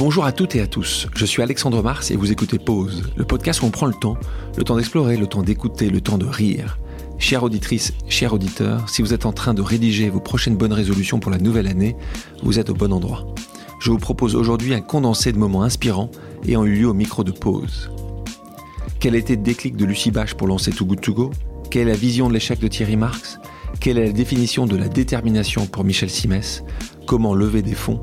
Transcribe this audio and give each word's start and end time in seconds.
Bonjour 0.00 0.24
à 0.24 0.32
toutes 0.32 0.56
et 0.56 0.62
à 0.62 0.66
tous, 0.66 1.08
je 1.14 1.26
suis 1.26 1.42
Alexandre 1.42 1.82
Mars 1.82 2.10
et 2.10 2.16
vous 2.16 2.32
écoutez 2.32 2.58
Pause, 2.58 3.12
le 3.16 3.24
podcast 3.26 3.60
où 3.60 3.66
on 3.66 3.70
prend 3.70 3.84
le 3.84 3.92
temps, 3.92 4.16
le 4.56 4.64
temps 4.64 4.76
d'explorer, 4.76 5.18
le 5.18 5.26
temps 5.26 5.42
d'écouter, 5.42 5.90
le 5.90 6.00
temps 6.00 6.16
de 6.16 6.24
rire. 6.24 6.78
Chère 7.18 7.42
auditrice, 7.42 7.92
cher 8.08 8.32
auditeur, 8.32 8.88
si 8.88 9.02
vous 9.02 9.12
êtes 9.12 9.26
en 9.26 9.32
train 9.32 9.52
de 9.52 9.60
rédiger 9.60 10.08
vos 10.08 10.18
prochaines 10.18 10.56
bonnes 10.56 10.72
résolutions 10.72 11.20
pour 11.20 11.30
la 11.30 11.36
nouvelle 11.36 11.66
année, 11.66 11.96
vous 12.42 12.58
êtes 12.58 12.70
au 12.70 12.74
bon 12.74 12.94
endroit. 12.94 13.26
Je 13.78 13.90
vous 13.90 13.98
propose 13.98 14.36
aujourd'hui 14.36 14.72
un 14.72 14.80
condensé 14.80 15.32
de 15.32 15.38
moments 15.38 15.64
inspirants 15.64 16.10
ayant 16.48 16.64
eu 16.64 16.76
lieu 16.76 16.88
au 16.88 16.94
micro 16.94 17.22
de 17.22 17.32
Pause. 17.32 17.90
Quel 19.00 19.14
était 19.14 19.36
le 19.36 19.42
déclic 19.42 19.76
de 19.76 19.84
Lucie 19.84 20.10
Bache 20.10 20.32
pour 20.32 20.46
lancer 20.46 20.70
Too 20.70 20.86
Good 20.86 21.02
To 21.02 21.12
Go? 21.12 21.30
Quelle 21.70 21.88
est 21.88 21.92
la 21.92 21.98
vision 21.98 22.28
de 22.28 22.32
l'échec 22.32 22.58
de 22.58 22.68
Thierry 22.68 22.96
Marx? 22.96 23.38
Quelle 23.80 23.98
est 23.98 24.06
la 24.06 24.12
définition 24.12 24.64
de 24.64 24.76
la 24.76 24.88
détermination 24.88 25.66
pour 25.66 25.84
Michel 25.84 26.08
Simès? 26.08 26.64
Comment 27.06 27.34
lever 27.34 27.60
des 27.60 27.74
fonds? 27.74 28.00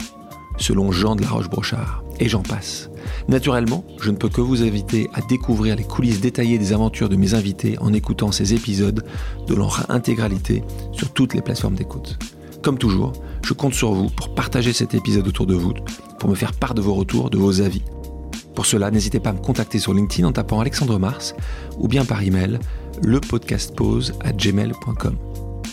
Selon 0.57 0.91
Jean 0.91 1.15
de 1.15 1.21
la 1.21 1.29
Roche-Brochard 1.29 2.03
Et 2.19 2.29
j'en 2.29 2.41
passe. 2.41 2.89
Naturellement, 3.27 3.85
je 4.01 4.11
ne 4.11 4.17
peux 4.17 4.29
que 4.29 4.41
vous 4.41 4.63
inviter 4.63 5.09
à 5.13 5.21
découvrir 5.21 5.75
les 5.75 5.83
coulisses 5.83 6.21
détaillées 6.21 6.57
des 6.57 6.73
aventures 6.73 7.09
de 7.09 7.15
mes 7.15 7.33
invités 7.33 7.77
en 7.79 7.93
écoutant 7.93 8.31
ces 8.31 8.53
épisodes 8.53 9.05
de 9.47 9.55
leur 9.55 9.89
intégralité 9.89 10.63
sur 10.91 11.11
toutes 11.11 11.33
les 11.33 11.41
plateformes 11.41 11.75
d'écoute. 11.75 12.17
Comme 12.61 12.77
toujours, 12.77 13.13
je 13.45 13.53
compte 13.53 13.73
sur 13.73 13.93
vous 13.93 14.09
pour 14.09 14.33
partager 14.35 14.73
cet 14.73 14.93
épisode 14.93 15.27
autour 15.27 15.45
de 15.45 15.55
vous, 15.55 15.73
pour 16.19 16.29
me 16.29 16.35
faire 16.35 16.53
part 16.53 16.73
de 16.73 16.81
vos 16.81 16.93
retours, 16.93 17.29
de 17.29 17.37
vos 17.37 17.61
avis. 17.61 17.83
Pour 18.55 18.65
cela, 18.65 18.89
n'hésitez 18.89 19.19
pas 19.19 19.29
à 19.29 19.33
me 19.33 19.39
contacter 19.39 19.79
sur 19.79 19.93
LinkedIn 19.93 20.27
en 20.27 20.31
tapant 20.31 20.59
Alexandre 20.59 20.97
Mars 20.97 21.35
ou 21.77 21.87
bien 21.87 22.05
par 22.05 22.23
email 22.23 22.59
lepodcastpause 23.03 24.13
à 24.23 24.33
gmail.com. 24.33 25.15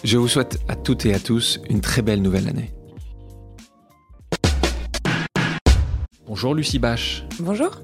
Je 0.05 0.19
vous 0.19 0.29
souhaite 0.29 0.61
à 0.69 0.77
toutes 0.77 1.07
et 1.07 1.15
à 1.15 1.19
tous 1.19 1.61
une 1.71 1.81
très 1.81 2.03
belle 2.03 2.21
nouvelle 2.21 2.47
année. 2.47 2.75
Bonjour 6.27 6.55
Lucie 6.55 6.79
Bache. 6.79 7.25
Bonjour. 7.39 7.83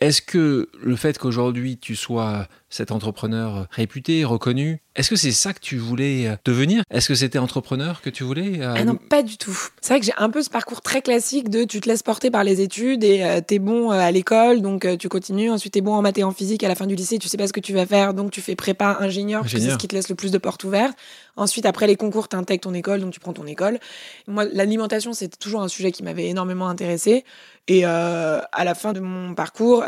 Est-ce 0.00 0.22
que 0.22 0.70
le 0.82 0.96
fait 0.96 1.18
qu'aujourd'hui 1.18 1.78
tu 1.78 1.94
sois 1.94 2.48
cet 2.74 2.90
entrepreneur 2.90 3.68
réputé, 3.70 4.24
reconnu, 4.24 4.82
est-ce 4.96 5.10
que 5.10 5.16
c'est 5.16 5.32
ça 5.32 5.52
que 5.52 5.58
tu 5.60 5.76
voulais 5.76 6.28
euh, 6.28 6.36
devenir? 6.44 6.82
Est-ce 6.90 7.08
que 7.08 7.14
c'était 7.16 7.38
entrepreneur 7.38 8.00
que 8.00 8.10
tu 8.10 8.22
voulais 8.22 8.60
euh, 8.60 8.74
Ah 8.76 8.84
non, 8.84 8.94
pas 8.94 9.22
du 9.22 9.36
tout. 9.36 9.56
C'est 9.80 9.92
vrai 9.92 10.00
que 10.00 10.06
j'ai 10.06 10.14
un 10.16 10.30
peu 10.30 10.42
ce 10.42 10.50
parcours 10.50 10.82
très 10.82 11.02
classique 11.02 11.50
de 11.50 11.64
tu 11.64 11.80
te 11.80 11.88
laisses 11.88 12.02
porter 12.04 12.30
par 12.30 12.44
les 12.44 12.60
études 12.60 13.02
et 13.02 13.18
tu 13.18 13.24
euh, 13.24 13.40
t'es 13.40 13.58
bon 13.58 13.90
à 13.90 14.10
l'école, 14.12 14.60
donc 14.60 14.86
tu 14.98 15.08
continues. 15.08 15.50
Ensuite, 15.50 15.74
t'es 15.74 15.80
bon 15.80 15.94
en 15.94 16.02
maths 16.02 16.18
et 16.18 16.24
en 16.24 16.30
physique. 16.30 16.62
À 16.62 16.68
la 16.68 16.76
fin 16.76 16.86
du 16.86 16.94
lycée, 16.94 17.18
tu 17.18 17.28
sais 17.28 17.36
pas 17.36 17.48
ce 17.48 17.52
que 17.52 17.60
tu 17.60 17.72
vas 17.72 17.86
faire, 17.86 18.14
donc 18.14 18.30
tu 18.30 18.40
fais 18.40 18.54
prépa 18.54 18.98
ingénieur, 19.00 19.44
c'est 19.48 19.60
ce 19.60 19.76
qui 19.76 19.88
te 19.88 19.94
laisse 19.94 20.08
le 20.08 20.14
plus 20.14 20.30
de 20.30 20.38
portes 20.38 20.62
ouvertes. 20.64 20.96
Ensuite, 21.36 21.66
après 21.66 21.88
les 21.88 21.96
concours, 21.96 22.28
t'intègres 22.28 22.62
ton 22.62 22.74
école, 22.74 23.00
donc 23.00 23.12
tu 23.12 23.18
prends 23.18 23.32
ton 23.32 23.46
école. 23.46 23.80
Moi, 24.28 24.44
l'alimentation, 24.52 25.12
c'était 25.12 25.36
toujours 25.36 25.62
un 25.62 25.68
sujet 25.68 25.90
qui 25.90 26.04
m'avait 26.04 26.26
énormément 26.26 26.68
intéressé. 26.68 27.24
Et 27.66 27.84
à 27.84 28.64
la 28.64 28.74
fin 28.74 28.92
de 28.92 29.00
mon 29.00 29.34
parcours, 29.34 29.84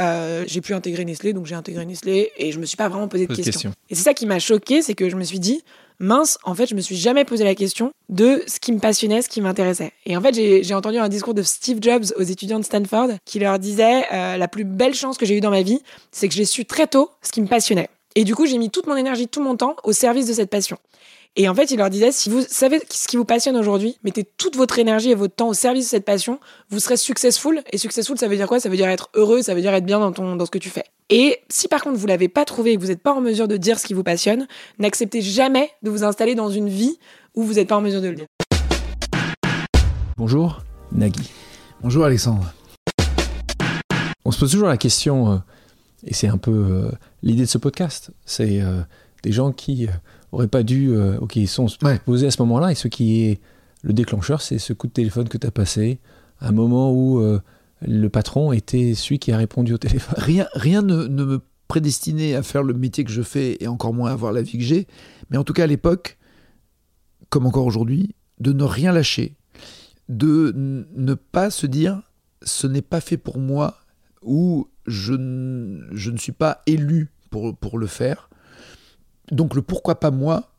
j'ai 0.46 0.60
pu 0.60 0.74
intégrer 0.74 1.04
Nestlé, 1.04 1.32
donc 1.32 1.46
j'ai 1.46 1.54
intégré 1.54 1.86
Nestlé 1.86 2.32
et 2.36 2.50
je 2.50 2.58
me 2.58 2.66
suis 2.66 2.75
pas 2.76 2.88
vraiment 2.88 3.08
posé 3.08 3.26
de 3.26 3.34
questions. 3.34 3.72
Et 3.90 3.94
c'est 3.94 4.02
ça 4.02 4.14
qui 4.14 4.26
m'a 4.26 4.38
choqué, 4.38 4.82
c'est 4.82 4.94
que 4.94 5.08
je 5.08 5.16
me 5.16 5.24
suis 5.24 5.40
dit, 5.40 5.62
mince, 5.98 6.38
en 6.44 6.54
fait, 6.54 6.66
je 6.66 6.74
me 6.74 6.80
suis 6.80 6.96
jamais 6.96 7.24
posé 7.24 7.44
la 7.44 7.54
question 7.54 7.92
de 8.08 8.42
ce 8.46 8.60
qui 8.60 8.72
me 8.72 8.78
passionnait, 8.78 9.22
ce 9.22 9.28
qui 9.28 9.40
m'intéressait. 9.40 9.92
Et 10.04 10.16
en 10.16 10.20
fait, 10.20 10.34
j'ai 10.34 10.74
entendu 10.74 10.98
un 10.98 11.08
discours 11.08 11.34
de 11.34 11.42
Steve 11.42 11.78
Jobs 11.80 12.04
aux 12.16 12.22
étudiants 12.22 12.58
de 12.58 12.64
Stanford 12.64 13.08
qui 13.24 13.38
leur 13.38 13.58
disait 13.58 14.04
euh, 14.12 14.36
la 14.36 14.48
plus 14.48 14.64
belle 14.64 14.94
chance 14.94 15.18
que 15.18 15.26
j'ai 15.26 15.36
eue 15.36 15.40
dans 15.40 15.50
ma 15.50 15.62
vie, 15.62 15.80
c'est 16.12 16.28
que 16.28 16.34
j'ai 16.34 16.44
su 16.44 16.64
très 16.64 16.86
tôt 16.86 17.10
ce 17.22 17.32
qui 17.32 17.40
me 17.40 17.46
passionnait. 17.46 17.88
Et 18.14 18.24
du 18.24 18.34
coup, 18.34 18.46
j'ai 18.46 18.58
mis 18.58 18.70
toute 18.70 18.86
mon 18.86 18.96
énergie, 18.96 19.28
tout 19.28 19.42
mon 19.42 19.56
temps 19.56 19.76
au 19.84 19.92
service 19.92 20.26
de 20.26 20.32
cette 20.32 20.50
passion. 20.50 20.78
Et 21.38 21.50
en 21.50 21.54
fait, 21.54 21.70
il 21.70 21.76
leur 21.76 21.90
disait, 21.90 22.12
si 22.12 22.30
vous 22.30 22.40
savez 22.48 22.80
ce 22.88 23.06
qui 23.06 23.18
vous 23.18 23.26
passionne 23.26 23.58
aujourd'hui, 23.58 23.98
mettez 24.02 24.24
toute 24.24 24.56
votre 24.56 24.78
énergie 24.78 25.10
et 25.10 25.14
votre 25.14 25.34
temps 25.34 25.48
au 25.48 25.54
service 25.54 25.84
de 25.84 25.90
cette 25.90 26.06
passion, 26.06 26.40
vous 26.70 26.80
serez 26.80 26.96
successful. 26.96 27.62
Et 27.72 27.76
successful, 27.76 28.16
ça 28.16 28.26
veut 28.26 28.36
dire 28.36 28.48
quoi? 28.48 28.58
Ça 28.58 28.70
veut 28.70 28.76
dire 28.76 28.88
être 28.88 29.10
heureux, 29.12 29.42
ça 29.42 29.54
veut 29.54 29.60
dire 29.60 29.74
être 29.74 29.84
bien 29.84 30.00
dans, 30.00 30.12
ton, 30.12 30.36
dans 30.36 30.46
ce 30.46 30.50
que 30.50 30.56
tu 30.56 30.70
fais. 30.70 30.84
Et 31.10 31.40
si 31.50 31.68
par 31.68 31.84
contre 31.84 31.98
vous 31.98 32.06
l'avez 32.06 32.28
pas 32.28 32.46
trouvé 32.46 32.72
et 32.72 32.76
que 32.76 32.80
vous 32.80 32.86
n'êtes 32.86 33.02
pas 33.02 33.12
en 33.12 33.20
mesure 33.20 33.48
de 33.48 33.58
dire 33.58 33.78
ce 33.78 33.86
qui 33.86 33.92
vous 33.92 34.02
passionne, 34.02 34.48
n'acceptez 34.78 35.20
jamais 35.20 35.70
de 35.82 35.90
vous 35.90 36.04
installer 36.04 36.34
dans 36.34 36.48
une 36.48 36.70
vie 36.70 36.98
où 37.34 37.42
vous 37.42 37.54
n'êtes 37.54 37.68
pas 37.68 37.76
en 37.76 37.82
mesure 37.82 38.00
de 38.00 38.08
le 38.08 38.14
dire. 38.14 38.26
Bonjour, 40.16 40.62
Nagui. 40.90 41.30
Bonjour, 41.82 42.06
Alexandre. 42.06 42.50
On 44.24 44.30
se 44.30 44.40
pose 44.40 44.50
toujours 44.50 44.68
la 44.68 44.78
question, 44.78 45.32
euh, 45.32 45.36
et 46.06 46.14
c'est 46.14 46.28
un 46.28 46.38
peu 46.38 46.50
euh, 46.50 46.90
l'idée 47.22 47.42
de 47.42 47.48
ce 47.48 47.58
podcast, 47.58 48.10
c'est 48.24 48.62
euh, 48.62 48.80
des 49.22 49.32
gens 49.32 49.52
qui 49.52 49.86
aurait 50.32 50.48
pas 50.48 50.62
dû, 50.62 50.90
euh, 50.90 51.18
ok, 51.20 51.36
ils 51.36 51.48
sont 51.48 51.66
posés 52.04 52.26
à 52.26 52.30
ce 52.30 52.42
moment-là, 52.42 52.72
et 52.72 52.74
ce 52.74 52.88
qui 52.88 53.22
est 53.24 53.40
le 53.82 53.92
déclencheur, 53.92 54.40
c'est 54.42 54.58
ce 54.58 54.72
coup 54.72 54.86
de 54.86 54.92
téléphone 54.92 55.28
que 55.28 55.38
tu 55.38 55.46
as 55.46 55.50
passé, 55.50 55.98
un 56.40 56.52
moment 56.52 56.92
où 56.92 57.20
euh, 57.20 57.40
le 57.82 58.08
patron 58.08 58.52
était 58.52 58.94
celui 58.94 59.18
qui 59.18 59.32
a 59.32 59.36
répondu 59.36 59.72
au 59.72 59.78
téléphone. 59.78 60.14
Rien, 60.18 60.46
rien 60.54 60.82
ne, 60.82 61.06
me 61.06 61.40
prédestinait 61.68 62.34
à 62.34 62.42
faire 62.42 62.62
le 62.62 62.74
métier 62.74 63.04
que 63.04 63.10
je 63.10 63.22
fais, 63.22 63.56
et 63.60 63.68
encore 63.68 63.94
moins 63.94 64.10
à 64.10 64.12
avoir 64.12 64.32
la 64.32 64.42
vie 64.42 64.58
que 64.58 64.64
j'ai, 64.64 64.86
mais 65.30 65.36
en 65.36 65.44
tout 65.44 65.52
cas 65.52 65.64
à 65.64 65.68
l'époque, 65.68 66.18
comme 67.28 67.46
encore 67.46 67.66
aujourd'hui, 67.66 68.14
de 68.40 68.52
ne 68.52 68.64
rien 68.64 68.92
lâcher, 68.92 69.34
de 70.08 70.52
ne 70.56 71.14
pas 71.14 71.50
se 71.50 71.66
dire 71.66 72.02
ce 72.42 72.66
n'est 72.66 72.82
pas 72.82 73.00
fait 73.00 73.16
pour 73.16 73.38
moi, 73.38 73.78
ou 74.22 74.68
je, 74.86 75.14
je 75.92 76.10
ne 76.10 76.16
suis 76.16 76.32
pas 76.32 76.62
élu 76.66 77.10
pour, 77.30 77.56
pour 77.56 77.78
le 77.78 77.86
faire, 77.86 78.25
donc 79.30 79.54
le 79.54 79.62
pourquoi 79.62 80.00
pas 80.00 80.10
moi, 80.10 80.50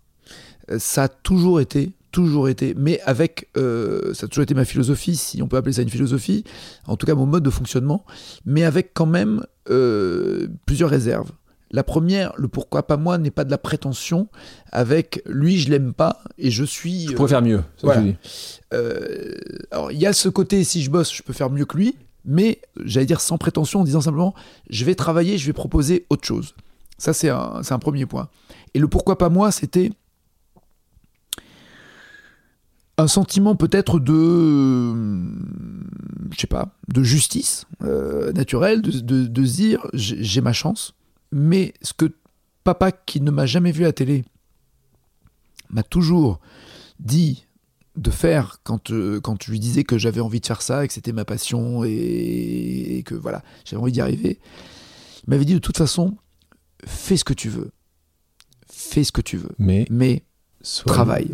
euh, 0.72 0.80
ça 0.80 1.04
a 1.04 1.08
toujours 1.08 1.62
été, 1.62 1.92
toujours 2.12 2.50
été, 2.50 2.74
mais 2.78 3.00
avec, 3.02 3.50
euh, 3.58 4.14
ça 4.14 4.26
a 4.26 4.30
toujours 4.30 4.44
été 4.44 4.54
ma 4.54 4.66
philosophie, 4.66 5.16
si 5.16 5.42
on 5.42 5.48
peut 5.48 5.58
appeler 5.58 5.74
ça 5.74 5.82
une 5.82 5.90
philosophie, 5.90 6.44
en 6.86 6.98
tout 6.98 7.06
cas 7.06 7.16
mon 7.16 7.26
mode 7.26 7.44
de 7.44 7.50
fonctionnement, 7.50 8.06
mais 8.46 8.64
avec 8.64 8.92
quand 8.94 9.06
même 9.06 9.44
euh, 9.70 10.48
plusieurs 10.66 10.90
réserves. 10.90 11.32
La 11.70 11.84
première, 11.84 12.32
le 12.38 12.48
pourquoi 12.48 12.88
pas 12.88 12.96
moi 12.96 13.18
n'est 13.18 13.32
pas 13.32 13.44
de 13.44 13.52
la 13.52 13.58
prétention 13.58 14.30
avec 14.72 15.22
lui 15.26 15.58
je 15.58 15.70
l'aime 15.70 15.92
pas 15.92 16.24
et 16.38 16.50
je 16.50 16.64
suis. 16.64 17.08
Je 17.08 17.12
pourrais 17.12 17.28
faire 17.28 17.42
mieux. 17.42 17.62
alors 19.72 19.92
il 19.92 20.00
y 20.00 20.06
a 20.06 20.14
ce 20.14 20.30
côté 20.30 20.64
si 20.64 20.82
je 20.82 20.90
bosse 20.90 21.14
je 21.14 21.22
peux 21.24 21.34
faire 21.34 21.50
mieux 21.50 21.66
que 21.66 21.76
lui, 21.76 21.98
mais 22.24 22.62
j'allais 22.86 23.06
dire 23.06 23.20
sans 23.20 23.38
prétention 23.38 23.82
en 23.82 23.84
disant 23.84 24.00
simplement 24.00 24.34
je 24.70 24.86
vais 24.86 24.96
travailler, 24.96 25.38
je 25.38 25.46
vais 25.46 25.52
proposer 25.52 26.06
autre 26.10 26.26
chose. 26.26 26.56
Ça 26.98 27.12
c'est 27.12 27.28
un, 27.28 27.62
un 27.70 27.80
premier 27.80 28.06
point. 28.06 28.30
Et 28.78 28.80
le 28.80 28.88
pourquoi 28.88 29.18
pas 29.18 29.30
moi, 29.30 29.52
c'était 29.52 29.90
un 33.00 33.08
sentiment 33.08 33.56
peut-être 33.56 34.00
de, 34.00 34.94
sais 36.38 36.46
pas, 36.46 36.70
de 36.88 37.02
justice 37.02 37.66
euh, 37.82 38.32
naturelle, 38.34 38.84
de, 38.84 39.26
de, 39.26 39.44
dire 39.44 39.88
j'ai 39.94 40.42
ma 40.42 40.54
chance, 40.54 40.94
mais 41.32 41.74
ce 41.82 41.94
que 41.94 42.14
papa 42.64 42.92
qui 42.92 43.20
ne 43.20 43.32
m'a 43.32 43.48
jamais 43.48 43.72
vu 43.72 43.84
à 43.84 43.94
télé 43.94 44.26
m'a 45.72 45.82
toujours 45.82 46.40
dit 47.00 47.48
de 47.96 48.12
faire 48.12 48.60
quand, 48.64 48.92
euh, 48.92 49.20
quand 49.20 49.42
je 49.42 49.50
lui 49.50 49.60
disais 49.60 49.86
que 49.86 49.98
j'avais 49.98 50.22
envie 50.22 50.40
de 50.40 50.46
faire 50.46 50.62
ça 50.62 50.86
et 50.86 50.88
que 50.88 50.94
c'était 50.94 51.14
ma 51.14 51.26
passion 51.26 51.84
et, 51.84 52.98
et 52.98 53.02
que 53.02 53.16
voilà, 53.16 53.42
j'avais 53.66 53.82
envie 53.82 53.92
d'y 53.92 54.02
arriver, 54.02 54.38
il 55.24 55.32
m'avait 55.32 55.46
dit 55.46 55.56
de 55.56 55.58
toute 55.58 55.80
façon, 55.80 56.16
fais 56.86 57.18
ce 57.18 57.24
que 57.24 57.34
tu 57.34 57.50
veux 57.50 57.72
fais 58.88 59.04
ce 59.04 59.12
que 59.12 59.22
tu 59.22 59.38
veux. 59.38 59.56
Mais, 59.60 59.86
mais 59.90 60.24
travaille. 60.86 61.32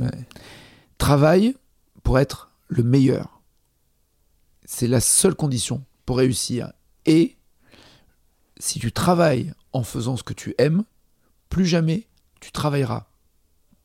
Travaille 0.97 1.55
pour 2.03 2.19
être 2.19 2.51
le 2.67 2.83
meilleur. 2.83 3.41
C'est 4.65 4.87
la 4.87 4.99
seule 4.99 5.35
condition 5.35 5.83
pour 6.05 6.17
réussir. 6.17 6.71
Et 7.05 7.37
si 8.57 8.79
tu 8.79 8.91
travailles 8.91 9.53
en 9.71 9.83
faisant 9.83 10.17
ce 10.17 10.23
que 10.23 10.33
tu 10.33 10.55
aimes, 10.57 10.83
plus 11.49 11.65
jamais 11.65 12.07
tu 12.39 12.51
travailleras. 12.51 13.05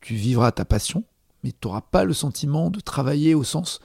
Tu 0.01 0.15
vivras 0.15 0.53
ta 0.53 0.65
passion, 0.65 1.05
mais 1.43 1.53
tu 1.53 1.67
n'auras 1.67 1.81
pas 1.81 2.05
le 2.05 2.15
sentiment 2.15 2.71
de 2.71 2.81
travailler 2.81 3.35
au 3.35 3.45
sens 3.45 3.81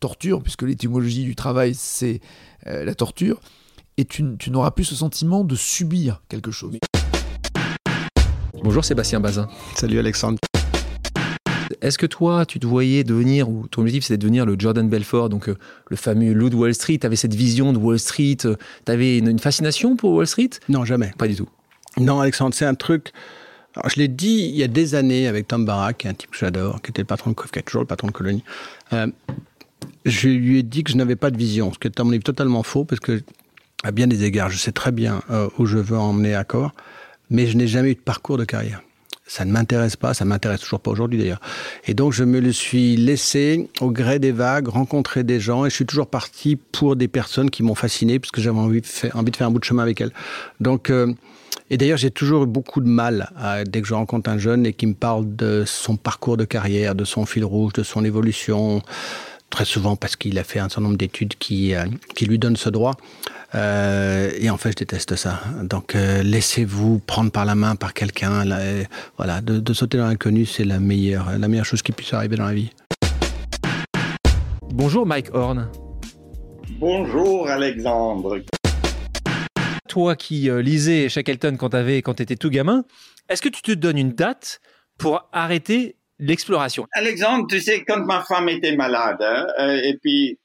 torture, 0.00 0.42
puisque 0.42 0.62
l'étymologie 0.62 1.24
du 1.24 1.34
travail, 1.34 1.74
c'est 1.74 2.20
euh, 2.66 2.84
la 2.84 2.94
torture, 2.94 3.40
et 3.96 4.04
tu, 4.04 4.36
tu 4.38 4.50
n'auras 4.50 4.70
plus 4.70 4.84
ce 4.84 4.94
sentiment 4.94 5.44
de 5.44 5.56
subir 5.56 6.22
quelque 6.28 6.50
chose. 6.50 6.76
Bonjour 8.64 8.82
Sébastien 8.82 9.20
Bazin. 9.20 9.46
Salut 9.76 9.98
Alexandre. 9.98 10.38
Est-ce 11.82 11.98
que 11.98 12.06
toi, 12.06 12.46
tu 12.46 12.58
te 12.58 12.66
voyais 12.66 13.04
devenir, 13.04 13.50
ou 13.50 13.68
ton 13.68 13.82
objectif 13.82 14.04
c'était 14.04 14.16
de 14.16 14.22
devenir 14.22 14.46
le 14.46 14.56
Jordan 14.58 14.88
Belfort, 14.88 15.28
donc 15.28 15.50
euh, 15.50 15.58
le 15.90 15.96
fameux 15.96 16.32
loup 16.32 16.48
de 16.48 16.56
Wall 16.56 16.74
Street, 16.74 16.96
tu 16.96 17.06
avais 17.06 17.14
cette 17.14 17.34
vision 17.34 17.74
de 17.74 17.78
Wall 17.78 17.98
Street, 17.98 18.38
euh, 18.46 18.56
tu 18.86 18.90
avais 18.90 19.18
une, 19.18 19.38
fascination 19.38 19.96
pour 19.96 20.12
Wall 20.12 20.26
Street? 20.26 20.48
Non, 20.70 20.86
jamais. 20.86 21.12
Pas 21.18 21.28
du 21.28 21.36
tout. 21.36 21.46
Non, 21.98 22.20
Alexandre, 22.20 22.54
c'est 22.54 22.64
un 22.64 22.74
truc. 22.74 23.12
Alors, 23.76 23.90
je 23.90 23.96
l'ai 23.96 24.08
dit 24.08 24.48
il 24.48 24.56
y 24.56 24.62
a 24.62 24.68
des 24.68 24.94
années 24.94 25.28
avec 25.28 25.46
Tom 25.46 25.66
Barak, 25.66 25.98
qui 25.98 26.06
est 26.06 26.10
un 26.10 26.14
type 26.14 26.30
que 26.30 26.38
j'adore, 26.38 26.80
qui 26.80 26.90
était 26.90 27.02
le 27.02 27.06
patron 27.06 27.32
de 27.32 27.60
toujours 27.60 27.82
le 27.82 27.86
patron 27.86 28.06
de 28.06 28.12
Colonie. 28.12 28.44
Euh, 28.94 29.08
je 30.06 30.30
lui 30.30 30.60
ai 30.60 30.62
dit 30.62 30.84
que 30.84 30.90
je 30.90 30.96
n'avais 30.96 31.16
pas 31.16 31.30
de 31.30 31.36
vision, 31.36 31.70
ce 31.70 31.78
qui 31.78 31.86
est 31.86 32.00
à 32.00 32.02
mon 32.02 32.12
avis 32.12 32.20
totalement 32.20 32.62
faux, 32.62 32.86
parce 32.86 33.00
que, 33.00 33.22
à 33.82 33.90
bien 33.90 34.06
des 34.06 34.24
égards, 34.24 34.48
je 34.48 34.56
sais 34.56 34.72
très 34.72 34.90
bien 34.90 35.20
où 35.58 35.66
je 35.66 35.76
veux 35.76 35.98
emmener 35.98 36.34
Accor 36.34 36.72
mais 37.34 37.48
je 37.48 37.56
n'ai 37.56 37.66
jamais 37.66 37.90
eu 37.90 37.94
de 37.94 38.00
parcours 38.00 38.38
de 38.38 38.44
carrière. 38.44 38.80
ça 39.26 39.44
ne 39.44 39.50
m'intéresse 39.50 39.96
pas, 39.96 40.14
ça 40.14 40.24
m'intéresse 40.24 40.60
toujours 40.60 40.80
pas 40.80 40.90
aujourd'hui 40.90 41.18
d'ailleurs. 41.18 41.40
Et 41.86 41.94
donc 41.94 42.12
je 42.12 42.22
me 42.22 42.38
le 42.38 42.52
suis 42.52 42.96
laissé 42.96 43.68
au 43.80 43.90
gré 43.90 44.18
des 44.18 44.32
vagues, 44.32 44.68
rencontrer 44.68 45.24
des 45.24 45.40
gens, 45.40 45.66
et 45.66 45.70
je 45.70 45.74
suis 45.74 45.86
toujours 45.86 46.06
parti 46.06 46.56
pour 46.56 46.94
des 46.94 47.08
personnes 47.08 47.50
qui 47.50 47.62
m'ont 47.62 47.74
fasciné, 47.74 48.20
puisque 48.20 48.38
j'avais 48.38 48.58
envie, 48.58 48.82
de 48.82 48.86
faire, 48.86 49.16
un 49.16 49.50
bout 49.50 49.58
de 49.58 49.64
chemin 49.64 49.82
avec 49.82 50.00
elles. 50.00 50.12
Donc, 50.60 50.90
euh, 50.90 51.12
et 51.70 51.76
d'ailleurs 51.76 51.96
j'ai 51.98 52.10
toujours 52.10 52.44
eu 52.44 52.46
beaucoup 52.46 52.80
de 52.80 52.88
mal 52.88 53.30
dès 53.66 53.80
que 53.80 53.88
je 53.88 53.94
rencontre 53.94 54.30
un 54.30 54.38
jeune 54.38 54.66
et 54.66 54.72
qui 54.72 54.86
me 54.86 54.94
parle 54.94 55.34
de 55.34 55.64
son 55.66 55.96
parcours 55.96 56.36
de 56.36 56.44
carrière, 56.44 56.94
de 56.94 57.04
son 57.04 57.26
fil 57.26 57.44
rouge, 57.44 57.72
de 57.72 57.82
son 57.82 58.04
évolution, 58.04 58.82
très 59.54 59.64
souvent 59.64 59.94
parce 59.94 60.16
qu'il 60.16 60.36
a 60.40 60.42
fait 60.42 60.58
un 60.58 60.68
certain 60.68 60.82
nombre 60.82 60.96
d'études 60.96 61.34
qui, 61.38 61.74
euh, 61.76 61.84
qui 62.16 62.26
lui 62.26 62.40
donnent 62.40 62.56
ce 62.56 62.70
droit. 62.70 62.96
Euh, 63.54 64.32
et 64.36 64.50
en 64.50 64.56
fait, 64.56 64.70
je 64.70 64.76
déteste 64.78 65.14
ça. 65.14 65.40
Donc, 65.62 65.94
euh, 65.94 66.24
laissez-vous 66.24 66.98
prendre 66.98 67.30
par 67.30 67.44
la 67.44 67.54
main 67.54 67.76
par 67.76 67.94
quelqu'un. 67.94 68.44
Voilà, 69.16 69.40
de, 69.40 69.72
sauter 69.72 69.96
dans 69.96 70.08
l'inconnu, 70.08 70.44
c'est 70.44 70.64
la 70.64 70.80
meilleure, 70.80 71.38
la 71.38 71.46
meilleure 71.46 71.64
chose 71.64 71.82
qui 71.82 71.92
puisse 71.92 72.12
arriver 72.12 72.36
dans 72.36 72.46
la 72.46 72.54
vie. 72.54 72.70
Bonjour 74.72 75.06
Mike 75.06 75.32
Horn. 75.32 75.70
Bonjour 76.80 77.48
Alexandre. 77.48 78.40
Toi 79.88 80.16
qui 80.16 80.50
euh, 80.50 80.62
lisais 80.62 81.08
Shackleton 81.08 81.56
quand 81.56 81.70
tu 81.70 82.02
quand 82.02 82.20
étais 82.20 82.34
tout 82.34 82.50
gamin, 82.50 82.84
est-ce 83.28 83.40
que 83.40 83.48
tu 83.48 83.62
te 83.62 83.70
donnes 83.70 83.98
une 83.98 84.14
date 84.14 84.60
pour 84.98 85.28
arrêter 85.32 85.94
l'exploration 86.26 86.86
Alexandre, 86.92 87.46
tu 87.48 87.60
sais, 87.60 87.84
quand 87.84 88.04
ma 88.04 88.22
femme 88.24 88.48
était 88.48 88.76
malade, 88.76 89.20
hein, 89.20 89.46
et 89.82 89.96
puis 90.02 90.38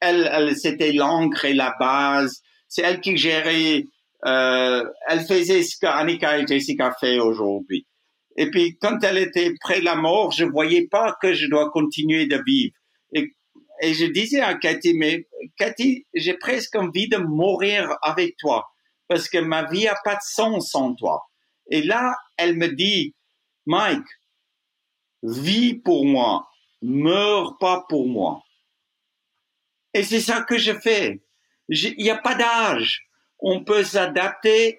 elle, 0.00 0.28
elle 0.32 0.56
c'était 0.56 0.92
l'encre 0.92 1.44
et 1.44 1.54
la 1.54 1.74
base. 1.78 2.40
C'est 2.68 2.82
elle 2.82 3.00
qui 3.00 3.16
gérait. 3.16 3.84
Euh, 4.26 4.84
elle 5.08 5.20
faisait 5.20 5.62
ce 5.62 5.78
qu'Annika 5.78 6.38
et 6.38 6.46
Jessica 6.46 6.94
fait 6.98 7.18
aujourd'hui. 7.18 7.86
Et 8.36 8.50
puis 8.50 8.76
quand 8.80 9.02
elle 9.02 9.18
était 9.18 9.54
près 9.60 9.80
de 9.80 9.84
la 9.84 9.96
mort, 9.96 10.32
je 10.32 10.44
voyais 10.44 10.86
pas 10.88 11.16
que 11.20 11.32
je 11.32 11.46
dois 11.46 11.70
continuer 11.70 12.26
de 12.26 12.40
vivre. 12.46 12.74
Et, 13.12 13.32
et 13.82 13.94
je 13.94 14.06
disais 14.06 14.40
à 14.40 14.54
Cathy, 14.54 14.94
mais 14.94 15.26
Cathy, 15.56 16.06
j'ai 16.14 16.34
presque 16.34 16.76
envie 16.76 17.08
de 17.08 17.16
mourir 17.16 17.96
avec 18.02 18.36
toi 18.36 18.66
parce 19.08 19.28
que 19.28 19.38
ma 19.38 19.64
vie 19.70 19.88
a 19.88 19.96
pas 20.04 20.14
de 20.14 20.22
sens 20.22 20.70
sans 20.70 20.94
toi. 20.94 21.22
Et 21.70 21.82
là, 21.82 22.14
elle 22.36 22.56
me 22.56 22.68
dit, 22.68 23.14
Mike, 23.66 24.06
vis 25.22 25.74
pour 25.74 26.04
moi, 26.04 26.48
meurs 26.82 27.58
pas 27.58 27.84
pour 27.88 28.08
moi. 28.08 28.42
Et 29.94 30.02
c'est 30.02 30.20
ça 30.20 30.42
que 30.42 30.58
je 30.58 30.72
fais. 30.72 31.22
Il 31.68 31.96
n'y 31.98 32.10
a 32.10 32.18
pas 32.18 32.34
d'âge. 32.34 33.06
On 33.38 33.64
peut 33.64 33.84
s'adapter. 33.84 34.78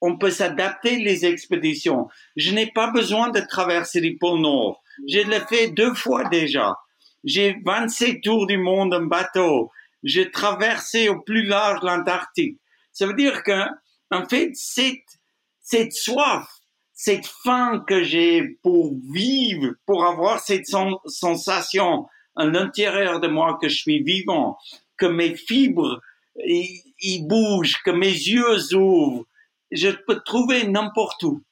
On 0.00 0.18
peut 0.18 0.30
s'adapter 0.30 0.98
les 0.98 1.24
expéditions. 1.24 2.08
Je 2.36 2.52
n'ai 2.52 2.70
pas 2.70 2.90
besoin 2.90 3.30
de 3.30 3.40
traverser 3.40 4.00
les 4.00 4.16
pôles 4.16 4.40
Nord. 4.40 4.82
Je 5.08 5.20
l'ai 5.20 5.40
fait 5.40 5.68
deux 5.68 5.94
fois 5.94 6.28
déjà. 6.28 6.76
J'ai 7.24 7.56
27 7.64 8.20
tours 8.22 8.46
du 8.46 8.58
monde 8.58 8.94
en 8.94 9.02
bateau. 9.02 9.70
J'ai 10.02 10.30
traversé 10.30 11.08
au 11.08 11.20
plus 11.20 11.44
large 11.44 11.80
l'Antarctique. 11.82 12.58
Ça 12.92 13.06
veut 13.06 13.14
dire 13.14 13.42
que, 13.42 13.64
en 14.10 14.24
fait, 14.28 14.50
cette, 14.54 15.18
cette 15.60 15.92
soif, 15.92 16.46
cette 16.98 17.26
faim 17.26 17.84
que 17.86 18.02
j'ai 18.02 18.58
pour 18.62 18.94
vivre, 19.12 19.74
pour 19.84 20.06
avoir 20.06 20.40
cette 20.40 20.64
sensation 20.66 22.06
à 22.34 22.46
l'intérieur 22.46 23.20
de 23.20 23.28
moi 23.28 23.58
que 23.60 23.68
je 23.68 23.76
suis 23.76 24.02
vivant, 24.02 24.56
que 24.96 25.04
mes 25.04 25.36
fibres 25.36 26.00
ils, 26.38 27.26
bougent, 27.28 27.76
que 27.84 27.90
mes 27.90 28.08
yeux 28.08 28.58
s'ouvrent. 28.58 29.26
Je 29.70 29.90
peux 30.06 30.20
trouver 30.24 30.66
n'importe 30.66 31.22
où. 31.22 31.42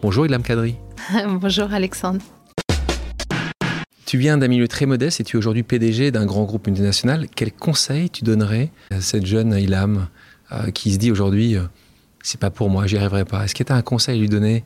Bonjour 0.00 0.24
Ilham 0.24 0.42
Kadri. 0.42 0.76
Bonjour 1.26 1.74
Alexandre. 1.74 2.24
Tu 4.06 4.16
viens 4.16 4.38
d'un 4.38 4.48
milieu 4.48 4.68
très 4.68 4.86
modeste 4.86 5.20
et 5.20 5.24
tu 5.24 5.36
es 5.36 5.38
aujourd'hui 5.38 5.62
PDG 5.62 6.10
d'un 6.10 6.24
grand 6.24 6.44
groupe 6.44 6.66
multinational. 6.66 7.26
Quel 7.36 7.52
conseil 7.52 8.08
tu 8.08 8.24
donnerais 8.24 8.70
à 8.90 9.02
cette 9.02 9.26
jeune 9.26 9.52
Ilham 9.52 10.08
euh, 10.52 10.70
qui 10.70 10.92
se 10.92 10.98
dit 10.98 11.10
aujourd'hui 11.10 11.56
euh, 11.56 11.62
c'est 12.22 12.40
pas 12.40 12.50
pour 12.50 12.70
moi, 12.70 12.86
j'y 12.86 12.96
arriverai 12.96 13.24
pas 13.24 13.44
Est-ce 13.44 13.54
que 13.54 13.64
tu 13.64 13.72
as 13.72 13.76
un 13.76 13.82
conseil 13.82 14.16
à 14.16 14.20
lui 14.20 14.28
donner 14.28 14.64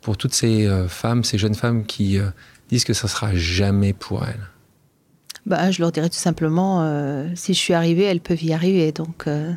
pour 0.00 0.16
toutes 0.16 0.34
ces 0.34 0.66
euh, 0.66 0.88
femmes, 0.88 1.24
ces 1.24 1.38
jeunes 1.38 1.54
femmes 1.54 1.84
qui 1.84 2.18
disent 2.68 2.84
que 2.84 2.92
ça 2.92 3.08
sera 3.08 3.34
jamais 3.34 3.92
pour 3.92 4.24
elles? 4.24 4.48
Bah, 5.46 5.70
Je 5.70 5.80
leur 5.82 5.92
dirais 5.92 6.08
tout 6.08 6.16
simplement, 6.16 6.82
euh, 6.82 7.28
si 7.34 7.52
je 7.52 7.58
suis 7.58 7.74
arrivée, 7.74 8.04
elles 8.04 8.20
peuvent 8.20 8.42
y 8.42 8.52
arriver. 8.52 8.92
Donc, 8.92 9.26
euh, 9.26 9.52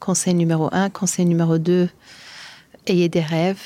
conseil 0.00 0.34
numéro 0.34 0.70
un. 0.72 0.88
Conseil 0.88 1.26
numéro 1.26 1.58
deux, 1.58 1.88
ayez 2.86 3.08
des 3.08 3.20
rêves. 3.20 3.62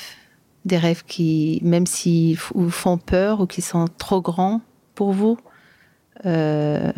Des 0.65 0.77
rêves 0.77 1.03
qui, 1.07 1.59
même 1.63 1.87
s'ils 1.87 2.37
vous 2.53 2.69
font 2.69 2.97
peur 2.97 3.41
ou 3.41 3.47
qui 3.47 3.61
sont 3.61 3.87
trop 3.97 4.21
grands 4.21 4.61
pour 4.93 5.11
vous, 5.11 5.39
euh, 6.25 6.91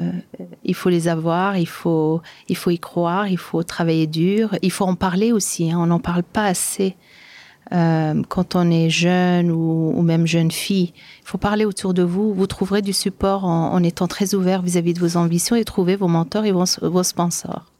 il 0.64 0.76
faut 0.76 0.90
les 0.90 1.08
avoir, 1.08 1.58
il 1.58 1.68
faut, 1.68 2.22
il 2.50 2.58
faut 2.58 2.72
y 2.72 2.80
croire, 2.80 3.28
il 3.28 3.38
faut 3.38 3.64
travailler 3.64 4.08
dur, 4.08 4.56
il 4.62 4.72
faut 4.72 4.86
en 4.86 4.96
parler 4.96 5.32
aussi. 5.32 5.72
Hein. 5.72 5.80
on 5.80 5.88
n'en 5.88 6.00
parle 6.00 6.24
pas 6.24 6.46
assez. 6.46 6.96
Euh, 7.72 8.22
quand 8.28 8.56
on 8.56 8.70
est 8.70 8.90
jeune 8.90 9.50
ou, 9.50 10.02
même 10.02 10.28
jeune 10.28 10.52
fille. 10.52 10.94
Il 11.22 11.28
faut 11.28 11.38
parler 11.38 11.66
autour 11.66 11.94
de 11.94 12.04
vous. 12.04 12.34
Vous 12.34 12.46
trouverez 12.46 12.82
du 12.82 12.94
support 12.94 13.46
en, 13.46 13.82
étant 13.82 14.08
très 14.08 14.36
ouvert 14.36 14.62
vis-à-vis 14.62 14.94
de 14.94 15.00
vos 15.00 15.18
ambitions 15.18 15.56
et 15.56 15.64
trouver 15.64 15.96
vos 15.96 16.08
mentors 16.10 16.46
et 16.46 16.52
vos, 16.52 17.04
sponsors. 17.04 17.72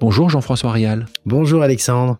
Bonjour 0.00 0.30
Jean-François 0.30 0.72
Rial. 0.72 1.06
Bonjour 1.26 1.62
Alexandre. 1.62 2.18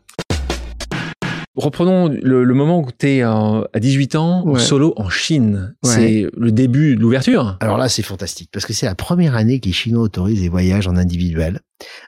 Reprenons 1.56 2.08
le, 2.08 2.44
moment 2.52 2.80
où 2.80 2.88
tu 2.96 3.06
es 3.08 3.22
à 3.22 3.62
18 3.78 4.16
ans, 4.16 4.56
solo 4.58 4.92
en 4.96 5.08
Chine. 5.08 5.76
C'est 5.84 6.26
le 6.36 6.50
début 6.50 6.96
de 6.96 7.00
l'ouverture. 7.00 7.56
Alors 7.60 7.78
là, 7.78 7.88
c'est 7.88 8.02
fantastique 8.02 8.50
parce 8.52 8.66
que 8.66 8.72
c'est 8.72 8.86
la 8.86 8.94
première 8.96 9.36
année 9.36 9.60
que 9.60 9.66
les 9.66 9.72
Chinois 9.72 10.02
autorisent 10.02 10.40
les 10.42 10.48
voyages 10.48 10.88
en 10.88 10.96
individuel. 10.96 11.60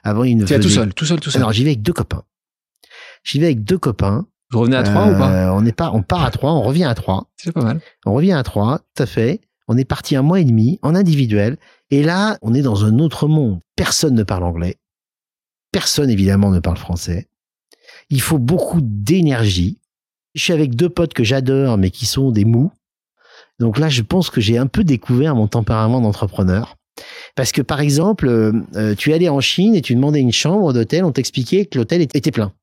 Avant, 0.03 0.23
ils 0.25 0.35
ne 0.35 0.45
faisaient... 0.45 0.59
tout 0.59 0.69
seul, 0.69 0.93
tout 0.93 1.05
seul, 1.05 1.19
tout 1.21 1.31
seul. 1.31 1.41
Alors 1.41 1.53
j'y 1.53 1.63
vais 1.63 1.69
avec 1.71 1.81
deux 1.81 1.93
copains. 1.93 2.23
J'y 3.23 3.39
vais 3.39 3.45
avec 3.47 3.63
deux 3.63 3.77
copains. 3.77 4.27
Vous 4.51 4.59
revenez 4.59 4.77
à 4.77 4.83
trois 4.83 5.07
ou 5.07 5.17
pas? 5.17 5.31
euh, 5.31 5.51
On 5.53 5.65
est 5.65 5.71
pas, 5.75 5.91
on 5.93 6.01
part 6.01 6.23
à 6.23 6.31
trois, 6.31 6.51
on 6.53 6.61
revient 6.61 6.85
à 6.85 6.93
trois. 6.95 7.29
C'est 7.37 7.51
pas 7.51 7.63
mal. 7.63 7.79
On 8.05 8.13
revient 8.13 8.31
à 8.33 8.43
trois, 8.43 8.79
tout 8.95 9.03
à 9.03 9.05
fait. 9.05 9.41
On 9.69 9.77
est 9.77 9.83
parti 9.85 10.15
un 10.15 10.21
mois 10.21 10.39
et 10.39 10.45
demi 10.45 10.79
en 10.81 10.95
individuel. 10.95 11.57
Et 11.91 12.03
là, 12.03 12.37
on 12.41 12.53
est 12.53 12.61
dans 12.61 12.85
un 12.85 12.99
autre 12.99 13.27
monde. 13.27 13.59
Personne 13.75 14.13
ne 14.15 14.23
parle 14.23 14.43
anglais. 14.43 14.75
Personne, 15.71 16.09
évidemment, 16.09 16.49
ne 16.51 16.59
parle 16.59 16.77
français. 16.77 17.27
Il 18.09 18.21
faut 18.21 18.39
beaucoup 18.39 18.79
d'énergie. 18.81 19.79
Je 20.35 20.43
suis 20.43 20.53
avec 20.53 20.75
deux 20.75 20.89
potes 20.89 21.13
que 21.13 21.23
j'adore, 21.23 21.77
mais 21.77 21.89
qui 21.89 22.05
sont 22.05 22.31
des 22.31 22.45
mous. 22.45 22.71
Donc 23.59 23.79
là, 23.79 23.89
je 23.89 24.01
pense 24.01 24.29
que 24.29 24.39
j'ai 24.39 24.57
un 24.57 24.67
peu 24.67 24.83
découvert 24.83 25.35
mon 25.35 25.47
tempérament 25.47 26.01
d'entrepreneur. 26.01 26.75
Parce 27.35 27.51
que, 27.51 27.61
par 27.61 27.79
exemple, 27.79 28.27
euh, 28.27 28.51
euh, 28.75 28.95
tu 28.95 29.13
allais 29.13 29.29
en 29.29 29.41
Chine 29.41 29.75
et 29.75 29.81
tu 29.81 29.95
demandais 29.95 30.19
une 30.19 30.31
chambre 30.31 30.73
d'hôtel, 30.73 31.03
on 31.03 31.11
t'expliquait 31.11 31.65
que 31.65 31.77
l'hôtel 31.77 32.01
était 32.01 32.31
plein. 32.31 32.53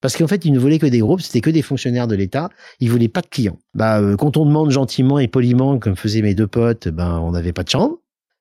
Parce 0.00 0.16
qu'en 0.16 0.28
fait, 0.28 0.44
ils 0.44 0.52
ne 0.52 0.58
voulaient 0.58 0.78
que 0.78 0.86
des 0.86 1.00
groupes, 1.00 1.20
c'était 1.20 1.40
que 1.40 1.50
des 1.50 1.62
fonctionnaires 1.62 2.06
de 2.06 2.14
l'État. 2.14 2.50
Ils 2.80 2.90
voulaient 2.90 3.08
pas 3.08 3.20
de 3.20 3.26
clients. 3.26 3.58
Bah, 3.74 4.00
euh, 4.00 4.16
quand 4.16 4.36
on 4.36 4.46
demande 4.46 4.70
gentiment 4.70 5.18
et 5.18 5.28
poliment, 5.28 5.78
comme 5.78 5.96
faisaient 5.96 6.22
mes 6.22 6.34
deux 6.34 6.46
potes, 6.46 6.88
ben, 6.88 7.18
on 7.18 7.32
n'avait 7.32 7.52
pas 7.52 7.64
de 7.64 7.68
chambre. 7.68 7.98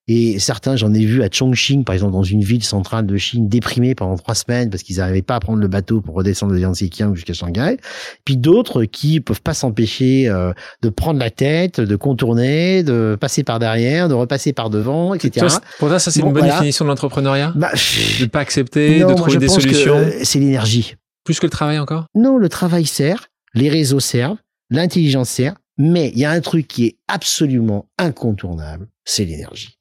Et 0.07 0.39
certains, 0.39 0.77
j'en 0.77 0.93
ai 0.93 1.05
vu 1.05 1.21
à 1.21 1.29
Chongqing, 1.29 1.83
par 1.83 1.93
exemple, 1.93 2.13
dans 2.13 2.23
une 2.23 2.41
ville 2.41 2.63
centrale 2.63 3.05
de 3.05 3.17
Chine, 3.17 3.49
déprimés 3.49 3.93
pendant 3.93 4.15
trois 4.15 4.35
semaines 4.35 4.69
parce 4.69 4.83
qu'ils 4.83 4.97
n'arrivaient 4.97 5.21
pas 5.21 5.35
à 5.35 5.39
prendre 5.41 5.59
le 5.59 5.67
bateau 5.67 5.99
pour 5.99 6.15
redescendre 6.15 6.53
de 6.53 6.59
Yangtze-Kiang 6.59 7.13
jusqu'à 7.13 7.33
Shanghai. 7.33 7.77
Puis 8.23 8.37
d'autres 8.37 8.85
qui 8.85 9.19
peuvent 9.19 9.41
pas 9.41 9.53
s'empêcher 9.53 10.29
euh, 10.29 10.53
de 10.81 10.89
prendre 10.89 11.19
la 11.19 11.29
tête, 11.29 11.81
de 11.81 11.95
contourner, 11.97 12.83
de 12.83 13.17
passer 13.19 13.43
par 13.43 13.59
derrière, 13.59 14.07
de 14.07 14.13
repasser 14.13 14.53
par 14.53 14.69
devant, 14.69 15.13
etc. 15.13 15.45
pour 15.77 15.89
ça, 15.89 15.99
ça 15.99 16.11
c'est 16.11 16.21
une 16.21 16.31
bonne 16.31 16.45
définition 16.45 16.85
de 16.85 16.89
l'entrepreneuriat. 16.89 17.51
Bah, 17.55 17.71
de 17.73 18.25
pas 18.27 18.39
accepter, 18.39 18.99
de 18.99 19.13
trouver 19.13 19.37
des 19.37 19.49
solutions. 19.49 20.05
C'est 20.23 20.39
l'énergie. 20.39 20.95
Plus 21.25 21.41
que 21.41 21.45
le 21.45 21.51
travail 21.51 21.79
encore 21.79 22.05
Non, 22.15 22.37
le 22.37 22.47
travail 22.47 22.85
sert, 22.85 23.27
les 23.53 23.67
réseaux 23.67 23.99
servent, 23.99 24.37
l'intelligence 24.69 25.29
sert, 25.29 25.55
mais 25.77 26.11
il 26.15 26.19
y 26.19 26.25
a 26.25 26.31
un 26.31 26.39
truc 26.39 26.67
qui 26.67 26.85
est 26.85 26.97
absolument 27.09 27.89
incontournable, 27.97 28.87
c'est 29.03 29.25
l'énergie. 29.25 29.76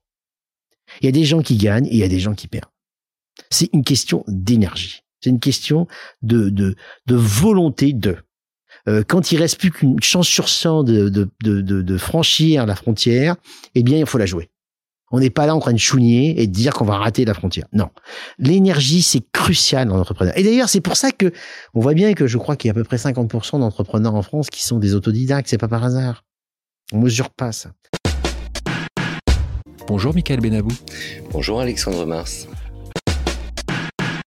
Il 1.01 1.07
y 1.07 1.09
a 1.09 1.13
des 1.13 1.25
gens 1.25 1.43
qui 1.43 1.57
gagnent 1.57 1.87
et 1.87 1.95
il 1.95 1.99
y 1.99 2.05
a 2.05 2.09
des 2.09 2.21
gens 2.21 2.35
qui 2.35 2.49
perdent. 2.49 2.71
C'est 3.51 3.71
une 3.73 3.85
question 3.85 4.25
d'énergie. 4.29 5.03
C'est 5.21 5.31
une 5.31 5.41
question 5.41 5.87
de, 6.23 6.51
de, 6.51 6.77
de 7.07 7.15
volonté 7.15 7.93
de. 7.93 8.17
Euh, 8.89 9.03
quand 9.07 9.33
il 9.33 9.39
reste 9.39 9.59
plus 9.59 9.71
qu'une 9.71 10.01
chance 10.03 10.29
sur 10.29 10.49
100 10.49 10.85
de, 10.85 11.09
de, 11.09 11.29
de, 11.43 11.61
de, 11.61 11.99
franchir 11.99 12.67
la 12.67 12.77
frontière, 12.77 13.37
eh 13.75 13.83
bien, 13.83 13.99
il 13.99 14.07
faut 14.07 14.19
la 14.19 14.27
jouer. 14.27 14.51
On 15.11 15.21
n'est 15.21 15.31
pas 15.31 15.47
là 15.47 15.55
en 15.55 15.61
train 15.61 15.73
de 15.73 15.79
chouigner 15.79 16.41
et 16.41 16.47
de 16.47 16.53
dire 16.53 16.75
qu'on 16.75 16.85
va 16.85 16.99
rater 16.99 17.25
la 17.25 17.35
frontière. 17.35 17.67
Non. 17.73 17.91
L'énergie, 18.39 19.03
c'est 19.03 19.23
crucial 19.33 19.89
dans 19.89 19.97
l'entrepreneuriat. 19.97 20.39
Et 20.39 20.43
d'ailleurs, 20.43 20.69
c'est 20.69 20.81
pour 20.81 20.97
ça 20.97 21.13
que 21.13 21.33
on 21.75 21.81
voit 21.81 21.95
bien 21.95 22.13
que 22.15 22.27
je 22.27 22.39
crois 22.39 22.57
qu'il 22.57 22.69
y 22.69 22.71
a 22.71 22.73
à 22.73 22.75
peu 22.75 22.85
près 22.85 22.97
50% 22.97 23.61
d'entrepreneurs 23.61 24.15
en 24.15 24.23
France 24.23 24.51
qui 24.51 24.65
sont 24.65 24.79
des 24.79 24.95
autodidactes. 24.95 25.49
C'est 25.49 25.59
pas 25.59 25.69
par 25.69 25.85
hasard. 25.85 26.25
On 26.93 26.99
mesure 26.99 27.31
pas 27.31 27.53
ça. 27.53 27.71
Bonjour, 29.89 30.13
Michael 30.15 30.41
Benabou. 30.41 30.73
Bonjour, 31.31 31.61
Alexandre 31.61 32.05
Mars. 32.07 32.49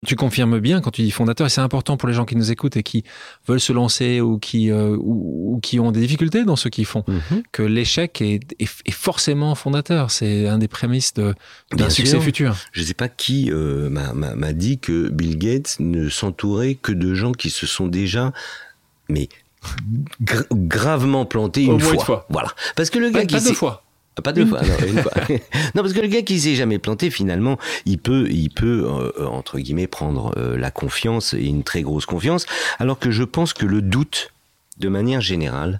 tu 0.07 0.15
confirmes 0.15 0.59
bien 0.59 0.79
quand 0.79 0.91
tu 0.91 1.01
dis 1.01 1.11
fondateur, 1.11 1.47
et 1.47 1.49
c'est 1.49 1.61
important 1.61 1.97
pour 1.97 2.07
les 2.07 2.15
gens 2.15 2.25
qui 2.25 2.35
nous 2.37 2.49
écoutent 2.49 2.77
et 2.77 2.83
qui 2.83 3.03
veulent 3.45 3.59
se 3.59 3.73
lancer 3.73 4.21
ou 4.21 4.39
qui, 4.39 4.71
euh, 4.71 4.95
ou, 4.99 5.59
qui 5.61 5.79
ont 5.79 5.91
des 5.91 5.99
difficultés 5.99 6.45
dans 6.45 6.55
ce 6.55 6.69
qu'ils 6.69 6.85
font, 6.85 7.03
mhm. 7.07 7.43
que 7.51 7.61
l'échec 7.61 8.21
est, 8.21 8.39
est, 8.57 8.91
forcément 8.91 9.53
fondateur. 9.53 10.11
C'est 10.11 10.47
un 10.47 10.57
des 10.59 10.69
prémices 10.69 11.13
d'un 11.13 11.89
succès 11.89 12.19
futur. 12.21 12.55
Je 12.71 12.81
ne 12.81 12.85
sais 12.85 12.93
pas 12.93 13.09
qui 13.09 13.51
euh, 13.51 13.89
m'a 13.89 14.53
dit 14.53 14.79
que 14.79 15.09
Bill 15.09 15.37
Gates 15.37 15.75
ne 15.79 16.07
s'entourait 16.09 16.75
que 16.75 16.93
de 16.93 17.13
gens 17.13 17.33
qui 17.33 17.49
se 17.49 17.67
sont 17.67 17.87
déjà 17.87 18.31
mais 19.09 19.27
gravement 20.53 21.25
plantés 21.25 21.63
une, 21.63 21.79
fois. 21.81 22.25
Voilà. 22.29 22.53
Parce 22.75 22.89
que 22.89 22.99
le 22.99 23.09
gars 23.09 23.25
qui 23.25 23.35
pas 23.35 23.41
deux 23.41 23.53
fois. 23.53 23.83
Ah, 24.19 24.21
pas 24.21 24.33
deux 24.33 24.45
fois, 24.45 24.59
non, 25.75 25.81
parce 25.81 25.93
que 25.93 26.01
le 26.01 26.07
gars 26.07 26.23
qui 26.23 26.41
s'est 26.41 26.55
jamais 26.55 26.77
planté, 26.77 27.09
finalement, 27.09 27.57
il 27.85 27.99
peut, 27.99 28.27
il 28.29 28.49
peut 28.49 28.85
euh, 28.85 29.25
entre 29.27 29.59
guillemets 29.59 29.87
prendre 29.87 30.33
euh, 30.37 30.57
la 30.57 30.71
confiance 30.71 31.33
et 31.33 31.45
une 31.45 31.63
très 31.63 31.83
grosse 31.83 32.05
confiance, 32.05 32.45
alors 32.79 32.99
que 32.99 33.11
je 33.11 33.23
pense 33.23 33.53
que 33.53 33.65
le 33.65 33.81
doute, 33.81 34.33
de 34.77 34.89
manière 34.89 35.21
générale, 35.21 35.79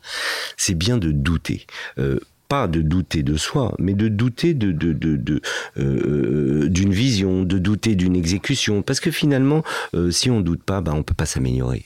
c'est 0.56 0.74
bien 0.74 0.98
de 0.98 1.12
douter. 1.12 1.68
Euh, 1.98 2.20
pas 2.48 2.70
de 2.70 2.82
douter 2.82 3.24
de 3.24 3.36
soi, 3.36 3.76
mais 3.78 3.94
de 3.94 4.08
douter 4.08 4.54
de, 4.54 4.72
de, 4.72 4.94
de, 4.94 5.42
d'une 6.68 6.94
vision, 6.94 7.44
de 7.44 7.58
douter 7.58 7.96
d'une 7.96 8.16
exécution, 8.16 8.84
parce 8.84 9.02
que 9.02 9.12
finalement, 9.12 9.64
si 10.12 10.32
on 10.32 10.40
doute 10.40 10.64
pas, 10.64 10.80
ben 10.80 10.94
on 10.94 11.04
peut 11.04 11.14
pas 11.14 11.26
s'améliorer. 11.26 11.86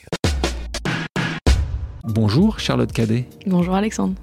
Bonjour 2.04 2.60
Charlotte 2.60 2.94
Cadet. 2.94 3.26
Bonjour 3.48 3.74
Alexandre. 3.74 4.14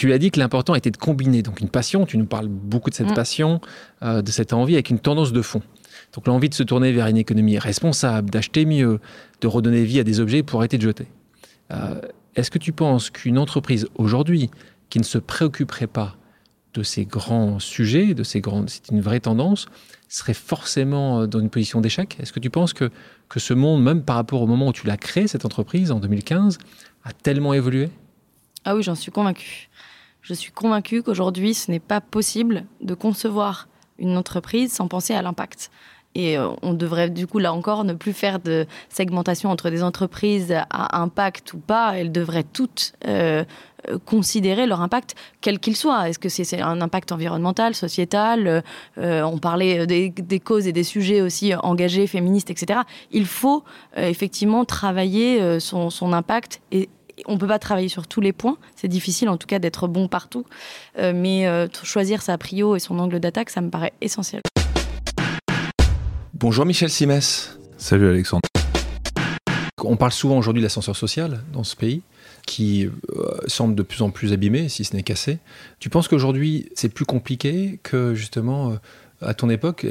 Tu 0.00 0.14
as 0.14 0.18
dit 0.18 0.30
que 0.30 0.40
l'important 0.40 0.74
était 0.74 0.90
de 0.90 0.96
combiner 0.96 1.42
donc 1.42 1.60
une 1.60 1.68
passion, 1.68 2.06
tu 2.06 2.16
nous 2.16 2.24
parles 2.24 2.48
beaucoup 2.48 2.88
de 2.88 2.94
cette 2.94 3.10
mm. 3.10 3.14
passion, 3.14 3.60
euh, 4.02 4.22
de 4.22 4.30
cette 4.30 4.54
envie 4.54 4.72
avec 4.72 4.88
une 4.88 4.98
tendance 4.98 5.30
de 5.30 5.42
fond. 5.42 5.60
Donc 6.14 6.26
l'envie 6.26 6.48
de 6.48 6.54
se 6.54 6.62
tourner 6.62 6.90
vers 6.90 7.06
une 7.08 7.18
économie 7.18 7.58
responsable, 7.58 8.30
d'acheter 8.30 8.64
mieux, 8.64 8.98
de 9.42 9.46
redonner 9.46 9.84
vie 9.84 10.00
à 10.00 10.02
des 10.02 10.18
objets 10.18 10.42
pour 10.42 10.60
arrêter 10.60 10.78
de 10.78 10.82
jeter. 10.84 11.06
Euh, 11.70 12.00
est-ce 12.34 12.50
que 12.50 12.56
tu 12.56 12.72
penses 12.72 13.10
qu'une 13.10 13.36
entreprise 13.36 13.88
aujourd'hui 13.94 14.48
qui 14.88 14.98
ne 15.00 15.04
se 15.04 15.18
préoccuperait 15.18 15.86
pas 15.86 16.16
de 16.72 16.82
ces 16.82 17.04
grands 17.04 17.58
sujets, 17.58 18.14
de 18.14 18.22
ces 18.22 18.40
grandes, 18.40 18.70
c'est 18.70 18.88
une 18.88 19.02
vraie 19.02 19.20
tendance, 19.20 19.66
serait 20.08 20.32
forcément 20.32 21.20
euh, 21.20 21.26
dans 21.26 21.40
une 21.40 21.50
position 21.50 21.82
d'échec? 21.82 22.16
Est-ce 22.20 22.32
que 22.32 22.40
tu 22.40 22.48
penses 22.48 22.72
que, 22.72 22.90
que 23.28 23.38
ce 23.38 23.52
monde, 23.52 23.82
même 23.82 24.02
par 24.02 24.16
rapport 24.16 24.40
au 24.40 24.46
moment 24.46 24.68
où 24.68 24.72
tu 24.72 24.86
l'as 24.86 24.96
créé, 24.96 25.26
cette 25.26 25.44
entreprise, 25.44 25.90
en 25.90 26.00
2015, 26.00 26.56
a 27.04 27.12
tellement 27.12 27.52
évolué? 27.52 27.90
Ah 28.64 28.74
oui, 28.74 28.82
j'en 28.82 28.94
suis 28.94 29.12
convaincu. 29.12 29.68
Je 30.22 30.34
suis 30.34 30.52
convaincue 30.52 31.02
qu'aujourd'hui, 31.02 31.54
ce 31.54 31.70
n'est 31.70 31.80
pas 31.80 32.00
possible 32.00 32.64
de 32.80 32.94
concevoir 32.94 33.68
une 33.98 34.16
entreprise 34.16 34.72
sans 34.72 34.88
penser 34.88 35.14
à 35.14 35.22
l'impact. 35.22 35.70
Et 36.16 36.36
euh, 36.36 36.48
on 36.62 36.72
devrait 36.72 37.08
du 37.08 37.26
coup, 37.26 37.38
là 37.38 37.52
encore, 37.52 37.84
ne 37.84 37.92
plus 37.92 38.12
faire 38.12 38.40
de 38.40 38.66
segmentation 38.88 39.48
entre 39.50 39.70
des 39.70 39.82
entreprises 39.82 40.52
à 40.52 41.00
impact 41.00 41.52
ou 41.54 41.58
pas. 41.58 41.96
Elles 41.96 42.10
devraient 42.10 42.44
toutes 42.44 42.94
euh, 43.06 43.44
considérer 44.04 44.66
leur 44.66 44.80
impact, 44.80 45.14
quel 45.40 45.60
qu'il 45.60 45.76
soit. 45.76 46.08
Est-ce 46.08 46.18
que 46.18 46.28
c'est 46.28 46.60
un 46.60 46.80
impact 46.80 47.12
environnemental, 47.12 47.74
sociétal 47.76 48.64
euh, 48.98 49.22
On 49.22 49.38
parlait 49.38 49.86
des, 49.86 50.40
causes 50.40 50.66
et 50.66 50.72
des 50.72 50.84
sujets 50.84 51.20
aussi 51.20 51.54
engagés, 51.54 52.08
féministes, 52.08 52.50
etc. 52.50 52.80
Il 53.12 53.26
faut 53.26 53.62
effectivement 53.96 54.64
travailler 54.64 55.60
son, 55.60 55.90
son 55.90 56.12
impact 56.12 56.60
et 56.72 56.88
on 57.26 57.34
ne 57.34 57.38
peut 57.38 57.46
pas 57.46 57.58
travailler 57.58 57.88
sur 57.88 58.06
tous 58.06 58.20
les 58.20 58.32
points. 58.32 58.56
C'est 58.76 58.88
difficile 58.88 59.28
en 59.28 59.36
tout 59.36 59.46
cas 59.46 59.58
d'être 59.58 59.88
bon 59.88 60.08
partout. 60.08 60.44
Euh, 60.98 61.12
mais 61.14 61.46
euh, 61.46 61.66
choisir 61.82 62.22
sa 62.22 62.38
prio 62.38 62.76
et 62.76 62.78
son 62.78 62.98
angle 62.98 63.20
d'attaque, 63.20 63.50
ça 63.50 63.60
me 63.60 63.70
paraît 63.70 63.92
essentiel. 64.00 64.42
Bonjour 66.34 66.64
Michel 66.64 66.90
Simès. 66.90 67.58
Salut 67.76 68.08
Alexandre. 68.08 68.48
On 69.82 69.96
parle 69.96 70.12
souvent 70.12 70.36
aujourd'hui 70.36 70.60
de 70.60 70.66
l'ascenseur 70.66 70.96
social 70.96 71.40
dans 71.52 71.64
ce 71.64 71.74
pays 71.74 72.02
qui 72.46 72.84
euh, 72.86 72.90
semble 73.46 73.74
de 73.74 73.82
plus 73.82 74.02
en 74.02 74.10
plus 74.10 74.32
abîmé, 74.32 74.68
si 74.68 74.84
ce 74.84 74.94
n'est 74.94 75.02
cassé. 75.02 75.38
Tu 75.78 75.88
penses 75.88 76.08
qu'aujourd'hui, 76.08 76.68
c'est 76.74 76.88
plus 76.88 77.04
compliqué 77.04 77.78
que 77.82 78.14
justement 78.14 78.76
à 79.22 79.34
ton 79.34 79.50
époque, 79.50 79.86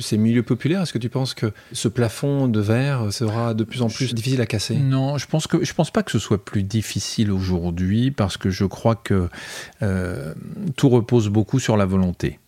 ces 0.00 0.18
milieux 0.18 0.42
populaires, 0.42 0.82
est-ce 0.82 0.92
que 0.92 0.98
tu 0.98 1.08
penses 1.08 1.34
que 1.34 1.52
ce 1.72 1.88
plafond 1.88 2.48
de 2.48 2.60
verre 2.60 3.12
sera 3.12 3.54
de 3.54 3.64
plus 3.64 3.82
en 3.82 3.88
plus 3.88 4.14
difficile 4.14 4.40
à 4.40 4.46
casser? 4.46 4.76
Non, 4.76 5.18
je 5.18 5.26
pense 5.26 5.46
que 5.46 5.64
je 5.64 5.72
pense 5.72 5.90
pas 5.90 6.02
que 6.02 6.10
ce 6.10 6.18
soit 6.18 6.44
plus 6.44 6.62
difficile 6.62 7.32
aujourd'hui 7.32 8.10
parce 8.10 8.36
que 8.36 8.50
je 8.50 8.64
crois 8.64 8.94
que 8.94 9.28
euh, 9.82 10.34
tout 10.76 10.88
repose 10.88 11.28
beaucoup 11.28 11.58
sur 11.58 11.76
la 11.76 11.86
volonté. 11.86 12.38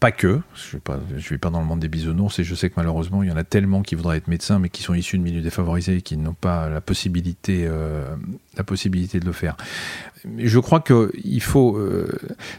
Pas 0.00 0.12
que, 0.12 0.40
je 0.54 0.76
ne 1.14 1.20
suis 1.20 1.38
pas 1.38 1.48
dans 1.48 1.60
le 1.60 1.66
monde 1.66 1.80
des 1.80 1.88
bisounours 1.88 2.38
et 2.38 2.44
je 2.44 2.54
sais 2.54 2.68
que 2.68 2.74
malheureusement 2.76 3.22
il 3.22 3.30
y 3.30 3.32
en 3.32 3.36
a 3.36 3.44
tellement 3.44 3.80
qui 3.80 3.94
voudraient 3.94 4.18
être 4.18 4.28
médecins 4.28 4.58
mais 4.58 4.68
qui 4.68 4.82
sont 4.82 4.92
issus 4.92 5.16
de 5.16 5.22
milieux 5.22 5.40
défavorisés 5.40 5.96
et 5.96 6.02
qui 6.02 6.18
n'ont 6.18 6.34
pas 6.34 6.68
la 6.68 6.82
possibilité, 6.82 7.64
euh, 7.66 8.04
la 8.56 8.64
possibilité 8.64 9.20
de 9.20 9.26
le 9.26 9.32
faire 9.32 9.56
je 10.38 10.58
crois 10.58 10.80
qu'il 10.80 11.42
faut. 11.42 11.76
Euh, 11.76 12.08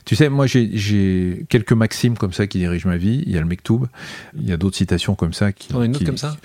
tu 0.06 0.16
sais, 0.16 0.30
moi, 0.30 0.46
j'ai 0.48 1.46
quelques 1.50 1.74
maximes 1.74 2.18
comme 2.18 2.34
ça 2.34 2.48
qui 2.48 2.60
dirigent 2.60 2.88
ma 2.88 2.98
vie. 2.98 3.24
Il 3.26 3.34
y 3.34 3.38
a 3.38 3.40
le 3.40 3.48
Mektoub, 3.48 3.88
il 4.38 4.48
y 4.48 4.52
a 4.52 4.58
d'autres 4.58 4.78
citations 4.78 5.16
comme 5.16 5.34
ça. 5.34 5.52
Qui, 5.52 5.70
T'en 5.70 5.82
as 5.82 5.86
une 5.86 5.96
autre 5.96 6.06
comme 6.06 6.18
ça? 6.18 6.38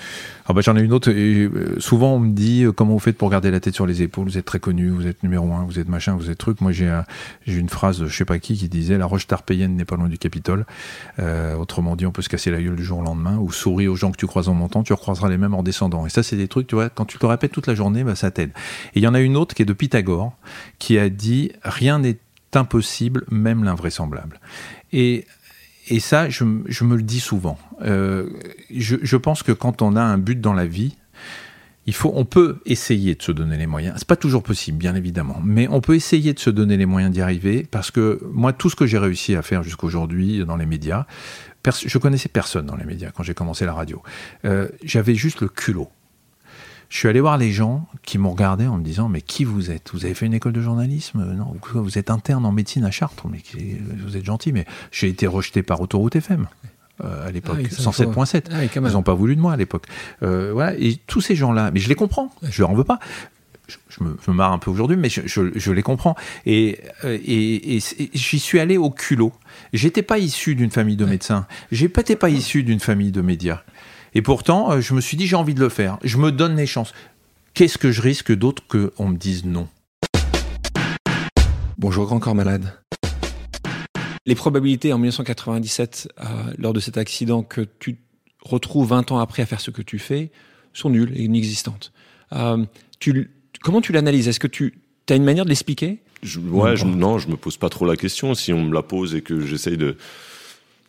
Ah 0.47 0.53
bah, 0.53 0.63
J'en 0.63 0.77
ai 0.77 0.81
une 0.81 0.93
autre. 0.93 1.11
Et, 1.11 1.45
euh, 1.45 1.79
souvent, 1.79 2.15
on 2.15 2.21
me 2.21 2.33
dit 2.33 2.65
euh, 2.65 2.73
comment 2.73 2.95
vous 2.95 2.99
faites 3.01 3.19
pour 3.19 3.31
garder 3.31 3.51
la 3.51 3.61
tête 3.61 3.75
sur 3.75 3.87
les 3.87 4.03
épaules? 4.03 4.27
Vous 4.27 4.39
êtes 4.39 4.45
très 4.45 4.61
connu, 4.61 4.89
vous 4.89 5.07
êtes 5.07 5.23
numéro 5.23 5.53
un, 5.53 5.65
vous 5.65 5.79
êtes 5.79 5.89
machin, 5.89 6.17
vous 6.17 6.31
êtes 6.31 6.39
truc. 6.39 6.61
Moi, 6.61 6.73
j'ai 6.73 6.91
une 7.47 7.69
phrase 7.69 7.99
de 8.01 8.07
je 8.07 8.17
sais 8.17 8.25
pas 8.25 8.39
qui 8.39 8.57
qui 8.57 8.69
disait 8.69 8.97
La 8.97 9.07
roche 9.07 9.27
tarpéienne 9.27 9.77
n'est 9.77 9.85
pas 9.85 9.97
loin 9.97 10.09
du 10.09 10.19
Capitole. 10.19 10.65
autrement 11.59 11.97
dit, 11.97 12.07
on 12.07 12.13
peut 12.13 12.23
se 12.23 12.29
casser 12.29 12.51
la 12.51 12.63
gueule 12.63 12.77
du 12.77 12.85
jour 12.85 12.99
au 12.99 13.03
lendemain 13.03 13.37
ou 13.39 13.53
sourire 13.53 13.93
aux 13.93 13.97
gens 13.97 14.11
que 14.11 14.17
tu 14.17 14.27
croises 14.27 14.49
en 14.49 14.55
montant, 14.55 14.83
tu 14.83 14.93
recroiseras 14.93 15.29
les 15.29 15.39
mêmes 15.39 15.55
en 15.55 15.63
descendant. 15.63 16.07
Et 16.07 16.11
ça, 16.11 16.23
c'est 16.23 16.37
des 16.37 16.49
trucs, 16.49 16.67
tu 16.67 16.75
vois, 16.75 16.89
quand 16.89 17.05
tu 17.05 17.19
te 17.19 17.27
répètes 17.27 17.53
toute 17.53 17.67
la 17.67 17.75
journée, 17.75 18.05
bah, 18.05 18.15
ça 18.15 18.31
t'aide. 18.31 18.51
Et 18.95 19.01
il 19.01 19.03
y 19.03 19.07
en 19.07 19.15
a 19.15 19.21
une 19.21 19.37
autre 19.37 19.40
qui 19.47 19.63
est 19.63 19.67
de 19.67 19.73
Pythagore 19.73 20.37
qui 20.79 20.99
a 20.99 21.09
dit 21.09 21.53
rien 21.63 21.99
n'est 21.99 22.19
impossible, 22.55 23.25
même 23.31 23.65
l'invraisemblable. 23.65 24.41
Et, 24.93 25.27
et 25.89 26.01
ça, 26.01 26.29
je, 26.29 26.45
me 26.45 26.97
le 26.97 27.03
dis 27.03 27.21
souvent. 27.21 27.59
Euh, 27.83 28.29
je, 28.71 29.17
pense 29.17 29.43
que 29.43 29.53
quand 29.53 29.83
on 29.83 29.97
a 29.97 30.03
un 30.03 30.19
but 30.19 30.41
dans 30.41 30.53
la 30.53 30.67
vie, 30.67 30.97
il 31.87 31.95
faut, 31.95 32.13
on 32.15 32.25
peut 32.25 32.61
essayer 32.67 33.15
de 33.15 33.23
se 33.23 33.33
donner 33.33 33.57
les 33.57 33.67
moyens. 33.67 33.97
C'est 33.99 34.07
pas 34.07 34.17
toujours 34.17 34.43
possible, 34.43 34.79
bien 34.79 34.95
évidemment, 34.95 35.41
mais 35.45 35.67
on 35.69 35.81
peut 35.81 35.95
essayer 35.95 36.33
de 36.33 36.39
se 36.39 36.51
donner 36.51 36.77
les 36.77 36.87
moyens 36.87 37.13
d'y 37.13 37.21
arriver 37.21 37.67
parce 37.69 37.91
que 37.91 38.21
moi, 38.33 38.53
tout 38.53 38.71
ce 38.71 38.77
que 38.77 38.87
j'ai 38.87 38.99
réussi 38.99 39.35
à 39.35 39.43
faire 39.43 39.63
jusqu'aujourd'hui 39.63 40.45
dans 40.45 40.57
les 40.57 40.67
médias, 40.67 41.07
je 41.65 41.99
connaissais 41.99 42.29
personne 42.29 42.67
dans 42.67 42.77
les 42.77 42.85
médias 42.85 43.11
quand 43.11 43.23
j'ai 43.23 43.35
commencé 43.35 43.65
la 43.65 43.75
radio. 43.75 44.03
Euh, 44.45 44.69
j'avais 44.83 45.15
juste 45.15 45.41
le 45.41 45.49
culot. 45.49 45.91
Je 46.91 46.99
suis 46.99 47.09
allé 47.09 47.21
voir 47.21 47.39
les 47.39 47.53
gens 47.53 47.87
qui 48.03 48.19
m'ont 48.19 48.33
regardé 48.33 48.67
en 48.67 48.77
me 48.77 48.83
disant 48.83 49.09
Mais 49.09 49.23
qui 49.23 49.45
vous 49.45 49.71
êtes? 49.71 49.93
Vous 49.93 50.05
avez 50.05 50.13
fait 50.13 50.27
une 50.27 50.35
école 50.35 50.53
de 50.53 50.61
journalisme? 50.61 51.25
Non, 51.35 51.55
vous 51.73 51.99
êtes 51.99 52.11
interne 52.11 52.45
en 52.45 52.53
médecine 52.53 52.85
à 52.85 52.91
Chartres, 52.91 53.29
mais 53.29 53.43
vous 54.05 54.17
êtes 54.17 54.25
gentil, 54.25 54.53
mais 54.53 54.67
j'ai 54.91 55.09
été 55.09 55.29
rejeté 55.29 55.63
par 55.63 55.81
Autoroute 55.81 56.17
FM. 56.17 56.49
Euh, 57.05 57.29
à 57.29 57.31
l'époque, 57.31 57.61
107.7. 57.61 58.47
Ah, 58.51 58.57
ah 58.61 58.65
Ils 58.75 58.93
n'ont 58.93 59.03
pas 59.03 59.15
voulu 59.15 59.37
de 59.37 59.41
moi 59.41 59.53
à 59.53 59.57
l'époque. 59.57 59.87
Euh, 60.23 60.51
voilà, 60.53 60.75
et 60.79 60.97
tous 61.07 61.21
ces 61.21 61.37
gens-là, 61.37 61.71
mais 61.71 61.81
je 61.81 61.89
les 61.89 61.95
comprends, 61.95 62.31
je 62.43 62.61
leur 62.61 62.71
en 62.71 62.75
veux 62.75 62.85
pas. 62.85 62.99
Je, 63.89 64.03
me, 64.03 64.35
marre 64.35 64.53
un 64.53 64.59
peu 64.59 64.69
aujourd'hui, 64.69 64.97
mais 64.97 65.09
je, 65.09 65.71
les 65.71 65.83
comprends. 65.83 66.17
Et, 66.45 66.81
euh, 67.05 67.17
et, 67.25 67.77
et, 67.77 67.81
j'y 68.13 68.41
suis 68.41 68.59
allé 68.59 68.77
au 68.77 68.91
culot. 68.91 69.33
J'étais 69.73 70.03
pas 70.03 70.19
issu 70.19 70.57
d'une 70.57 70.73
famille 70.73 70.97
de 70.97 71.05
médecins. 71.05 71.47
J'étais 71.71 72.17
pas 72.17 72.31
issu 72.31 72.65
d'une 72.65 72.81
famille 72.81 73.13
de 73.13 73.21
médias. 73.21 73.63
Et 74.15 74.23
pourtant, 74.23 74.73
euh, 74.73 74.81
je 74.81 74.95
me 74.95 75.01
suis 75.01 75.17
dit, 75.17 75.27
j'ai 75.27 75.37
envie 75.37 75.55
de 75.55 75.61
le 75.61 75.69
faire. 75.69 75.99
Je 76.03 76.17
me 76.17 76.33
donne 76.33 76.57
les 76.57 76.67
chances. 76.67 76.93
Qu'est-ce 77.55 77.79
que 77.79 77.93
je 77.93 78.03
risque 78.03 78.35
d'autre 78.35 78.63
qu'on 78.69 79.09
me 79.09 79.17
dise 79.17 79.45
non? 79.45 79.69
Bonjour, 81.79 82.07
grand 82.07 82.19
corps 82.19 82.35
malade. 82.35 82.75
Les 84.27 84.35
probabilités 84.35 84.93
en 84.93 84.99
1997, 84.99 86.13
euh, 86.21 86.25
lors 86.59 86.73
de 86.73 86.81
cet 86.81 86.99
accident, 86.99 87.43
que 87.43 87.63
tu 87.79 87.99
retrouves 88.43 88.89
20 88.89 89.13
ans 89.13 89.19
après 89.19 89.43
à 89.43 89.47
faire 89.47 89.61
ce 89.61 89.71
que 89.71 89.83
tu 89.83 89.99
fais, 89.99 90.31
sont 90.73 90.91
nulles 90.91 91.13
et 91.15 91.23
inexistantes. 91.23 91.93
Euh, 92.33 92.65
tu, 92.99 93.31
comment 93.63 93.81
tu 93.81 93.93
l'analyses? 93.93 94.29
Est-ce 94.29 94.41
que 94.41 94.47
tu 94.47 94.75
as 95.09 95.15
une 95.15 95.25
manière 95.25 95.45
de 95.45 95.51
l'expliquer? 95.51 96.01
Ouais, 96.51 96.75
non, 96.85 97.19
je 97.19 97.29
me 97.29 97.37
pose 97.37 97.57
pas 97.57 97.71
trop 97.71 97.87
la 97.87 97.97
question. 97.97 98.35
Si 98.35 98.53
on 98.53 98.65
me 98.65 98.75
la 98.75 98.83
pose 98.83 99.15
et 99.15 99.23
que 99.23 99.41
j'essaye 99.41 99.79
de, 99.79 99.97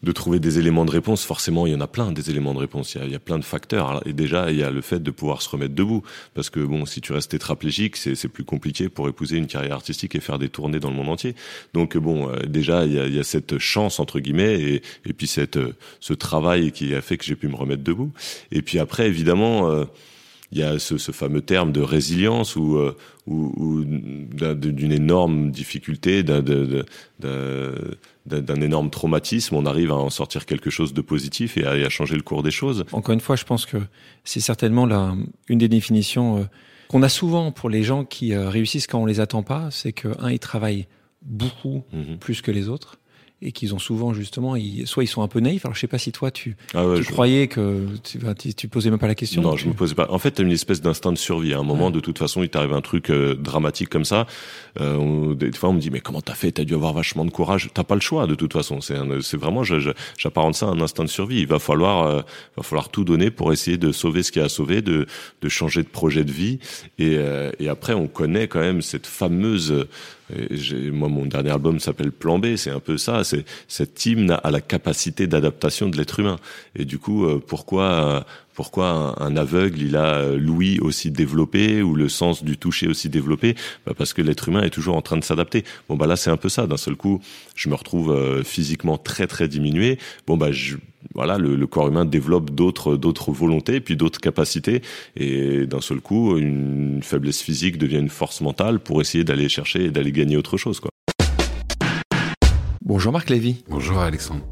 de 0.04 0.12
trouver 0.12 0.40
des 0.40 0.58
éléments 0.58 0.86
de 0.86 0.92
réponse, 0.92 1.24
forcément, 1.24 1.68
il 1.68 1.74
y 1.74 1.76
en 1.76 1.82
a 1.82 1.88
plein 1.88 2.12
des 2.12 2.30
éléments 2.30 2.54
de 2.54 2.60
réponse. 2.60 2.96
Il 2.96 3.12
y 3.12 3.16
a, 3.16 3.20
plein 3.20 3.38
de 3.38 3.44
facteurs. 3.44 4.02
Et 4.08 4.14
déjà, 4.14 4.52
il 4.52 4.58
y 4.58 4.64
a 4.64 4.72
le 4.72 4.82
fait 4.82 5.02
de 5.02 5.12
pouvoir 5.12 5.42
se 5.42 5.50
remettre 5.50 5.76
debout. 5.76 6.02
Parce 6.34 6.50
que 6.50 6.60
bon, 6.60 6.86
si 6.86 7.02
tu 7.02 7.14
restes 7.14 7.32
tétraplégique, 7.32 7.98
c'est 7.98 8.28
plus 8.28 8.44
compliqué 8.44 8.90
pour 8.90 9.08
épouser 9.08 9.38
une 9.38 9.48
carrière 9.48 9.76
artistique 9.76 10.16
et 10.16 10.20
faire 10.20 10.40
des 10.40 10.50
tournées 10.50 10.80
dans 10.80 10.90
le 10.90 10.96
monde 10.96 11.10
entier. 11.10 11.36
Donc 11.74 11.98
bon, 11.98 12.30
euh, 12.30 12.40
déjà, 12.48 12.86
il 12.86 12.94
y, 12.94 13.20
a, 13.20 13.24
cette 13.24 13.60
chance 13.60 14.00
entre 14.00 14.20
guillemets 14.20 14.82
et, 15.06 15.14
puis 15.14 15.28
cette, 15.28 15.58
euh, 15.58 15.76
ce 16.00 16.14
travail 16.14 16.72
qui 16.72 16.96
a 16.96 17.02
fait 17.02 17.18
que 17.18 17.26
j'ai 17.26 17.36
pu 17.36 17.48
me 17.48 17.56
remettre 17.56 17.84
debout. 17.84 18.12
Et 18.52 18.62
puis 18.62 18.80
après, 18.80 19.08
évidemment. 19.08 19.70
Euh, 19.70 19.86
il 20.52 20.60
y 20.60 20.64
a 20.64 20.80
ce, 20.80 20.98
ce, 20.98 21.12
fameux 21.12 21.42
terme 21.42 21.72
de 21.72 21.82
résilience 21.82 22.56
ou, 22.56 22.76
euh, 22.76 22.96
ou, 23.26 23.54
ou 23.56 23.86
d'une 23.86 24.92
énorme 24.92 25.52
difficulté, 25.52 26.24
d'un 26.24 26.46
énorme 28.62 28.90
traumatisme, 28.90 29.56
on 29.56 29.66
arrive 29.66 29.92
à 29.92 29.96
en 29.96 30.10
sortir 30.10 30.46
quelque 30.46 30.70
chose 30.70 30.94
de 30.94 31.02
positif 31.02 31.58
et 31.58 31.66
à, 31.66 31.78
et 31.78 31.86
à, 31.86 31.90
changer 31.90 32.16
le 32.16 32.22
cours 32.22 32.44
des 32.44 32.52
choses. 32.52 32.84
Encore 32.92 33.14
une 33.14 33.22
fois, 33.22 33.36
je 33.36 33.46
pense 33.46 33.66
que 33.66 33.78
c'est 34.24 34.42
certainement 34.42 34.86
la, 34.86 35.16
une 35.48 35.60
des 35.60 35.70
définitions 35.70 36.40
euh, 36.40 36.44
qu'on 36.90 37.04
a 37.04 37.10
souvent 37.10 37.52
pour 37.52 37.70
les 37.70 37.84
gens 37.84 38.04
qui 38.04 38.34
euh, 38.34 38.50
réussissent 38.50 38.88
quand 38.88 39.00
on 39.00 39.06
les 39.06 39.22
attend 39.22 39.44
pas, 39.44 39.70
c'est 39.72 39.94
que 39.94 40.10
un, 40.20 40.32
ils 40.32 40.40
travaillent 40.40 40.88
beaucoup 41.22 41.84
mmh. 41.94 42.18
plus 42.20 42.42
que 42.42 42.52
les 42.52 42.68
autres 42.68 42.98
et 43.42 43.52
qu'ils 43.52 43.74
ont 43.74 43.80
souvent 43.80 44.14
justement, 44.14 44.56
ils, 44.56 44.86
soit 44.86 45.04
ils 45.04 45.08
sont 45.08 45.24
un 45.24 45.28
peu 45.28 45.40
naïfs. 45.40 45.66
Alors 45.66 45.76
je 45.76 45.80
sais 45.82 45.88
pas 45.88 45.98
si 45.98 46.12
toi 46.12 46.32
tu, 46.32 46.56
ah 46.74 46.86
ouais, 46.88 46.98
tu 46.98 47.04
je... 47.04 47.10
croyais 47.10 47.48
que 47.48 47.88
tu, 48.04 48.20
tu, 48.38 48.54
tu, 48.54 48.68
posais 48.68 48.90
même 48.90 49.00
pas 49.00 49.08
la 49.08 49.16
question. 49.16 49.42
Non, 49.42 49.58
je 49.58 49.68
me 49.68 49.74
posais 49.74 49.96
pas. 49.96 50.08
En 50.12 50.20
fait, 50.20 50.32
t'as 50.32 50.44
une 50.44 50.52
espèce 50.52 50.82
d'instinct 50.82 51.12
de 51.12 51.18
survie. 51.18 51.54
À 51.54 51.60
un 51.60 51.64
moment, 51.64 51.88
ouais. 51.88 51.92
de 51.92 52.00
toute 52.00 52.20
façon, 52.20 52.44
il 52.44 52.50
t'arrive 52.50 52.74
un 52.74 52.82
truc 52.82 53.10
euh, 53.10 53.36
dramatique 53.36 53.90
comme 53.90 54.06
ça. 54.06 54.28
Euh, 54.80 54.96
on, 54.96 55.34
des 55.34 55.52
fois, 55.52 55.70
on 55.70 55.74
me 55.74 55.80
dit 55.80 55.90
mais 55.90 56.02
comment 56.02 56.22
t'as 56.22 56.36
fait? 56.36 56.52
T'as 56.52 56.64
dû 56.64 56.76
avoir 56.76 56.94
vachement 56.94 57.26
de 57.26 57.32
courage. 57.32 57.70
T'as 57.74 57.84
pas 57.84 57.96
le 57.96 58.02
choix 58.02 58.28
de 58.28 58.36
toute 58.36 58.54
façon. 58.54 58.80
C'est 58.82 59.38
vraiment, 59.38 59.64
j'apparente 59.64 60.56
ça 60.56 60.68
à 60.68 60.70
un 60.70 60.82
instinct 60.82 61.04
de 61.04 61.10
survie. 61.10 61.40
Il 61.40 61.48
va 61.48 61.60
falloir, 61.60 62.08
euh, 62.08 62.22
va 62.58 62.64
falloir 62.64 62.90
tout 62.90 63.04
donner 63.04 63.32
pour 63.32 63.52
essayer 63.52 63.78
de 63.78 63.92
sauver 63.92 64.24
ce 64.24 64.32
qui 64.32 64.40
a 64.40 64.50
sauvé, 64.50 64.82
de, 64.82 65.08
de 65.42 65.50
changer 65.50 65.82
de 65.84 65.88
projet 65.90 66.24
de 66.24 66.32
vie. 66.32 66.60
Et, 67.00 67.16
euh, 67.18 67.52
et 67.60 67.70
après, 67.70 67.94
on 67.94 68.08
connaît 68.08 68.48
quand 68.48 68.60
même 68.60 68.82
cette 68.82 69.08
fameuse 69.08 69.88
moi, 70.92 71.10
mon 71.10 71.26
dernier 71.26 71.52
album 71.52 71.80
s'appelle 71.80 72.12
Plan 72.12 72.40
B. 72.40 72.56
C'est 72.56 72.72
un 72.72 72.80
peu 72.80 72.98
ça. 72.98 73.24
C'est 73.24 73.46
cette 73.68 74.06
hymne 74.06 74.38
à 74.44 74.52
la 74.52 74.62
capacité 74.62 75.28
d'adaptation 75.28 75.90
de 75.90 75.98
l'être 75.98 76.20
humain. 76.20 76.38
Et 76.76 76.86
du 76.86 77.00
coup, 77.00 77.26
euh, 77.26 77.44
pourquoi 77.46 78.26
pourquoi 78.62 79.16
un, 79.20 79.38
aveugle 79.38 79.82
il 79.82 79.96
a 79.96 80.18
euh, 80.18 80.38
l'ouïe 80.38 80.80
aussi 80.82 81.10
développé 81.10 81.82
ou 81.82 81.96
le 81.96 82.08
sens 82.08 82.44
du 82.44 82.58
toucher 82.58 82.88
aussi 82.88 83.10
développé? 83.10 83.56
Bah 83.88 83.94
Parce 83.98 84.14
que 84.14 84.22
l'être 84.22 84.50
humain 84.50 84.62
est 84.62 84.70
toujours 84.70 84.96
en 84.96 85.02
train 85.02 85.18
de 85.18 85.24
s'adapter. 85.24 85.64
Bon 85.90 85.96
bah 85.96 86.06
là 86.06 86.16
c'est 86.16 86.30
un 86.30 86.38
peu 86.38 86.48
ça. 86.48 86.68
D'un 86.68 86.78
seul 86.78 86.96
coup, 86.96 87.22
je 87.56 87.70
me 87.70 87.74
retrouve 87.74 88.12
euh, 88.12 88.44
physiquement 88.44 89.00
très 89.00 89.26
très 89.26 89.48
diminué. 89.48 89.98
Bon 90.28 90.38
bah 90.38 90.52
je, 90.52 90.78
voilà, 91.16 91.40
le, 91.40 91.56
le, 91.56 91.66
corps 91.66 91.88
humain 91.88 92.06
développe 92.06 92.52
d'autres 92.52 92.98
d'autres 92.98 93.32
volontés, 93.32 93.80
puis 93.80 93.96
d'autres 93.96 94.20
capacités, 94.20 94.84
et 95.16 95.66
d'un 95.66 95.82
seul 95.82 96.00
coup, 96.00 96.38
une 96.38 97.02
faiblesse 97.02 97.42
physique 97.42 97.80
devient 97.80 97.98
une 97.98 98.10
force 98.10 98.42
mentale 98.42 98.80
pour 98.80 99.02
essayer 99.02 99.24
d'aller 99.24 99.50
chercher 99.50 99.86
et 99.86 99.90
d'aller 99.90 100.12
gagner 100.12 100.38
autre 100.38 100.58
chose. 100.58 100.80
Quoi. 100.80 100.92
Bonjour 102.86 103.12
Marc 103.12 103.32
Lévy. 103.32 103.64
Bonjour 103.68 103.98
Alexandre. 103.98 104.44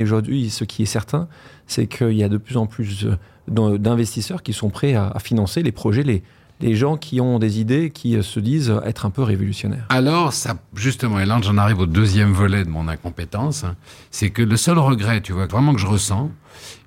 Aujourd'hui, 0.00 0.50
ce 0.50 0.64
qui 0.64 0.82
est 0.82 0.86
certain, 0.86 1.28
c'est 1.66 1.86
qu'il 1.86 2.12
y 2.12 2.24
a 2.24 2.28
de 2.28 2.38
plus 2.38 2.56
en 2.56 2.66
plus 2.66 3.06
d'investisseurs 3.48 4.42
qui 4.42 4.52
sont 4.52 4.70
prêts 4.70 4.94
à, 4.94 5.16
financer 5.22 5.62
les 5.62 5.72
projets, 5.72 6.02
les, 6.02 6.22
les 6.60 6.74
gens 6.74 6.96
qui 6.96 7.20
ont 7.20 7.38
des 7.38 7.60
idées, 7.60 7.90
qui 7.90 8.22
se 8.22 8.40
disent 8.40 8.74
être 8.84 9.06
un 9.06 9.10
peu 9.10 9.22
révolutionnaires. 9.22 9.86
Alors, 9.88 10.32
ça, 10.32 10.56
justement, 10.74 11.20
et 11.20 11.26
là, 11.26 11.38
j'en 11.42 11.56
arrive 11.56 11.80
au 11.80 11.86
deuxième 11.86 12.32
volet 12.32 12.64
de 12.64 12.70
mon 12.70 12.88
incompétence, 12.88 13.64
hein, 13.64 13.76
c'est 14.10 14.30
que 14.30 14.42
le 14.42 14.56
seul 14.56 14.78
regret, 14.78 15.20
tu 15.20 15.32
vois, 15.32 15.46
vraiment 15.46 15.74
que 15.74 15.80
je 15.80 15.86
ressens 15.86 16.30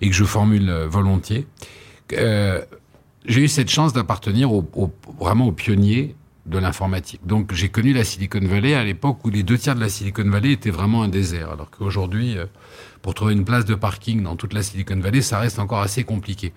et 0.02 0.10
que 0.10 0.16
je 0.16 0.24
formule 0.24 0.72
volontiers, 0.72 1.48
euh, 2.14 2.62
j'ai 3.26 3.42
eu 3.42 3.48
cette 3.48 3.70
chance 3.70 3.94
d'appartenir 3.94 4.52
au, 4.52 4.68
au, 4.74 4.92
vraiment 5.20 5.48
aux 5.48 5.52
pionniers 5.52 6.16
de 6.46 6.58
l'informatique. 6.58 7.22
Donc, 7.26 7.54
j'ai 7.54 7.70
connu 7.70 7.94
la 7.94 8.04
Silicon 8.04 8.42
Valley 8.42 8.74
à 8.74 8.84
l'époque 8.84 9.24
où 9.24 9.30
les 9.30 9.44
deux 9.44 9.58
tiers 9.58 9.76
de 9.76 9.80
la 9.80 9.90
Silicon 9.90 10.30
Valley 10.30 10.52
étaient 10.52 10.72
vraiment 10.72 11.04
un 11.04 11.08
désert, 11.08 11.52
alors 11.52 11.70
qu'aujourd'hui, 11.70 12.38
euh, 12.38 12.46
pour 13.02 13.14
trouver 13.14 13.34
une 13.34 13.46
place 13.46 13.66
de 13.66 13.76
parking 13.76 14.24
dans 14.24 14.36
toute 14.36 14.54
la 14.54 14.62
Silicon 14.62 15.00
Valley, 15.00 15.22
ça 15.22 15.40
reste 15.40 15.60
encore 15.60 15.80
assez 15.80 16.04
compliqué. 16.04 16.54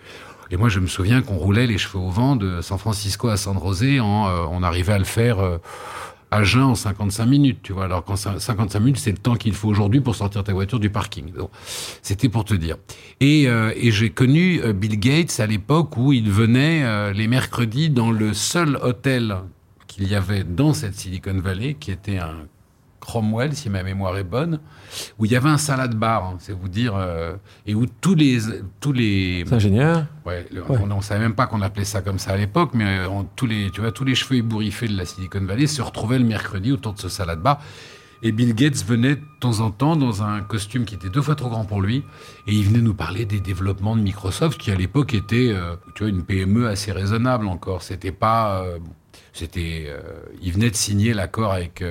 Et 0.50 0.57
moi, 0.57 0.69
je 0.69 0.81
me 0.81 0.87
souviens 0.87 1.23
qu'on 1.23 1.37
roulait 1.37 1.66
les 1.66 1.78
cheveux 1.78 1.99
au 1.99 2.11
vent 2.11 2.37
de 2.37 2.61
San 2.61 2.78
Francisco 2.78 3.28
à 3.28 3.37
San 3.37 3.59
José, 3.61 4.00
en, 4.00 4.28
euh, 4.28 4.45
on 4.50 4.62
arrivait 4.62 4.93
à 4.93 4.99
le 4.99 5.05
faire 5.05 5.38
euh, 5.38 5.59
à 6.31 6.43
jeun 6.43 6.62
en 6.62 6.75
55 6.75 7.26
minutes, 7.26 7.59
tu 7.62 7.73
vois. 7.73 7.85
Alors 7.85 8.05
qu'en 8.05 8.16
55 8.16 8.81
minutes, 8.81 8.99
c'est 8.99 9.12
le 9.12 9.19
temps 9.19 9.37
qu'il 9.37 9.55
faut 9.55 9.69
aujourd'hui 9.69 10.00
pour 10.00 10.14
sortir 10.14 10.43
ta 10.45 10.52
voiture 10.52 10.81
du 10.81 10.90
parking. 10.90 11.33
C'était 12.02 12.28
pour 12.28 12.45
te 12.45 12.55
dire. 12.55 12.76
Et, 13.21 13.49
euh, 13.49 13.73
et 13.76 13.90
j'ai 13.90 14.11
connu 14.11 14.61
euh, 14.62 14.73
Bill 14.73 14.99
Gates 14.99 15.38
à 15.40 15.47
l'époque 15.47 15.97
où 15.97 16.12
il 16.12 16.31
venait 16.31 16.83
euh, 16.85 17.12
les 17.12 17.28
mercredis 17.28 17.90
dans 17.90 18.11
le 18.11 18.35
seul 18.35 18.76
hôtel 18.83 19.37
qu'il 19.97 20.09
y 20.09 20.15
avait 20.15 20.45
dans 20.45 20.75
cette 20.75 20.95
Silicon 20.95 21.41
Valley, 21.41 21.73
qui 21.73 21.91
était 21.91 22.19
un 22.19 22.45
Cromwell, 23.00 23.55
si 23.55 23.71
ma 23.71 23.83
mémoire 23.83 24.19
est 24.19 24.25
bonne, 24.25 24.61
où 25.18 25.25
il 25.25 25.31
y 25.31 25.37
avait 25.37 25.49
un 25.49 25.57
salade 25.57 25.94
bar, 25.94 26.25
hein, 26.25 26.37
c'est 26.38 26.53
vous 26.53 26.68
dire, 26.68 26.94
euh, 26.94 27.35
et 27.66 27.75
où 27.75 27.87
tous 27.87 28.14
les 28.14 28.40
tous 28.79 28.92
les 28.92 29.44
ingénieurs, 29.51 30.05
ouais, 30.27 30.47
le, 30.53 30.62
ouais. 30.64 30.79
on 30.83 30.97
ne 30.97 31.01
savait 31.01 31.20
même 31.20 31.35
pas 31.35 31.47
qu'on 31.47 31.62
appelait 31.62 31.87
ça 31.87 32.03
comme 32.03 32.18
ça 32.18 32.33
à 32.33 32.37
l'époque, 32.37 32.73
mais 32.75 32.99
euh, 32.99 33.09
on, 33.09 33.25
tous 33.25 33.47
les 33.47 33.70
tu 33.70 33.81
vois 33.81 33.90
tous 33.90 34.05
les 34.05 34.14
cheveux 34.14 34.37
ébouriffés 34.37 34.88
de 34.88 34.99
la 34.99 35.07
Silicon 35.07 35.44
Valley 35.47 35.66
se 35.66 35.81
retrouvaient 35.81 36.18
le 36.18 36.27
mercredi 36.27 36.73
autour 36.73 36.92
de 36.92 36.99
ce 36.99 37.09
salade 37.09 37.40
bar. 37.40 37.62
Et 38.22 38.33
Bill 38.33 38.55
Gates 38.55 38.85
venait 38.85 39.16
de 39.16 39.22
temps 39.40 39.61
en 39.61 39.70
temps 39.70 39.96
dans 39.96 40.22
un 40.22 40.40
costume 40.40 40.85
qui 40.85 40.94
était 40.94 41.09
deux 41.09 41.22
fois 41.22 41.35
trop 41.35 41.48
grand 41.48 41.64
pour 41.64 41.81
lui, 41.81 42.02
et 42.46 42.52
il 42.52 42.64
venait 42.64 42.81
nous 42.81 42.94
parler 42.94 43.24
des 43.24 43.40
développements 43.40 43.96
de 43.96 44.02
Microsoft, 44.02 44.61
qui 44.61 44.70
à 44.70 44.74
l'époque 44.74 45.14
était, 45.14 45.50
euh, 45.50 45.76
tu 45.94 46.05
vois, 46.05 46.11
une 46.11 46.22
PME 46.22 46.66
assez 46.66 46.92
raisonnable 46.92 47.46
encore. 47.46 47.83
C'était 47.83 48.12
pas, 48.12 48.62
euh, 48.62 48.79
c'était, 49.33 49.87
euh, 49.88 50.00
il 50.42 50.52
venait 50.52 50.70
de 50.70 50.76
signer 50.76 51.14
l'accord 51.14 51.52
avec 51.52 51.85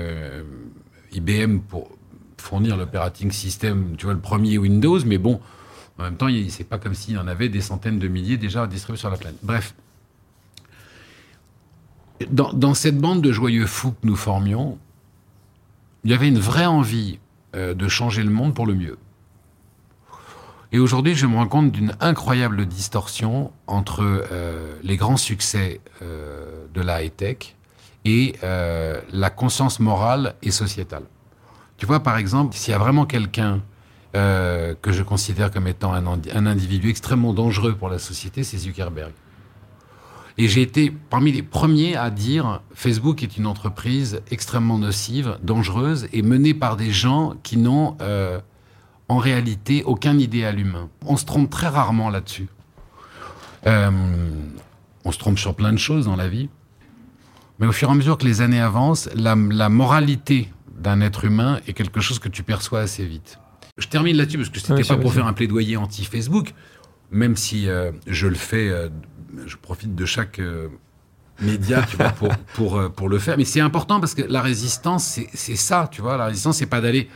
IBM 1.12 1.60
pour 1.60 1.90
fournir 2.38 2.78
l'operating 2.78 3.32
system, 3.32 3.96
tu 3.98 4.06
vois, 4.06 4.14
le 4.14 4.20
premier 4.20 4.58
Windows, 4.58 5.00
mais 5.06 5.18
bon, 5.18 5.40
en 5.98 6.04
même 6.04 6.18
temps, 6.18 6.28
c'est 6.50 6.68
pas 6.68 6.78
comme 6.78 6.94
s'il 6.94 7.16
y 7.16 7.18
en 7.18 7.28
avait 7.28 7.50
des 7.50 7.62
centaines 7.62 8.00
de 8.00 8.08
milliers 8.08 8.38
déjà 8.38 8.68
distribués 8.68 9.00
sur 9.00 9.10
la 9.10 9.18
planète. 9.18 9.40
Bref. 9.44 9.74
Dans, 12.32 12.74
cette 12.74 12.98
bande 12.98 13.22
de 13.22 13.32
joyeux 13.32 13.66
fous 13.66 13.92
que 13.92 14.08
nous 14.08 14.16
formions, 14.16 14.78
il 16.06 16.12
y 16.12 16.14
avait 16.14 16.28
une 16.28 16.40
vraie 16.40 16.68
envie 16.68 17.20
euh, 17.56 17.74
de 17.74 17.88
changer 17.88 18.24
le 18.24 18.30
monde 18.30 18.54
pour 18.54 18.68
le 18.68 18.76
mieux. 18.76 18.98
Et 20.72 20.78
aujourd'hui, 20.78 21.16
je 21.16 21.26
me 21.26 21.36
rends 21.36 21.48
compte 21.48 21.72
d'une 21.72 21.96
incroyable 22.00 22.68
distorsion 22.68 23.52
entre 23.66 24.04
euh, 24.04 24.76
les 24.84 24.98
grands 24.98 25.18
succès 25.18 25.82
euh, 26.04 26.68
de 26.74 26.82
la 26.82 27.04
high-tech 27.04 27.56
et 28.06 28.36
la 28.44 29.32
conscience 29.32 29.80
morale 29.80 30.36
et 30.44 30.52
sociétale. 30.52 31.02
Tu 31.78 31.88
vois, 31.88 32.02
par 32.02 32.18
exemple, 32.18 32.56
s'il 32.56 32.72
y 32.72 32.76
a 32.76 32.78
vraiment 32.78 33.08
quelqu'un 33.08 33.64
que 34.14 34.92
je 34.92 35.02
considère 35.02 35.50
comme 35.50 35.66
étant 35.66 35.92
un, 35.92 36.46
individu 36.46 36.92
extrêmement 36.92 37.34
dangereux 37.34 37.74
pour 37.74 37.90
la 37.90 37.98
société, 37.98 38.44
c'est 38.44 38.60
Zuckerberg. 38.60 39.12
Et 40.38 40.48
j'ai 40.50 40.62
été 40.62 40.92
parmi 41.10 41.32
les 41.32 41.44
premiers 41.44 41.96
à 41.96 42.10
dire 42.10 42.62
Facebook 42.74 43.24
est 43.24 43.38
une 43.38 43.46
entreprise 43.46 44.22
extrêmement 44.32 44.78
nocive, 44.78 45.38
dangereuse 45.44 46.08
et 46.12 46.22
menée 46.22 46.54
par 46.54 46.76
des 46.76 46.92
gens 46.92 47.36
qui 47.42 47.58
n'ont 47.58 47.96
euh, 48.02 48.40
en 49.08 49.18
réalité 49.18 49.84
aucun 49.86 50.18
idéal 50.18 50.60
humain. 50.60 50.90
On 51.06 51.16
se 51.16 51.26
trompe 51.26 51.50
très 51.50 51.68
rarement 51.68 52.10
là-dessus. 52.10 52.48
Euh, 53.66 53.90
on 55.06 55.12
se 55.12 55.18
trompe 55.18 55.40
sur 55.40 55.56
plein 55.56 55.72
de 55.72 55.78
choses 55.78 56.06
dans 56.06 56.18
la 56.18 56.28
vie. 56.28 56.50
Mais 57.60 57.68
au 57.68 57.72
fur 57.72 57.88
et 57.88 57.92
à 57.92 57.96
mesure 57.96 58.18
que 58.18 58.26
les 58.26 58.42
années 58.42 58.60
avancent, 58.60 59.10
la, 59.16 59.36
la 59.36 59.70
moralité 59.70 60.50
d'un 60.78 61.00
être 61.00 61.24
humain 61.24 61.62
est 61.68 61.74
quelque 61.74 62.02
chose 62.02 62.20
que 62.20 62.28
tu 62.28 62.44
perçois 62.44 62.82
assez 62.82 63.06
vite. 63.06 63.40
Je 63.78 63.88
termine 63.88 64.18
là-dessus 64.18 64.38
parce 64.38 64.50
que 64.50 64.60
c'était 64.60 64.74
oui, 64.74 64.84
pas 64.88 64.98
pour 64.98 65.14
faire 65.14 65.28
un 65.28 65.34
plaidoyer 65.34 65.78
anti-Facebook, 65.78 66.54
même 67.12 67.38
si 67.38 67.70
euh, 67.70 67.92
je 68.08 68.28
le 68.28 68.36
fais, 68.36 68.70
je 69.46 69.56
profite 69.58 69.96
de 69.96 70.06
chaque 70.06 70.40
euh, 70.40 70.68
média 71.42 71.84
tu 71.84 71.98
vois, 71.98 72.10
pour, 72.10 72.30
pour, 72.54 72.78
euh, 72.78 72.90
pour 72.90 73.10
le 73.10 73.20
faire. 73.20 73.38
Mais 73.38 73.46
c'est 73.46 73.62
important 73.62 74.00
parce 74.00 74.14
que 74.14 74.22
la 74.22 74.42
résistance, 74.42 75.20
c'est 75.34 75.56
ça, 75.56 75.90
tu 75.92 76.02
vois. 76.02 76.18
La 76.18 76.26
résistance, 76.26 76.58
c'est 76.58 76.66
pas 76.66 76.82
d'aller 76.82 77.10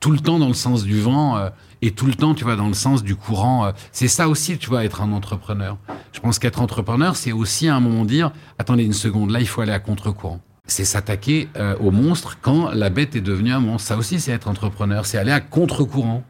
tout 0.00 0.10
le 0.10 0.18
temps 0.18 0.38
dans 0.38 0.48
le 0.48 0.54
sens 0.54 0.82
du 0.82 0.98
vent 1.00 1.36
euh, 1.36 1.50
et 1.82 1.92
tout 1.92 2.06
le 2.06 2.14
temps, 2.14 2.34
tu 2.34 2.44
vois, 2.44 2.56
dans 2.56 2.66
le 2.66 2.74
sens 2.74 3.04
du 3.04 3.14
courant. 3.14 3.66
Euh, 3.66 3.72
c'est 3.92 4.08
ça 4.08 4.28
aussi, 4.28 4.58
tu 4.58 4.68
vois, 4.68 4.84
être 4.84 5.02
un 5.02 5.12
entrepreneur. 5.12 5.76
Je 6.12 6.20
pense 6.20 6.38
qu'être 6.38 6.60
entrepreneur, 6.60 7.14
c'est 7.14 7.32
aussi 7.32 7.68
à 7.68 7.76
un 7.76 7.80
moment 7.80 8.04
dire, 8.04 8.32
attendez 8.58 8.82
une 8.82 8.94
seconde, 8.94 9.30
là, 9.30 9.40
il 9.40 9.46
faut 9.46 9.60
aller 9.60 9.72
à 9.72 9.78
contre-courant. 9.78 10.40
C'est 10.66 10.84
s'attaquer 10.84 11.48
euh, 11.56 11.76
au 11.80 11.90
monstre 11.90 12.38
quand 12.40 12.70
la 12.70 12.90
bête 12.90 13.14
est 13.14 13.20
devenue 13.20 13.52
un 13.52 13.60
monstre. 13.60 13.88
Ça 13.88 13.96
aussi, 13.96 14.20
c'est 14.20 14.32
être 14.32 14.48
entrepreneur, 14.48 15.04
c'est 15.04 15.18
aller 15.18 15.32
à 15.32 15.40
contre-courant. 15.40 16.24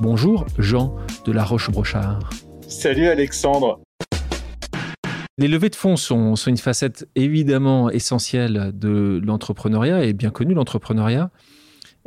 Bonjour, 0.00 0.46
Jean 0.58 0.96
de 1.24 1.32
la 1.32 1.44
Roche-Brochard. 1.44 2.20
Salut 2.78 3.08
Alexandre. 3.08 3.80
Les 5.38 5.48
levées 5.48 5.70
de 5.70 5.74
fonds 5.74 5.96
sont, 5.96 6.34
une 6.34 6.58
facette 6.58 7.08
évidemment 7.14 7.88
essentielle 7.88 8.70
de 8.74 9.18
l'entrepreneuriat 9.24 10.04
et 10.04 10.12
bien 10.12 10.28
connue 10.28 10.52
l'entrepreneuriat. 10.52 11.30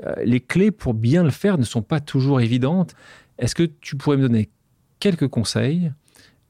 Euh, 0.05 0.13
les 0.23 0.39
clés 0.39 0.69
pour 0.69 0.93
bien 0.93 1.23
le 1.23 1.31
faire 1.31 1.57
ne 1.57 1.63
sont 1.63 1.81
pas 1.81 1.99
toujours 1.99 2.39
évidentes. 2.39 2.93
Est-ce 3.39 3.55
que 3.55 3.63
tu 3.63 3.95
pourrais 3.95 4.17
me 4.17 4.21
donner 4.21 4.51
quelques 4.99 5.27
conseils 5.27 5.91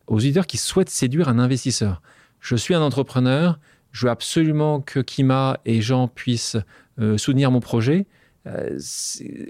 aux 0.07 0.17
auditeurs 0.17 0.47
qui 0.47 0.57
souhaitent 0.57 0.89
séduire 0.89 1.29
un 1.29 1.39
investisseur? 1.39 2.01
Je 2.41 2.57
suis 2.57 2.75
un 2.75 2.81
entrepreneur, 2.81 3.57
je 3.93 4.05
veux 4.05 4.11
absolument 4.11 4.81
que 4.81 4.99
Kima 4.99 5.61
et 5.63 5.81
Jean 5.81 6.09
puissent 6.09 6.57
euh, 6.99 7.17
soutenir 7.17 7.51
mon 7.51 7.61
projet. 7.61 8.05
Euh, 8.47 8.77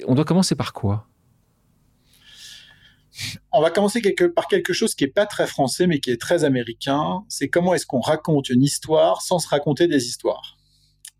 on 0.08 0.14
doit 0.14 0.26
commencer 0.26 0.54
par 0.54 0.74
quoi? 0.74 1.09
On 3.52 3.62
va 3.62 3.72
commencer 3.72 4.02
par 4.36 4.48
quelque 4.48 4.74
chose 4.74 4.96
qui 4.96 5.04
est 5.04 5.14
pas 5.14 5.26
très 5.26 5.48
français, 5.48 5.88
mais 5.88 6.00
qui 6.00 6.12
est 6.12 6.22
très 6.22 6.44
américain. 6.44 7.24
C'est 7.28 7.50
comment 7.50 7.74
est-ce 7.74 7.86
qu'on 7.86 8.00
raconte 8.00 8.50
une 8.50 8.64
histoire 8.64 9.22
sans 9.22 9.40
se 9.40 9.48
raconter 9.48 9.88
des 9.88 10.08
histoires. 10.08 10.58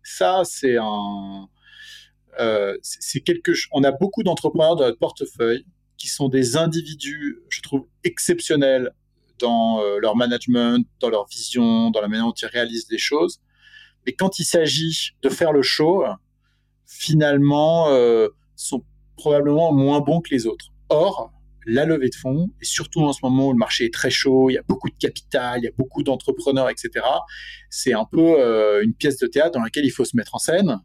Ça, 0.02 0.42
c'est 0.44 0.76
un, 0.76 1.48
euh, 2.38 2.76
c'est 2.82 3.20
quelque. 3.20 3.52
On 3.72 3.84
a 3.84 3.92
beaucoup 3.92 4.22
d'entrepreneurs 4.22 4.76
dans 4.76 4.84
notre 4.84 4.98
portefeuille 4.98 5.64
qui 5.96 6.08
sont 6.08 6.28
des 6.28 6.56
individus, 6.56 7.42
je 7.50 7.60
trouve, 7.60 7.86
exceptionnels 8.04 8.92
dans 9.38 9.80
euh, 9.80 9.98
leur 9.98 10.16
management, 10.16 10.86
dans 11.00 11.10
leur 11.10 11.26
vision, 11.26 11.90
dans 11.90 12.00
la 12.00 12.08
manière 12.08 12.26
dont 12.26 12.32
ils 12.32 12.46
réalisent 12.46 12.88
les 12.90 12.98
choses. 12.98 13.40
Mais 14.06 14.12
quand 14.12 14.38
il 14.38 14.44
s'agit 14.44 15.10
de 15.22 15.28
faire 15.28 15.52
le 15.52 15.62
show, 15.62 16.04
finalement, 16.86 17.88
euh, 17.90 18.28
sont 18.56 18.82
probablement 19.16 19.72
moins 19.72 20.00
bons 20.00 20.20
que 20.20 20.30
les 20.34 20.46
autres. 20.46 20.66
Or, 20.88 21.32
la 21.66 21.84
levée 21.84 22.08
de 22.08 22.14
fonds, 22.14 22.50
et 22.60 22.64
surtout 22.64 23.00
en 23.02 23.12
ce 23.12 23.20
moment 23.22 23.48
où 23.48 23.52
le 23.52 23.58
marché 23.58 23.86
est 23.86 23.94
très 23.94 24.10
chaud, 24.10 24.50
il 24.50 24.54
y 24.54 24.58
a 24.58 24.62
beaucoup 24.62 24.88
de 24.88 24.94
capital, 24.98 25.60
il 25.60 25.64
y 25.64 25.68
a 25.68 25.72
beaucoup 25.76 26.02
d'entrepreneurs, 26.02 26.70
etc., 26.70 27.04
c'est 27.68 27.92
un 27.92 28.06
peu 28.10 28.40
euh, 28.40 28.82
une 28.82 28.94
pièce 28.94 29.18
de 29.18 29.26
théâtre 29.26 29.52
dans 29.52 29.62
laquelle 29.62 29.84
il 29.84 29.90
faut 29.90 30.04
se 30.04 30.16
mettre 30.16 30.34
en 30.34 30.38
scène 30.38 30.80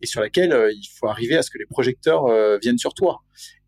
et 0.00 0.06
sur 0.06 0.20
laquelle 0.20 0.52
euh, 0.52 0.72
il 0.72 0.86
faut 0.86 1.08
arriver 1.08 1.36
à 1.36 1.42
ce 1.42 1.50
que 1.50 1.58
les 1.58 1.66
projecteurs 1.66 2.26
euh, 2.26 2.58
viennent 2.60 2.78
sur 2.78 2.94
toi. 2.94 3.22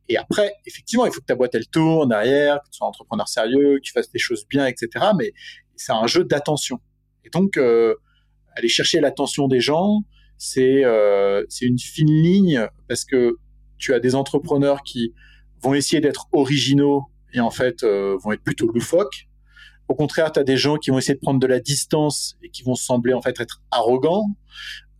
Et 0.09 0.17
après, 0.17 0.55
effectivement, 0.67 1.07
il 1.07 1.13
faut 1.13 1.21
que 1.21 1.27
ta 1.27 1.37
boîte 1.37 1.55
elle 1.55 1.69
tourne 1.69 2.09
derrière, 2.09 2.61
que 2.63 2.71
tu 2.71 2.79
sois 2.79 2.87
un 2.87 2.91
entrepreneur 2.91 3.29
sérieux, 3.29 3.77
que 3.77 3.83
tu 3.83 3.93
fasses 3.93 4.11
des 4.11 4.19
choses 4.19 4.45
bien, 4.49 4.67
etc. 4.67 4.89
Mais 5.17 5.33
c'est 5.77 5.93
un 5.93 6.07
jeu 6.09 6.25
d'attention. 6.25 6.81
Et 7.25 7.31
donc, 7.31 7.57
aller 7.57 8.69
chercher 8.69 9.01
l'attention 9.01 9.47
des 9.47 9.61
gens, 9.61 10.03
c'est 10.37 10.83
c'est 11.49 11.65
une 11.65 11.79
fine 11.79 12.11
ligne 12.11 12.67
parce 12.89 13.05
que 13.05 13.37
tu 13.79 13.95
as 13.95 14.01
des 14.01 14.17
entrepreneurs 14.17 14.83
qui 14.83 15.15
vont 15.62 15.75
essayer 15.75 16.01
d'être 16.01 16.29
originaux 16.33 17.05
et 17.33 17.40
en 17.40 17.51
fait 17.51 17.83
euh, 17.83 18.16
vont 18.23 18.33
être 18.33 18.42
plutôt 18.42 18.70
loufoques. 18.70 19.29
Au 19.88 19.94
contraire, 19.94 20.31
tu 20.31 20.38
as 20.38 20.44
des 20.44 20.57
gens 20.57 20.77
qui 20.77 20.90
vont 20.90 20.99
essayer 20.99 21.14
de 21.14 21.20
prendre 21.20 21.40
de 21.40 21.46
la 21.46 21.59
distance 21.59 22.37
et 22.42 22.51
qui 22.51 22.62
vont 22.62 22.77
sembler 22.77 23.12
en 23.12 23.23
fait 23.23 23.40
être 23.40 23.61
arrogants. 23.70 24.25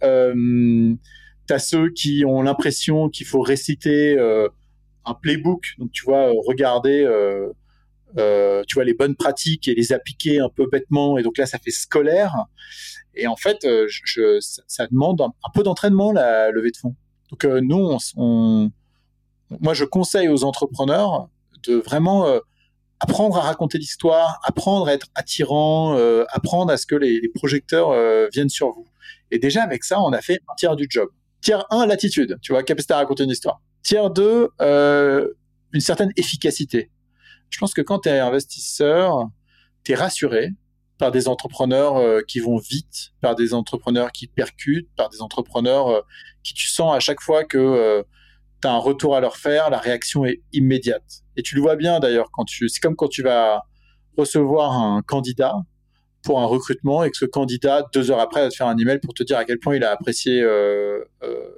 Euh, 0.03 0.95
tu 1.47 1.55
as 1.55 1.59
ceux 1.59 1.91
qui 1.91 2.25
ont 2.25 2.43
l'impression 2.43 3.09
qu'il 3.09 3.27
faut 3.27 3.41
réciter 3.41 4.17
euh, 4.19 4.49
un 5.05 5.15
playbook, 5.15 5.75
donc 5.79 5.91
tu 5.93 6.05
vois, 6.05 6.31
regarder 6.47 7.03
euh, 7.05 7.49
euh, 8.19 8.63
tu 8.69 8.75
vois 8.75 8.85
les 8.85 8.95
bonnes 8.95 9.17
pratiques 9.17 9.67
et 9.69 9.75
les 9.75 9.93
appliquer 9.93 10.41
un 10.41 10.49
peu 10.49 10.67
bêtement 10.71 11.19
et 11.19 11.23
donc 11.23 11.39
là 11.39 11.47
ça 11.47 11.59
fait 11.59 11.71
scolaire 11.71 12.35
et 13.15 13.29
en 13.29 13.37
fait 13.37 13.59
je, 13.63 14.39
ça, 14.41 14.87
demande 14.89 15.21
un, 15.21 15.51
peu 15.55 15.63
d'entraînement 15.63 16.11
la 16.11 16.51
levée 16.51 16.73
de 16.73 16.77
fonds 16.77 16.97
donc 17.31 17.45
nous 17.45 17.77
on, 17.77 17.99
on, 18.17 18.73
moi, 19.59 19.75
je 19.75 19.85
conseille 19.85 20.29
aux 20.29 20.45
entrepreneurs 20.45 21.29
de 21.67 21.75
vraiment 21.77 22.27
euh, 22.27 22.41
apprendre 23.01 23.37
à 23.37 23.41
raconter 23.41 23.79
l'histoire, 23.79 24.41
apprendre 24.45 24.89
à 24.89 24.95
être 24.95 25.09
attirant, 25.15 25.97
euh, 25.97 26.25
apprendre 26.31 26.73
à 26.73 26.77
ce 26.77 26.87
que 26.87 26.95
les, 26.95 27.29
projecteurs 27.35 27.91
euh, 27.91 28.29
viennent 28.33 28.49
sur 28.49 28.71
vous. 28.71 28.87
Et 29.31 29.39
déjà, 29.39 29.63
avec 29.63 29.85
ça, 29.85 30.01
on 30.01 30.13
a 30.13 30.21
fait 30.21 30.41
un 30.49 30.55
tiers 30.57 30.77
du 30.77 30.87
job. 30.89 31.09
Tiers 31.41 31.65
1, 31.71 31.87
l'attitude, 31.87 32.39
tu 32.43 32.53
vois, 32.53 32.63
capacité 32.63 32.95
à 32.95 32.99
raconter 32.99 33.25
une 33.25 33.31
histoire. 33.31 33.61
Tiers 33.83 34.11
2, 34.11 34.51
une 35.73 35.81
certaine 35.81 36.13
efficacité. 36.17 36.91
Je 37.49 37.59
pense 37.59 37.73
que 37.73 37.81
quand 37.81 38.01
tu 38.01 38.09
es 38.11 38.19
investisseur, 38.19 39.29
tu 39.83 39.93
es 39.93 39.95
rassuré 39.95 40.51
par 40.99 41.11
des 41.11 41.29
entrepreneurs 41.29 42.23
qui 42.27 42.41
vont 42.41 42.59
vite, 42.59 43.13
par 43.23 43.35
des 43.35 43.55
entrepreneurs 43.55 44.13
qui 44.13 44.27
percutent, 44.27 44.91
par 44.97 45.09
des 45.09 45.23
entrepreneurs 45.23 46.05
qui 46.43 46.53
tu 46.53 46.69
sens 46.69 46.95
à 46.95 47.01
chaque 47.01 47.23
fois 47.23 47.45
que 47.45 48.05
tu 48.61 48.69
as 48.69 48.73
un 48.73 48.79
retour 48.79 49.17
à 49.17 49.21
leur 49.21 49.37
faire, 49.37 49.71
la 49.71 49.79
réaction 49.79 50.25
est 50.25 50.43
immédiate. 50.53 51.23
Et 51.37 51.43
tu 51.43 51.55
le 51.55 51.61
vois 51.61 51.77
bien 51.77 52.01
d'ailleurs 52.01 52.31
quand 52.33 52.45
tu, 52.45 52.69
c'est 52.69 52.81
comme 52.81 52.97
quand 52.97 53.09
tu 53.09 53.23
vas 53.23 53.63
recevoir 54.17 54.73
un 54.73 55.03
candidat 55.03 55.55
pour 56.23 56.41
un 56.41 56.47
recrutement 56.47 57.05
et 57.05 57.11
que 57.11 57.17
ce 57.17 57.25
candidat 57.25 57.87
deux 57.95 58.11
heures 58.11 58.21
après 58.21 58.43
va 58.43 58.51
te 58.51 58.55
faire 58.55 58.67
un 58.67 58.77
email 58.77 58.99
pour 58.99 59.15
te 59.15 59.23
dire 59.23 59.39
à 59.39 59.45
quel 59.45 59.59
point 59.59 59.77
il 59.77 59.85
a 59.85 59.91
apprécié 59.91 60.43
euh, 60.43 61.05
euh, 61.23 61.49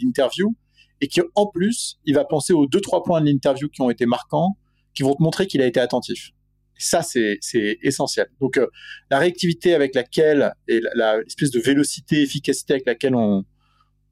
l'interview 0.00 0.54
et 1.00 1.08
qu'en 1.08 1.46
plus 1.46 1.98
il 2.04 2.14
va 2.14 2.24
penser 2.24 2.52
aux 2.52 2.66
deux 2.66 2.80
trois 2.80 3.02
points 3.02 3.20
de 3.20 3.26
l'interview 3.26 3.68
qui 3.68 3.80
ont 3.80 3.90
été 3.90 4.06
marquants, 4.06 4.56
qui 4.94 5.02
vont 5.02 5.14
te 5.14 5.22
montrer 5.22 5.46
qu'il 5.46 5.62
a 5.62 5.66
été 5.66 5.80
attentif. 5.80 6.30
ça 6.76 7.02
c'est 7.02 7.38
essentiel. 7.82 8.28
Donc 8.40 8.58
euh, 8.58 8.66
la 9.10 9.18
réactivité 9.18 9.74
avec 9.74 9.94
laquelle 9.94 10.52
et 10.68 10.80
l'espèce 10.94 11.50
de 11.50 11.60
vélocité, 11.60 12.22
efficacité 12.22 12.74
avec 12.74 12.86
laquelle 12.86 13.14
on 13.14 13.44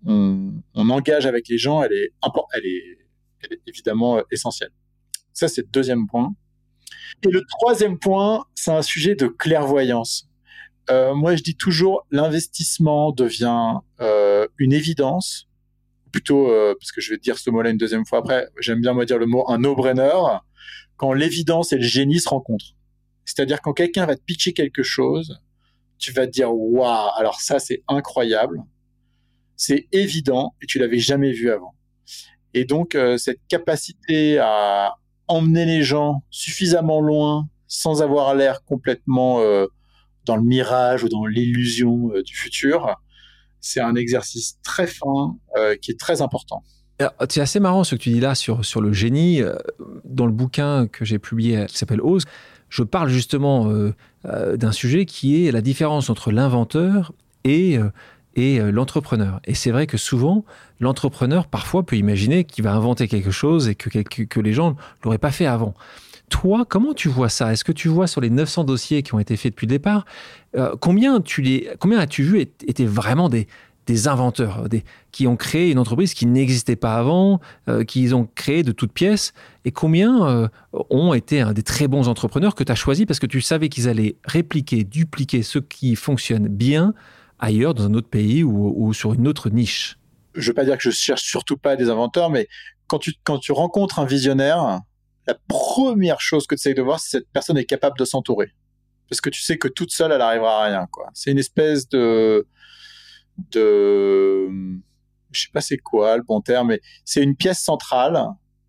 on, 0.07 0.63
engage 0.75 1.27
avec 1.27 1.49
les 1.49 1.59
gens, 1.59 1.83
elle 1.83 1.93
est, 1.93 2.13
elle 2.53 2.67
est, 2.67 3.61
évidemment 3.67 4.19
euh, 4.19 4.23
essentielle. 4.31 4.71
Ça, 5.33 5.49
c'est 5.49 5.63
le 5.63 5.69
deuxième 5.69 6.07
point. 6.07 6.35
Et 7.23 7.31
le 7.31 7.43
troisième 7.49 7.99
point, 7.99 8.45
c'est 8.55 8.71
un 8.71 8.83
sujet 8.83 9.15
de 9.15 9.27
clairvoyance. 9.27 10.29
Euh, 10.91 11.15
moi, 11.15 11.37
je 11.37 11.43
dis 11.43 11.57
toujours, 11.57 12.07
l'investissement 12.11 13.13
devient 13.13 13.79
euh, 14.01 14.47
une 14.59 14.73
évidence, 14.73 15.49
plutôt, 16.13 16.49
parce 16.81 16.91
que 16.91 17.01
je 17.01 17.13
vais 17.13 17.19
dire 17.19 17.39
ce 17.39 17.51
mot-là 17.51 17.71
une 17.71 17.79
deuxième 17.79 18.05
fois 18.05 18.19
après, 18.19 18.49
j'aime 18.59 18.81
bien 18.81 18.93
moi 18.93 19.05
dire 19.05 19.19
le 19.19 19.27
mot 19.27 19.49
un 19.49 19.59
no-brainer, 19.59 20.11
quand 20.97 21.13
l'évidence 21.13 21.73
et 21.73 21.77
le 21.77 21.85
génie 21.85 22.19
se 22.19 22.29
rencontrent. 22.29 22.75
C'est-à-dire 23.25 23.61
quand 23.61 23.73
quelqu'un 23.73 24.07
va 24.07 24.17
te 24.17 24.23
pitcher 24.23 24.53
quelque 24.53 24.83
chose, 24.83 25.41
tu 25.99 26.11
vas 26.11 26.27
te 26.27 26.33
dire, 26.33 26.53
waouh, 26.53 27.11
alors 27.17 27.41
ça, 27.41 27.61
c'est 27.61 27.85
incroyable 27.87 28.65
c'est 29.61 29.89
évident 29.93 30.55
et 30.63 30.67
tu 30.67 30.79
l'avais 30.79 30.99
jamais 30.99 31.33
vu 31.33 31.51
avant. 31.51 31.75
Et 32.55 32.65
donc 32.65 32.95
euh, 32.95 33.19
cette 33.19 33.41
capacité 33.47 34.39
à 34.39 34.95
emmener 35.29 35.67
les 35.67 35.83
gens 35.83 36.25
suffisamment 36.31 37.03
loin 37.03 37.47
sans 37.67 38.01
avoir 38.01 38.35
l'air 38.35 38.65
complètement 38.65 39.41
euh, 39.41 39.67
dans 40.25 40.37
le 40.37 40.43
mirage 40.43 41.05
ou 41.05 41.11
dans 41.11 41.27
l'illusion 41.27 42.11
euh, 42.15 42.23
du 42.23 42.35
futur, 42.35 42.97
c'est 43.61 43.81
un 43.81 43.97
exercice 43.97 44.59
très 44.63 44.87
fin 44.87 45.37
qui 45.83 45.91
est 45.91 46.01
très 46.01 46.23
important. 46.23 46.65
C'est 47.29 47.43
assez 47.43 47.61
marrant 47.61 47.85
ce 47.85 47.95
que 47.95 48.01
tu 48.01 48.09
dis 48.09 48.21
là 48.21 48.35
sur, 48.35 48.65
sur 48.65 48.81
le 48.81 48.95
génie. 48.95 49.43
Dans 50.07 50.25
le 50.25 50.33
bouquin 50.33 50.87
que 50.87 51.05
j'ai 51.05 51.19
publié 51.19 51.67
qui 51.67 51.77
s'appelle 51.77 52.01
Ose, 52.01 52.25
je 52.71 52.83
parle 52.83 53.11
justement 53.11 53.71
d'un 54.25 54.73
sujet 54.73 55.05
qui 55.05 55.47
est 55.47 55.53
la 55.53 55.61
différence 55.61 56.09
entre 56.09 56.33
l'inventeur 56.33 57.13
et 57.45 57.79
et 58.37 58.61
euh, 58.61 58.71
l'entrepreneur. 58.71 59.41
Et 59.45 59.55
c'est 59.55 59.71
vrai 59.71 59.87
que 59.87 59.97
souvent, 59.97 60.45
l'entrepreneur 60.79 61.47
parfois 61.47 61.85
peut 61.85 61.97
imaginer 61.97 62.45
qu'il 62.45 62.65
va 62.65 62.73
inventer 62.73 63.09
quelque 63.09 63.31
chose 63.31 63.69
et 63.69 63.75
que, 63.75 64.41
les 64.41 64.53
gens 64.53 64.71
ne 64.71 64.77
l'auraient 65.05 65.19
pas 65.19 65.33
fait 65.33 65.47
avant. 65.47 65.75
Toi, 66.29 66.65
comment 66.69 66.95
tu 66.95 67.09
vois 67.09 67.29
ça? 67.29 67.53
Est-ce 67.53 67.65
que 67.65 67.73
tu 67.73 67.89
vois 67.89 68.07
sur 68.07 68.21
les 68.21 68.31
900 68.31 68.65
dossiers 68.65 69.03
qui 69.03 69.15
ont 69.15 69.19
été 69.19 69.37
faits 69.37 69.53
depuis 69.53 69.67
le 69.67 69.71
départ, 69.71 70.05
euh, 70.57 70.77
combien, 70.81 71.21
combien 71.81 71.99
as-tu 71.99 72.23
vu 72.23 72.41
étaient 72.41 72.85
vraiment 72.85 73.29
des, 73.29 73.49
des 73.87 74.07
inventeurs, 74.07 74.69
qui 75.11 75.27
ont 75.27 75.35
créé 75.35 75.73
une 75.73 75.79
entreprise 75.81 76.15
qui 76.15 76.27
n'existait 76.27 76.77
pas 76.77 76.95
avant, 76.95 77.41
euh, 77.69 77.83
qu'ils 77.83 78.15
ont 78.15 78.29
créé 78.37 78.63
de 78.63 78.71
toutes 78.71 78.93
pièces, 78.93 79.33
et 79.65 79.73
combien 79.73 80.49
ont 80.73 81.13
été 81.13 81.45
des 81.53 81.65
très 81.65 81.89
bons 81.89 82.07
entrepreneurs 82.07 82.55
que 82.55 82.63
tu 82.63 82.71
as 82.71 82.77
choisis 82.77 83.07
parce 83.07 83.19
que 83.19 83.27
tu 83.27 83.41
savais 83.41 83.69
qu'ils 83.69 83.89
allaient 83.89 84.17
répliquer, 84.25 84.85
dupliquer 84.85 85.43
ce 85.43 85.59
qui 85.59 85.97
fonctionne 85.97 86.47
bien 86.47 86.95
ailleurs, 87.41 87.75
dans 87.75 87.85
un 87.85 87.95
autre 87.95 88.09
pays 88.09 88.45
ou, 88.45 88.93
sur 88.93 89.15
une 89.15 89.27
autre 89.27 89.51
niche 89.51 89.99
Je 90.35 90.41
ne 90.41 90.47
veux 90.47 90.55
pas 90.55 90.65
dire 90.65 90.77
que 90.77 90.83
je 90.83 90.91
cherche 90.91 91.23
surtout 91.23 91.57
pas 91.57 91.77
des 91.77 91.91
inventeurs, 91.91 92.31
mais 92.31 92.49
quand 92.87 92.99
tu, 92.99 93.15
quand 93.25 93.39
tu 93.39 93.53
rencontres 93.53 93.99
un 93.99 94.05
visionnaire, 94.05 94.81
la 95.27 95.35
première 95.49 96.21
chose 96.21 96.47
que 96.47 96.55
tu 96.55 96.61
essayes 96.61 96.75
de 96.75 96.83
voir, 96.83 97.01
c'est 97.01 97.05
si 97.05 97.11
cette 97.11 97.29
personne 97.33 97.59
est 97.59 97.65
capable 97.65 97.99
de 97.99 98.05
s'entourer. 98.05 98.53
Parce 99.09 99.21
que 99.21 99.31
tu 99.31 99.41
sais 99.43 99.59
que 99.59 99.69
toute 99.69 99.91
seule, 99.91 100.13
elle 100.13 100.19
n'arrivera 100.19 100.65
à 100.65 100.67
rien. 100.67 100.89
C'est 101.15 101.31
une 101.31 101.39
espèce 101.39 101.89
de... 101.89 102.47
de 103.53 104.49
je 105.33 105.43
sais 105.43 105.51
pas 105.53 105.61
c'est 105.61 105.79
quoi 105.79 106.17
le 106.17 106.23
bon 106.23 106.41
terme, 106.41 106.69
mais 106.69 106.81
c'est 107.05 107.23
une 107.23 107.37
pièce 107.37 107.61
centrale. 107.61 108.25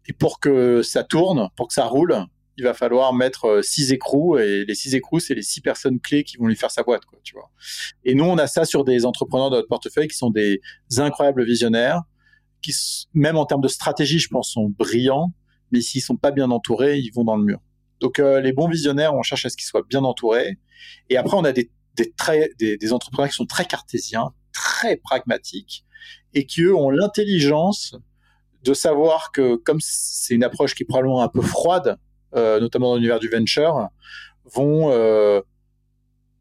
Et 0.08 0.14
pour 0.14 0.40
que 0.40 0.82
ça 0.82 1.04
tourne, 1.04 1.50
pour 1.56 1.68
que 1.68 1.74
ça 1.74 1.86
roule, 1.86 2.26
il 2.62 2.64
va 2.64 2.76
falloir 2.76 3.12
mettre 3.12 3.46
euh, 3.46 3.62
six 3.64 3.92
écrous 3.92 4.38
et 4.38 4.66
les 4.66 4.76
six 4.76 4.94
écrous, 4.94 5.20
c'est 5.20 5.34
les 5.34 5.42
six 5.42 5.62
personnes 5.62 6.00
clés 6.00 6.24
qui 6.24 6.38
vont 6.38 6.46
lui 6.46 6.56
faire 6.56 6.70
sa 6.70 6.84
boîte, 6.84 7.06
quoi, 7.06 7.18
tu 7.24 7.34
vois. 7.34 7.50
Et 8.04 8.14
nous, 8.14 8.24
on 8.24 8.38
a 8.38 8.46
ça 8.46 8.66
sur 8.66 8.84
des 8.84 9.04
entrepreneurs 9.04 9.50
de 9.50 9.56
notre 9.56 9.68
portefeuille 9.68 10.08
qui 10.08 10.16
sont 10.16 10.30
des 10.30 10.62
incroyables 10.98 11.44
visionnaires, 11.44 12.04
qui, 12.62 12.72
même 13.16 13.36
en 13.36 13.48
termes 13.48 13.62
de 13.62 13.68
stratégie, 13.68 14.20
je 14.20 14.28
pense, 14.30 14.52
sont 14.52 14.70
brillants, 14.70 15.34
mais 15.72 15.82
s'ils 15.82 16.04
sont 16.04 16.18
pas 16.18 16.30
bien 16.30 16.52
entourés, 16.52 17.00
ils 17.00 17.10
vont 17.10 17.24
dans 17.24 17.36
le 17.36 17.44
mur. 17.44 17.60
Donc, 18.00 18.20
euh, 18.20 18.40
les 18.42 18.54
bons 18.54 18.68
visionnaires, 18.68 19.16
on 19.16 19.24
cherche 19.24 19.48
à 19.48 19.50
ce 19.50 19.58
qu'ils 19.58 19.66
soient 19.66 19.86
bien 19.90 20.04
entourés. 20.04 20.60
Et 21.10 21.18
après, 21.18 21.36
on 21.36 21.44
a 21.44 21.52
des, 21.52 21.72
très, 22.16 22.52
des, 22.60 22.78
des 22.78 22.94
entrepreneurs 22.94 23.30
qui 23.30 23.36
sont 23.36 23.48
très 23.48 23.66
cartésiens, 23.66 24.34
très 24.54 24.98
pragmatiques, 24.98 25.84
et 26.36 26.46
qui, 26.46 26.62
eux, 26.62 26.76
ont 26.76 26.92
l'intelligence 26.92 27.96
de 28.64 28.76
savoir 28.76 29.32
que, 29.32 29.56
comme 29.56 29.80
c'est 29.82 30.36
une 30.36 30.44
approche 30.44 30.76
qui 30.76 30.84
est 30.84 30.86
probablement 30.86 31.24
un 31.24 31.28
peu 31.28 31.42
froide, 31.42 31.98
notamment 32.34 32.90
dans 32.90 32.96
l'univers 32.96 33.20
du 33.20 33.30
venture, 33.30 33.90
vont 34.46 34.92
euh, 34.92 35.42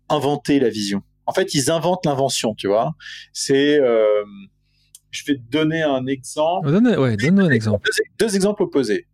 inventer 0.08 0.60
la 0.60 0.68
vision. 0.68 1.02
En 1.26 1.32
fait, 1.32 1.54
ils 1.54 1.70
inventent 1.70 2.04
l'invention, 2.06 2.54
tu 2.54 2.66
vois. 2.66 2.94
C'est, 3.32 3.78
euh, 3.78 4.24
je 5.10 5.24
vais 5.26 5.36
te 5.36 5.50
donner 5.50 5.82
un 5.82 6.06
exemple. 6.06 6.70
Donne, 6.70 6.96
ouais, 6.98 7.16
donne 7.16 7.40
un 7.40 7.50
exemple. 7.50 7.88
Deux, 8.18 8.34
exemples 8.34 8.64
opposés. 8.64 9.06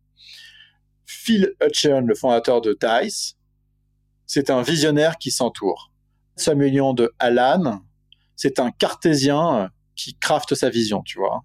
Phil 1.04 1.54
Hutchern, 1.62 2.06
le 2.06 2.14
fondateur 2.14 2.60
de 2.60 2.76
Dice, 2.80 3.36
c'est 4.26 4.50
un 4.50 4.62
visionnaire 4.62 5.18
qui 5.18 5.30
s'entoure. 5.30 5.92
Samuel 6.36 6.94
de 6.94 7.12
Alan, 7.18 7.80
c'est 8.34 8.60
un 8.60 8.70
cartésien 8.70 9.70
qui 9.94 10.16
crafte 10.16 10.54
sa 10.54 10.68
vision, 10.68 11.02
tu 11.02 11.18
vois. 11.18 11.44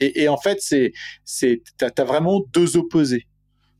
Et, 0.00 0.28
en 0.28 0.36
fait, 0.36 0.58
c'est, 0.60 0.92
c'est, 1.24 1.62
t'as, 1.76 2.04
vraiment 2.04 2.44
deux 2.52 2.76
opposés. 2.76 3.26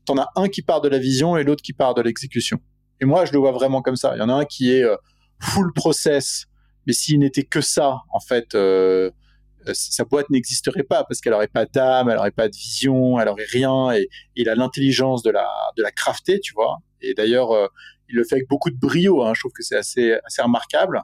T'en 0.09 0.17
as 0.17 0.29
un 0.35 0.47
qui 0.47 0.63
part 0.63 0.81
de 0.81 0.89
la 0.89 0.97
vision 0.97 1.37
et 1.37 1.43
l'autre 1.43 1.61
qui 1.61 1.71
part 1.71 1.93
de 1.93 2.01
l'exécution. 2.01 2.59
Et 2.99 3.05
moi, 3.05 3.25
je 3.25 3.31
le 3.31 3.37
vois 3.37 3.51
vraiment 3.51 3.83
comme 3.83 3.95
ça. 3.95 4.13
Il 4.15 4.19
y 4.19 4.23
en 4.23 4.29
a 4.29 4.33
un 4.33 4.45
qui 4.45 4.71
est 4.71 4.83
euh, 4.83 4.95
full 5.39 5.71
process, 5.71 6.47
mais 6.87 6.93
s'il 6.93 7.19
n'était 7.19 7.43
que 7.43 7.61
ça, 7.61 7.99
en 8.11 8.19
fait, 8.19 8.55
euh, 8.55 9.11
euh, 9.67 9.71
sa 9.75 10.05
boîte 10.05 10.31
n'existerait 10.31 10.81
pas 10.81 11.03
parce 11.03 11.21
qu'elle 11.21 11.33
n'aurait 11.33 11.47
pas 11.47 11.67
d'âme, 11.67 12.09
elle 12.09 12.15
n'aurait 12.15 12.31
pas 12.31 12.49
de 12.49 12.55
vision, 12.55 13.19
elle 13.19 13.27
n'aurait 13.27 13.45
rien. 13.51 13.91
Et, 13.91 14.09
il 14.35 14.49
a 14.49 14.55
l'intelligence 14.55 15.21
de 15.21 15.29
la, 15.29 15.47
de 15.77 15.83
la 15.83 15.91
crafter, 15.91 16.39
tu 16.39 16.55
vois. 16.55 16.79
Et 17.01 17.13
d'ailleurs, 17.13 17.51
il 18.09 18.15
le 18.15 18.23
fait 18.23 18.37
avec 18.37 18.49
beaucoup 18.49 18.71
de 18.71 18.79
brio. 18.79 19.21
Hein. 19.21 19.33
Je 19.35 19.41
trouve 19.41 19.51
que 19.51 19.61
c'est 19.61 19.77
assez, 19.77 20.17
assez 20.25 20.41
remarquable. 20.41 21.03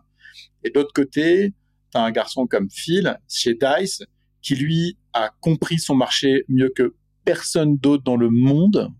Et 0.63 0.72
de 0.72 0.80
l'autre 0.80 0.94
côté, 0.96 1.54
tu 1.91 1.98
as 2.00 2.02
un 2.02 2.10
garçon 2.10 2.48
comme 2.48 2.72
Phil 2.72 3.20
chez 3.28 3.54
Dice 3.54 4.02
qui 4.41 4.56
lui 4.56 4.98
a 5.13 5.30
compris 5.41 5.78
son 5.78 5.94
marché 5.94 6.44
mieux 6.50 6.72
que 6.76 6.96
personne 7.26 7.78
d'autre 7.78 8.04
dans 8.04 8.16
le 8.16 8.30
monde, 8.30 8.92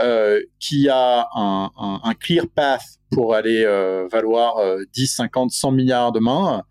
euh, 0.00 0.40
qui 0.58 0.88
a 0.88 1.28
un, 1.34 1.70
un, 1.76 2.14
clear 2.14 2.46
path 2.48 2.82
pour 3.10 3.34
aller 3.34 3.64
euh, 3.64 4.08
valoir 4.10 4.56
10, 4.92 5.06
50, 5.06 5.50
100 5.50 5.72
milliards 5.72 6.12
demain. 6.12 6.64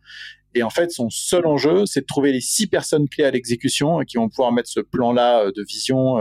Et 0.55 0.63
en 0.63 0.69
fait, 0.69 0.91
son 0.91 1.09
seul 1.09 1.45
enjeu, 1.45 1.85
c'est 1.85 2.01
de 2.01 2.05
trouver 2.05 2.31
les 2.31 2.41
six 2.41 2.65
personnes 2.67 3.07
clés 3.07 3.25
à 3.25 3.31
l'exécution 3.31 3.99
qui 3.99 4.17
vont 4.17 4.29
pouvoir 4.29 4.51
mettre 4.51 4.69
ce 4.69 4.79
plan-là 4.79 5.45
euh, 5.45 5.51
de 5.55 5.63
vision 5.63 6.17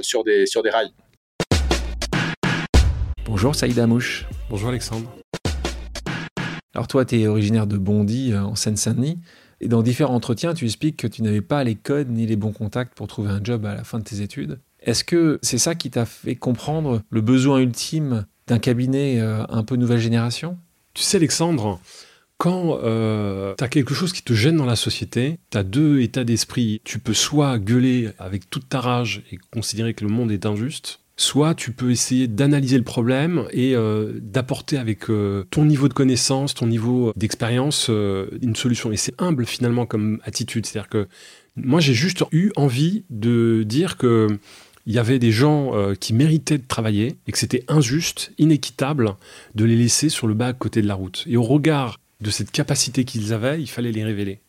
sur, 0.00 0.24
des, 0.24 0.46
sur 0.46 0.62
des 0.62 0.70
rails. 0.70 0.92
Bonjour 3.24 3.54
Saïd 3.54 3.78
Amouche. 3.78 4.26
Bonjour 4.48 4.70
Alexandre. 4.70 5.08
Alors 6.74 6.86
toi, 6.86 7.04
tu 7.04 7.20
es 7.20 7.26
originaire 7.26 7.66
de 7.66 7.76
Bondy, 7.76 8.32
euh, 8.32 8.42
en 8.42 8.54
Seine-Saint-Denis. 8.54 9.18
Et 9.60 9.68
dans 9.68 9.82
différents 9.82 10.14
entretiens, 10.14 10.54
tu 10.54 10.64
expliques 10.64 10.96
que 10.96 11.06
tu 11.06 11.22
n'avais 11.22 11.42
pas 11.42 11.64
les 11.64 11.74
codes 11.74 12.10
ni 12.10 12.26
les 12.26 12.36
bons 12.36 12.52
contacts 12.52 12.94
pour 12.94 13.06
trouver 13.06 13.30
un 13.30 13.40
job 13.42 13.66
à 13.66 13.74
la 13.74 13.84
fin 13.84 13.98
de 13.98 14.04
tes 14.04 14.22
études. 14.22 14.58
Est-ce 14.80 15.04
que 15.04 15.38
c'est 15.42 15.58
ça 15.58 15.74
qui 15.74 15.90
t'a 15.90 16.06
fait 16.06 16.36
comprendre 16.36 17.02
le 17.10 17.20
besoin 17.20 17.58
ultime 17.58 18.24
d'un 18.46 18.58
cabinet 18.58 19.20
euh, 19.20 19.44
un 19.48 19.62
peu 19.62 19.76
nouvelle 19.76 19.98
génération? 19.98 20.56
Tu 20.94 21.02
sais 21.02 21.18
Alexandre, 21.18 21.78
quand 22.38 22.78
euh, 22.82 23.54
tu 23.58 23.62
as 23.62 23.68
quelque 23.68 23.92
chose 23.92 24.14
qui 24.14 24.22
te 24.22 24.32
gêne 24.32 24.56
dans 24.56 24.64
la 24.64 24.76
société, 24.76 25.38
tu 25.50 25.58
as 25.58 25.62
deux 25.62 26.00
états 26.00 26.24
d'esprit. 26.24 26.80
Tu 26.84 26.98
peux 26.98 27.12
soit 27.12 27.58
gueuler 27.58 28.10
avec 28.18 28.48
toute 28.48 28.68
ta 28.68 28.80
rage 28.80 29.22
et 29.30 29.38
considérer 29.52 29.92
que 29.92 30.04
le 30.04 30.10
monde 30.10 30.32
est 30.32 30.46
injuste, 30.46 31.00
soit 31.20 31.54
tu 31.54 31.72
peux 31.72 31.90
essayer 31.90 32.28
d'analyser 32.28 32.78
le 32.78 32.84
problème 32.84 33.44
et 33.52 33.76
euh, 33.76 34.18
d'apporter 34.22 34.78
avec 34.78 35.10
euh, 35.10 35.44
ton 35.50 35.66
niveau 35.66 35.86
de 35.86 35.92
connaissance, 35.92 36.54
ton 36.54 36.66
niveau 36.66 37.12
d'expérience, 37.14 37.88
euh, 37.90 38.28
une 38.40 38.56
solution. 38.56 38.90
Et 38.90 38.96
c'est 38.96 39.12
humble 39.20 39.44
finalement 39.44 39.84
comme 39.84 40.20
attitude. 40.24 40.64
C'est-à-dire 40.64 40.88
que 40.88 41.08
moi 41.56 41.80
j'ai 41.80 41.92
juste 41.92 42.24
eu 42.32 42.52
envie 42.56 43.04
de 43.10 43.64
dire 43.64 43.98
que 43.98 44.28
il 44.86 44.94
y 44.94 44.98
avait 44.98 45.18
des 45.18 45.30
gens 45.30 45.72
qui 46.00 46.14
méritaient 46.14 46.56
de 46.56 46.66
travailler 46.66 47.18
et 47.26 47.32
que 47.32 47.38
c'était 47.38 47.64
injuste, 47.68 48.32
inéquitable 48.38 49.14
de 49.54 49.64
les 49.66 49.76
laisser 49.76 50.08
sur 50.08 50.26
le 50.26 50.32
bas 50.32 50.48
à 50.48 50.52
côté 50.54 50.80
de 50.80 50.88
la 50.88 50.94
route. 50.94 51.22
Et 51.28 51.36
au 51.36 51.42
regard 51.42 52.00
de 52.22 52.30
cette 52.30 52.50
capacité 52.50 53.04
qu'ils 53.04 53.34
avaient, 53.34 53.60
il 53.60 53.68
fallait 53.68 53.92
les 53.92 54.02
révéler. 54.02 54.40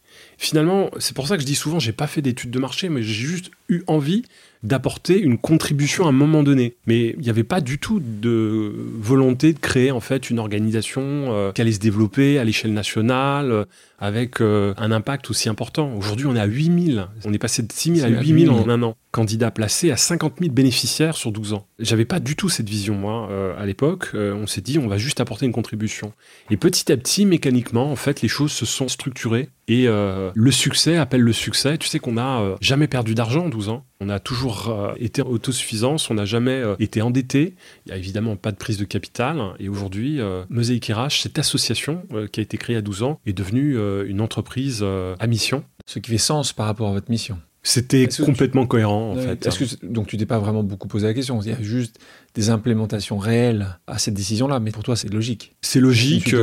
Finalement, 0.42 0.90
c'est 0.98 1.16
pour 1.16 1.28
ça 1.28 1.36
que 1.36 1.42
je 1.42 1.46
dis 1.46 1.54
souvent, 1.54 1.78
j'ai 1.78 1.92
pas 1.92 2.08
fait 2.08 2.24
d'études 2.24 2.50
de 2.50 2.58
marché, 2.58 2.90
mais 2.90 3.04
j'ai 3.04 3.14
juste 3.14 3.52
eu 3.70 3.84
envie 3.86 4.24
d'apporter 4.64 5.20
une 5.20 5.38
contribution 5.38 6.06
à 6.06 6.10
un 6.10 6.14
moment 6.14 6.44
donné. 6.44 6.76
Mais 6.86 7.16
il 7.18 7.20
n'y 7.20 7.30
avait 7.30 7.44
pas 7.44 7.62
du 7.62 7.80
tout 7.80 8.00
de 8.00 8.74
volonté 9.00 9.54
de 9.54 9.60
créer 9.60 9.92
en 9.92 10.00
fait 10.00 10.30
une 10.30 10.40
organisation 10.40 11.02
euh, 11.04 11.52
qui 11.52 11.62
allait 11.62 11.72
se 11.72 11.80
développer 11.80 12.38
à 12.38 12.44
l'échelle 12.44 12.74
nationale 12.74 13.52
euh, 13.52 13.66
avec 14.00 14.40
euh, 14.42 14.74
un 14.78 14.92
impact 14.92 15.30
aussi 15.30 15.50
important. 15.50 15.94
Aujourd'hui, 15.96 16.28
on 16.28 16.36
est 16.36 16.40
à 16.40 16.46
8000. 16.46 17.08
On 17.26 17.34
est 17.34 17.40
passé 17.40 17.64
de 17.64 17.72
6000 17.72 18.04
à 18.04 18.08
8000 18.10 18.50
en 18.52 18.70
un 18.70 18.84
an. 18.84 18.96
Candidat 19.12 19.52
placé 19.52 19.92
à 19.92 19.98
50 19.98 20.36
000 20.40 20.52
bénéficiaires 20.54 21.18
sur 21.18 21.32
12 21.32 21.54
ans. 21.54 21.68
J'avais 21.80 22.06
pas 22.06 22.20
du 22.20 22.36
tout 22.36 22.48
cette 22.48 22.70
vision, 22.70 22.96
moi, 22.96 23.30
à 23.60 23.66
l'époque. 23.66 24.12
on 24.14 24.48
s'est 24.48 24.62
dit, 24.62 24.80
on 24.80 24.88
va 24.88 24.98
juste 24.98 25.20
apporter 25.20 25.46
une 25.46 25.52
contribution. 25.52 26.14
Et 26.50 26.56
petit 26.56 26.90
à 26.94 26.96
petit, 26.96 27.26
mécaniquement, 27.26 27.92
en 27.92 27.98
fait, 27.98 28.22
les 28.22 28.30
choses 28.30 28.54
se 28.54 28.66
sont 28.66 28.88
structurées. 28.88 29.50
Et 29.68 29.88
le 30.36 30.52
succès 30.52 30.98
appelle 30.98 31.22
le 31.22 31.34
succès. 31.34 31.78
Tu 31.78 31.88
sais 31.88 32.00
qu'on 32.00 32.14
n'a 32.14 32.56
jamais 32.62 32.88
perdu 32.88 33.16
d'argent 33.16 33.46
en 33.46 33.50
12 33.50 33.70
ans. 33.70 33.86
On 34.04 34.10
a 34.10 34.20
toujours 34.20 34.70
euh, 34.70 34.94
été 34.98 35.22
autosuffisance, 35.22 36.10
on 36.10 36.16
n'a 36.16 36.26
jamais 36.26 36.60
euh, 36.60 36.76
été 36.80 37.04
endetté. 37.04 37.54
Il 37.86 37.90
n'y 37.90 37.94
a 37.94 37.98
évidemment 37.98 38.36
pas 38.36 38.52
de 38.52 38.58
prise 38.58 38.78
de 38.78 38.86
capital. 38.86 39.40
Et 39.60 39.70
aujourd'hui, 39.70 40.20
euh, 40.20 40.44
Mosaic 40.50 40.88
RH, 40.88 41.22
cette 41.22 41.38
association 41.38 42.04
qui 42.32 42.40
a 42.40 42.44
été 42.44 42.58
créée 42.58 42.76
à 42.76 42.82
12 42.82 43.04
ans, 43.04 43.20
est 43.28 43.34
devenue 43.34 43.78
une 44.08 44.22
entreprise 44.22 44.84
à 44.84 45.28
mission. 45.28 45.64
Ce 45.86 46.00
qui 46.00 46.12
fait 46.12 46.18
sens 46.18 46.54
par 46.54 46.66
rapport 46.66 46.90
à 46.90 46.94
votre 46.94 47.12
mission. 47.12 47.40
C'était 47.64 48.08
complètement 48.08 48.66
cohérent 48.66 49.12
en 49.12 49.16
fait. 49.16 49.40
Que, 49.40 49.86
donc 49.86 50.08
tu 50.08 50.18
t'es 50.18 50.26
pas 50.26 50.40
vraiment 50.40 50.64
beaucoup 50.64 50.88
posé 50.88 51.08
la 51.08 51.14
question. 51.14 51.40
Il 51.42 51.50
y 51.50 51.54
a 51.54 51.62
juste 51.62 52.00
des 52.34 52.50
implémentations 52.50 53.18
réelles 53.18 53.78
à 53.86 54.00
cette 54.00 54.16
décision-là, 54.16 54.60
mais 54.60 54.72
pour 54.72 54.84
toi 54.84 54.96
c'est 54.96 55.12
logique. 55.14 55.56
C'est 55.62 55.80
logique. 55.80 56.36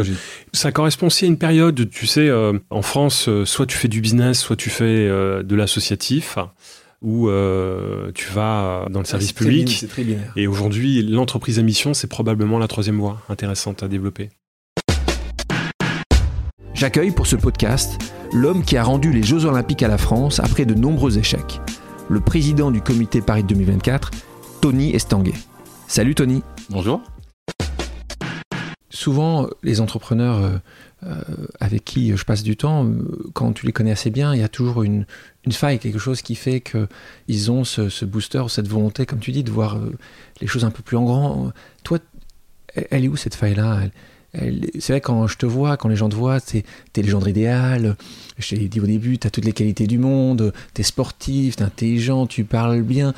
Ça 0.52 0.70
correspond 0.70 1.06
aussi 1.08 1.24
à 1.24 1.28
une 1.28 1.38
période, 1.38 1.90
tu 1.90 2.06
sais, 2.06 2.30
en 2.70 2.82
France, 2.82 3.28
soit 3.44 3.66
tu 3.66 3.76
fais 3.76 3.88
du 3.88 4.00
business, 4.00 4.38
soit 4.38 4.56
tu 4.56 4.70
fais 4.70 5.08
de 5.08 5.54
l'associatif 5.56 6.38
où 7.00 7.28
euh, 7.28 8.10
tu 8.14 8.30
vas 8.30 8.86
dans 8.90 9.00
le 9.00 9.04
service 9.04 9.32
public. 9.32 9.84
et 10.36 10.46
aujourd'hui, 10.46 11.02
l'entreprise 11.02 11.58
à 11.58 11.62
mission, 11.62 11.94
c'est 11.94 12.08
probablement 12.08 12.58
la 12.58 12.68
troisième 12.68 12.98
voie 12.98 13.22
intéressante 13.28 13.82
à 13.82 13.88
développer. 13.88 14.30
J'accueille 16.78 17.10
pour 17.10 17.26
ce 17.26 17.34
podcast 17.34 18.00
l'homme 18.32 18.64
qui 18.64 18.76
a 18.76 18.84
rendu 18.84 19.12
les 19.12 19.24
Jeux 19.24 19.46
Olympiques 19.46 19.82
à 19.82 19.88
la 19.88 19.98
France 19.98 20.38
après 20.38 20.64
de 20.64 20.74
nombreux 20.74 21.18
échecs, 21.18 21.60
le 22.08 22.20
président 22.20 22.70
du 22.70 22.80
comité 22.80 23.20
Paris 23.20 23.42
2024, 23.42 24.12
Tony 24.60 24.94
Estanguet. 24.94 25.34
Salut 25.88 26.14
Tony. 26.14 26.40
Bonjour. 26.70 27.02
Souvent, 28.90 29.48
les 29.64 29.80
entrepreneurs 29.80 30.38
euh, 30.38 30.58
euh, 31.02 31.48
avec 31.58 31.84
qui 31.84 32.16
je 32.16 32.24
passe 32.24 32.44
du 32.44 32.56
temps, 32.56 32.86
euh, 32.86 33.28
quand 33.32 33.54
tu 33.54 33.66
les 33.66 33.72
connais 33.72 33.90
assez 33.90 34.10
bien, 34.10 34.32
il 34.32 34.40
y 34.40 34.44
a 34.44 34.48
toujours 34.48 34.84
une, 34.84 35.04
faille, 35.50 35.80
quelque 35.80 35.98
chose 35.98 36.22
qui 36.22 36.36
fait 36.36 36.60
qu'ils 36.60 37.50
ont 37.50 37.64
ce, 37.64 38.04
booster, 38.04 38.44
cette 38.48 38.68
volonté, 38.68 39.04
comme 39.04 39.18
tu 39.18 39.32
dis, 39.32 39.42
de 39.42 39.50
voir 39.50 39.80
les 40.40 40.46
choses 40.46 40.64
un 40.64 40.70
peu 40.70 40.84
plus 40.84 40.96
en 40.96 41.02
grand. 41.02 41.52
Toi, 41.82 41.98
elle 42.92 43.04
est 43.04 43.08
où 43.08 43.16
cette 43.16 43.34
faille-là? 43.34 43.80
C'est 44.34 44.90
vrai, 44.90 45.00
quand 45.00 45.26
je 45.26 45.38
te 45.38 45.46
vois, 45.46 45.76
quand 45.76 45.88
les 45.88 45.96
gens 45.96 46.08
te 46.08 46.14
voient, 46.14 46.40
t'es 46.40 46.64
es 46.96 47.02
le 47.02 47.08
genre 47.08 47.26
idéal. 47.26 47.96
Je 48.38 48.56
t'ai 48.56 48.68
dit 48.68 48.80
au 48.80 48.86
début, 48.86 49.18
t'as 49.18 49.30
toutes 49.30 49.44
les 49.44 49.52
qualités 49.52 49.86
du 49.86 49.98
monde, 49.98 50.52
t'es 50.74 50.82
sportif, 50.82 51.56
t'es 51.56 51.62
intelligent, 51.62 52.26
tu 52.26 52.44
parles 52.44 52.82
bien. 52.82 53.14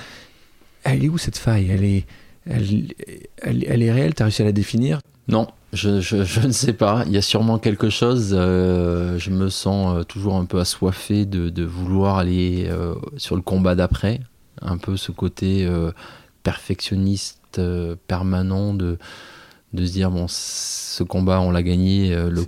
Elle 0.84 1.04
est 1.04 1.08
où 1.08 1.18
cette 1.18 1.36
faille? 1.36 1.68
Elle 1.70 1.84
est, 1.84 2.06
elle, 2.46 2.94
elle, 3.42 3.82
est 3.82 3.92
réelle? 3.92 4.14
T'as 4.14 4.24
réussi 4.24 4.42
à 4.42 4.44
la 4.44 4.52
définir? 4.52 5.00
Non, 5.28 5.48
je, 5.72 6.00
je, 6.00 6.46
ne 6.46 6.52
sais 6.52 6.72
pas. 6.72 7.04
Il 7.06 7.12
y 7.12 7.16
a 7.16 7.22
sûrement 7.22 7.58
quelque 7.58 7.90
chose. 7.90 8.30
Euh, 8.32 9.18
je 9.18 9.30
me 9.30 9.48
sens 9.48 9.96
euh, 9.96 10.02
toujours 10.04 10.36
un 10.36 10.44
peu 10.44 10.58
assoiffé 10.58 11.26
de, 11.26 11.50
de 11.50 11.64
vouloir 11.64 12.18
aller 12.18 12.66
euh, 12.68 12.94
sur 13.16 13.36
le 13.36 13.42
combat 13.42 13.74
d'après. 13.74 14.20
Un 14.62 14.78
peu 14.78 14.96
ce 14.96 15.10
côté 15.10 15.66
perfectionniste 16.42 17.60
permanent 18.06 18.74
de, 18.74 18.98
de 19.72 19.86
se 19.86 19.92
dire 19.92 20.10
bon, 20.10 20.26
ce 20.28 21.02
combat, 21.02 21.40
on 21.40 21.50
l'a 21.50 21.62
gagné. 21.62 22.14
le 22.14 22.44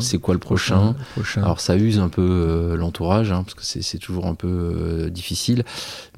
c'est 0.00 0.18
quoi 0.18 0.34
le 0.34 0.40
prochain, 0.40 0.94
Alors 1.36 1.60
ça 1.60 1.76
use 1.76 1.98
un 1.98 2.08
peu 2.08 2.74
l'entourage, 2.76 3.32
hein, 3.32 3.42
parce 3.42 3.54
que 3.54 3.62
c'est 3.62 3.98
toujours 3.98 4.26
un 4.26 4.34
peu 4.34 5.08
difficile. 5.10 5.64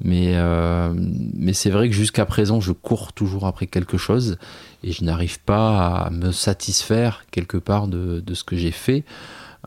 Mais, 0.03 0.35
mais 1.33 1.53
c'est 1.53 1.69
vrai 1.69 1.89
que 1.89 1.95
jusqu'à 1.95 2.25
présent, 2.25 2.59
je 2.59 2.71
cours 2.71 3.13
toujours 3.13 3.45
après 3.47 3.67
quelque 3.67 3.97
chose 3.97 4.37
et 4.83 4.91
je 4.91 5.03
n'arrive 5.03 5.39
pas 5.39 6.05
à 6.05 6.09
me 6.09 6.31
satisfaire 6.31 7.25
quelque 7.31 7.57
part 7.57 7.87
de, 7.87 8.19
de 8.19 8.33
ce 8.33 8.43
que 8.43 8.57
j'ai 8.57 8.71
fait. 8.71 9.03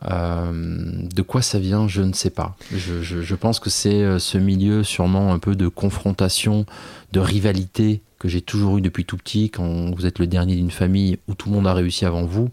Euh, 0.05 0.51
de 0.51 1.21
quoi 1.21 1.41
ça 1.41 1.59
vient, 1.59 1.87
je 1.87 2.01
ne 2.01 2.13
sais 2.13 2.29
pas. 2.29 2.55
Je, 2.71 3.01
je, 3.01 3.21
je 3.21 3.35
pense 3.35 3.59
que 3.59 3.69
c'est 3.69 4.03
euh, 4.03 4.19
ce 4.19 4.37
milieu 4.37 4.83
sûrement 4.83 5.33
un 5.33 5.39
peu 5.39 5.55
de 5.55 5.67
confrontation, 5.67 6.65
de 7.13 7.19
rivalité 7.19 8.01
que 8.19 8.27
j'ai 8.27 8.41
toujours 8.41 8.77
eu 8.77 8.81
depuis 8.81 9.05
tout 9.05 9.17
petit. 9.17 9.49
Quand 9.49 9.95
vous 9.95 10.05
êtes 10.05 10.19
le 10.19 10.27
dernier 10.27 10.55
d'une 10.55 10.71
famille 10.71 11.17
où 11.27 11.33
tout 11.33 11.49
le 11.49 11.55
monde 11.55 11.67
a 11.67 11.73
réussi 11.73 12.05
avant 12.05 12.25
vous, 12.25 12.49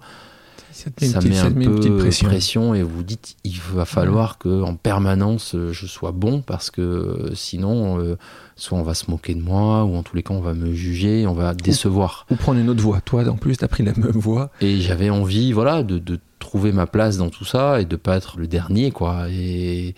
ça 0.72 0.90
met, 1.20 1.38
un 1.38 1.52
peu 1.52 1.80
de 1.80 2.22
pression. 2.24 2.74
et 2.74 2.82
vous 2.82 3.04
dites 3.04 3.36
il 3.44 3.60
va 3.72 3.84
falloir 3.84 4.38
que 4.38 4.62
en 4.62 4.74
permanence 4.74 5.54
euh, 5.54 5.72
je 5.72 5.86
sois 5.86 6.10
bon 6.10 6.42
parce 6.42 6.68
que 6.72 7.30
sinon 7.32 8.16
soit 8.56 8.78
on 8.78 8.82
va 8.82 8.94
se 8.94 9.10
moquer 9.10 9.34
de 9.34 9.42
moi, 9.42 9.84
ou 9.84 9.96
en 9.96 10.02
tous 10.02 10.16
les 10.16 10.22
cas 10.22 10.34
on 10.34 10.40
va 10.40 10.54
me 10.54 10.72
juger, 10.72 11.26
on 11.26 11.34
va 11.34 11.54
décevoir. 11.54 12.26
Ou, 12.30 12.36
prendre 12.36 12.60
une 12.60 12.68
autre 12.68 12.82
voie. 12.82 13.00
Toi, 13.00 13.26
en 13.28 13.36
plus, 13.36 13.56
tu 13.56 13.64
as 13.64 13.68
pris 13.68 13.82
la 13.82 13.92
même 13.92 14.12
voie. 14.12 14.50
Et 14.60 14.80
j'avais 14.80 15.10
envie, 15.10 15.52
voilà, 15.52 15.82
de, 15.82 15.98
de 15.98 16.20
trouver 16.44 16.70
ma 16.70 16.86
place 16.86 17.16
dans 17.16 17.30
tout 17.30 17.44
ça 17.44 17.80
et 17.80 17.84
de 17.84 17.96
pas 17.96 18.16
être 18.16 18.38
le 18.38 18.46
dernier, 18.46 18.92
quoi. 18.92 19.26
Et, 19.30 19.94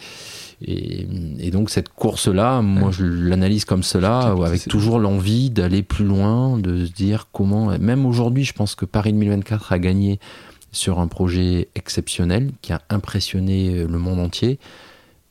et, 0.63 1.51
donc 1.51 1.69
cette 1.69 1.91
course-là, 1.91 2.63
moi 2.63 2.91
je 2.91 3.05
l'analyse 3.05 3.65
comme 3.65 3.83
cela, 3.83 4.35
avec 4.45 4.67
toujours 4.69 4.99
l'envie 4.99 5.51
d'aller 5.51 5.83
plus 5.83 6.05
loin, 6.05 6.59
de 6.59 6.87
se 6.87 6.93
dire 6.93 7.29
comment. 7.33 7.79
Même 7.79 8.07
aujourd'hui, 8.07 8.45
je 8.45 8.55
pense 8.55 8.75
que 8.75 8.87
Paris 8.87 9.13
2024 9.13 9.73
a 9.73 9.79
gagné 9.79 10.19
sur 10.73 10.99
un 10.99 11.09
projet 11.09 11.69
exceptionnel 11.75 12.53
qui 12.63 12.73
a 12.73 12.81
impressionné 12.89 13.85
le 13.85 13.99
monde 13.99 14.21
entier. 14.21 14.59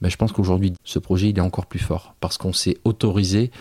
Mais 0.01 0.09
je 0.09 0.17
pense 0.17 0.31
qu'aujourd'hui, 0.31 0.73
ce 0.83 0.99
projet, 0.99 1.29
il 1.29 1.37
est 1.37 1.41
encore 1.41 1.65
plus 1.65 1.79
fort 1.79 2.15
parce 2.19 2.37
qu'on 2.37 2.53
s'est 2.53 2.77
autorisé 2.83 3.51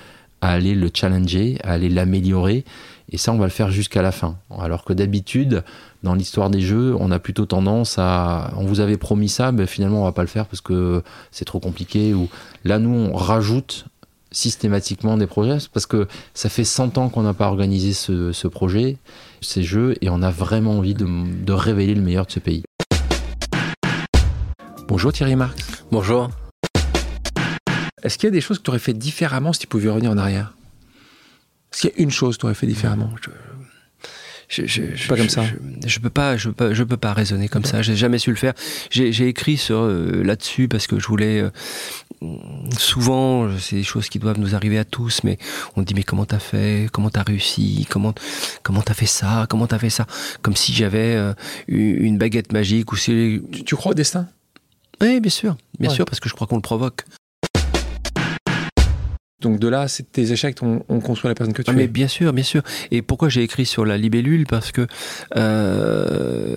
à 0.44 0.48
aller 0.50 0.74
le 0.74 0.90
challenger, 0.92 1.58
à 1.64 1.72
aller 1.72 1.88
l'améliorer. 1.88 2.64
Et 3.10 3.16
ça, 3.16 3.32
on 3.32 3.38
va 3.38 3.44
le 3.44 3.50
faire 3.50 3.70
jusqu'à 3.70 4.02
la 4.02 4.12
fin. 4.12 4.36
Alors 4.58 4.84
que 4.84 4.92
d'habitude, 4.92 5.64
dans 6.02 6.14
l'histoire 6.14 6.50
des 6.50 6.60
jeux, 6.60 6.94
on 7.00 7.10
a 7.10 7.18
plutôt 7.18 7.46
tendance 7.46 7.96
à. 7.98 8.52
On 8.56 8.64
vous 8.66 8.80
avait 8.80 8.98
promis 8.98 9.30
ça, 9.30 9.52
mais 9.52 9.66
finalement, 9.66 10.02
on 10.02 10.04
va 10.04 10.12
pas 10.12 10.22
le 10.22 10.28
faire 10.28 10.46
parce 10.46 10.60
que 10.60 11.02
c'est 11.30 11.46
trop 11.46 11.60
compliqué. 11.60 12.12
Ou 12.12 12.28
là, 12.64 12.78
nous, 12.78 12.90
on 12.90 13.14
rajoute 13.14 13.86
systématiquement 14.32 15.16
des 15.16 15.26
projets 15.26 15.58
parce 15.72 15.86
que 15.86 16.08
ça 16.34 16.48
fait 16.50 16.64
100 16.64 16.98
ans 16.98 17.08
qu'on 17.08 17.22
n'a 17.22 17.34
pas 17.34 17.46
organisé 17.46 17.92
ce, 17.94 18.46
projet, 18.48 18.98
ces 19.40 19.62
jeux, 19.62 19.94
et 20.02 20.10
on 20.10 20.20
a 20.22 20.30
vraiment 20.30 20.78
envie 20.78 20.94
de, 20.94 21.06
de 21.06 21.52
révéler 21.52 21.94
le 21.94 22.02
meilleur 22.02 22.26
de 22.26 22.32
ce 22.32 22.40
pays. 22.40 22.64
Bonjour 24.88 25.12
Thierry 25.12 25.36
Marx. 25.36 25.84
Bonjour. 25.90 26.28
Est-ce 28.04 28.18
qu'il 28.18 28.26
y 28.26 28.28
a 28.28 28.32
des 28.32 28.42
choses 28.42 28.58
que 28.58 28.62
tu 28.62 28.70
aurais 28.70 28.78
fait 28.78 28.92
différemment 28.92 29.52
si 29.52 29.60
tu 29.60 29.66
pouvais 29.66 29.88
revenir 29.88 30.10
en 30.10 30.18
arrière? 30.18 30.54
Est-ce 31.72 31.80
qu'il 31.80 31.90
y 31.90 31.94
a 31.94 32.02
une 32.02 32.10
chose 32.10 32.36
que 32.36 32.42
tu 32.42 32.46
aurais 32.46 32.54
fait 32.54 32.66
différemment? 32.66 33.10
Je, 34.48 34.66
je, 34.66 35.08
pas 35.08 35.16
comme 35.16 35.30
ça. 35.30 35.42
Je, 35.86 35.98
peux 35.98 36.10
pas, 36.10 36.36
je 36.36 36.48
peux 36.48 36.54
pas, 36.54 36.74
je 36.74 36.84
peux 36.84 36.98
pas 36.98 37.14
raisonner 37.14 37.48
comme 37.48 37.64
ça. 37.64 37.80
J'ai 37.80 37.96
jamais 37.96 38.18
su 38.18 38.30
le 38.30 38.36
faire. 38.36 38.52
J'ai 38.90 39.26
écrit 39.26 39.56
sur 39.56 39.78
euh, 39.78 40.22
là-dessus 40.22 40.68
parce 40.68 40.86
que 40.86 41.00
je 41.00 41.06
voulais. 41.06 41.40
Euh, 41.40 41.50
souvent, 42.78 43.48
c'est 43.58 43.76
des 43.76 43.82
choses 43.82 44.08
qui 44.10 44.18
doivent 44.18 44.38
nous 44.38 44.54
arriver 44.54 44.78
à 44.78 44.84
tous, 44.84 45.24
mais 45.24 45.38
on 45.76 45.82
dit 45.82 45.94
mais 45.94 46.02
comment 46.02 46.26
t'as 46.26 46.38
fait, 46.38 46.88
comment 46.92 47.10
t'as 47.10 47.22
réussi, 47.22 47.86
comment 47.88 48.14
comment 48.62 48.82
t'as 48.82 48.94
fait 48.94 49.06
ça, 49.06 49.46
comment 49.48 49.66
t'as 49.66 49.78
fait 49.78 49.90
ça, 49.90 50.06
comme 50.42 50.56
si 50.56 50.74
j'avais 50.74 51.16
euh, 51.16 51.32
une 51.66 52.18
baguette 52.18 52.52
magique 52.52 52.92
ou 52.92 52.96
si. 52.96 53.40
Tu, 53.64 53.74
crois 53.76 53.92
au 53.92 53.94
destin? 53.94 54.28
Oui, 55.00 55.20
bien 55.20 55.30
sûr, 55.30 55.56
bien 55.80 55.90
sûr, 55.90 56.04
parce 56.04 56.20
que 56.20 56.28
je 56.28 56.34
crois 56.34 56.46
qu'on 56.46 56.56
le 56.56 56.62
provoque. 56.62 57.04
Donc 59.40 59.58
de 59.58 59.68
là, 59.68 59.88
c'est 59.88 60.10
tes 60.10 60.32
échecs 60.32 60.62
ont, 60.62 60.80
construit 61.00 61.28
la 61.28 61.34
personne 61.34 61.52
que 61.52 61.62
tu 61.62 61.70
ah, 61.70 61.74
es. 61.74 61.76
Mais 61.76 61.86
bien 61.86 62.08
sûr, 62.08 62.32
bien 62.32 62.44
sûr. 62.44 62.62
Et 62.90 63.02
pourquoi 63.02 63.28
j'ai 63.28 63.42
écrit 63.42 63.66
sur 63.66 63.84
la 63.84 63.98
libellule? 63.98 64.46
Parce 64.46 64.72
que 64.72 64.86
euh, 65.36 66.56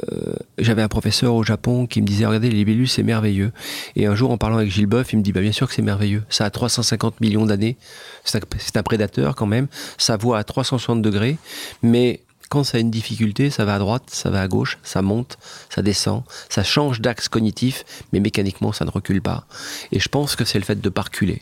j'avais 0.58 0.82
un 0.82 0.88
professeur 0.88 1.34
au 1.34 1.44
Japon 1.44 1.88
qui 1.88 2.02
me 2.02 2.08
disait 2.08 2.26
regardez, 2.26 2.50
les 2.50 2.58
libellules 2.58 2.88
c'est 2.88 3.04
merveilleux. 3.04 3.52
Et 3.96 4.06
un 4.06 4.16
jour, 4.16 4.32
en 4.32 4.38
parlant 4.38 4.58
avec 4.58 4.72
Gilles 4.72 4.88
Boeuf, 4.88 5.12
il 5.12 5.18
me 5.18 5.24
dit 5.24 5.34
bah, 5.34 5.42
bien 5.42 5.52
sûr 5.52 5.68
que 5.68 5.74
c'est 5.74 5.82
merveilleux. 5.82 6.24
Ça 6.30 6.46
a 6.46 6.50
350 6.50 7.20
millions 7.20 7.46
d'années. 7.46 7.78
C'est 8.24 8.38
un, 8.38 8.80
un, 8.80 8.84
prédateur 8.84 9.36
quand 9.36 9.48
même. 9.48 9.68
Ça 9.98 10.16
voit 10.16 10.38
à 10.38 10.44
360 10.44 11.02
degrés. 11.02 11.38
Mais 11.82 12.22
quand 12.50 12.64
ça 12.64 12.78
a 12.78 12.80
une 12.80 12.92
difficulté, 12.92 13.50
ça 13.50 13.66
va 13.66 13.76
à 13.76 13.80
droite, 13.80 14.04
ça 14.08 14.30
va 14.30 14.42
à 14.42 14.48
gauche, 14.48 14.78
ça 14.84 15.02
monte, 15.02 15.38
ça 15.70 15.82
descend, 15.82 16.24
ça 16.50 16.64
change 16.64 17.02
d'axe 17.02 17.28
cognitif, 17.28 17.84
mais 18.14 18.20
mécaniquement, 18.20 18.72
ça 18.72 18.86
ne 18.86 18.90
recule 18.90 19.22
pas. 19.22 19.46
Et 19.92 20.00
je 20.00 20.10
pense 20.10 20.36
que 20.36 20.46
c'est 20.46 20.60
le 20.60 20.66
fait 20.66 20.80
de 20.80 20.88
ne 20.88 20.92
pas 20.92 21.04
reculer 21.04 21.42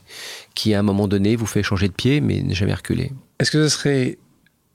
qui, 0.55 0.73
à 0.73 0.79
un 0.79 0.83
moment 0.83 1.07
donné, 1.07 1.35
vous 1.35 1.45
fait 1.45 1.63
changer 1.63 1.87
de 1.87 1.93
pied, 1.93 2.21
mais 2.21 2.41
ne 2.41 2.53
jamais 2.53 2.73
reculer. 2.73 3.11
Est-ce 3.39 3.51
que 3.51 3.67
ce 3.67 3.75
serait, 3.75 4.17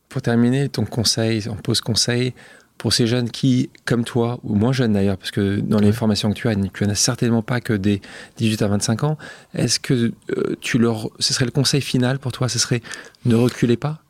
pour 0.08 0.22
terminer, 0.22 0.68
ton 0.68 0.84
conseil, 0.84 1.48
on 1.48 1.56
pose 1.56 1.80
conseil, 1.80 2.34
pour 2.80 2.94
ces 2.94 3.06
jeunes 3.06 3.30
qui, 3.30 3.68
comme 3.84 4.04
toi, 4.04 4.40
ou 4.42 4.54
moins 4.54 4.72
jeunes 4.72 4.94
d'ailleurs, 4.94 5.18
parce 5.18 5.30
que 5.30 5.60
dans 5.60 5.80
les 5.80 5.92
formations 5.92 6.30
que 6.30 6.34
tu 6.34 6.48
as, 6.48 6.54
tu 6.54 6.84
n'en 6.84 6.90
as 6.90 6.94
certainement 6.94 7.42
pas 7.42 7.60
que 7.60 7.74
des 7.74 8.00
18 8.38 8.62
à 8.62 8.68
25 8.68 9.04
ans, 9.04 9.18
est-ce 9.54 9.78
que 9.78 10.12
euh, 10.30 10.56
tu 10.62 10.78
leur, 10.78 11.10
ce 11.18 11.34
serait 11.34 11.44
le 11.44 11.50
conseil 11.50 11.82
final 11.82 12.18
pour 12.18 12.32
toi, 12.32 12.48
ce 12.48 12.58
serait 12.58 12.80
ne 13.26 13.34
reculez 13.34 13.76
pas? 13.76 14.02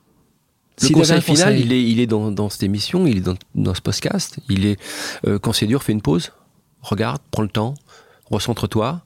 Le 0.82 0.94
conseil 0.94 1.20
final, 1.20 1.58
il 1.58 1.72
est, 1.72 1.82
il 1.82 2.00
est 2.00 2.06
dans, 2.06 2.50
cette 2.50 2.62
émission, 2.62 3.06
il 3.06 3.18
est 3.18 3.34
dans, 3.54 3.74
ce 3.74 3.80
podcast. 3.80 4.38
Il 4.48 4.66
est 4.66 4.78
euh, 5.26 5.38
quand 5.38 5.52
c'est 5.52 5.66
dur, 5.66 5.82
fais 5.82 5.92
une 5.92 6.02
pause, 6.02 6.32
regarde, 6.82 7.20
prends 7.30 7.42
le 7.42 7.48
temps, 7.48 7.74
recentre-toi, 8.30 9.02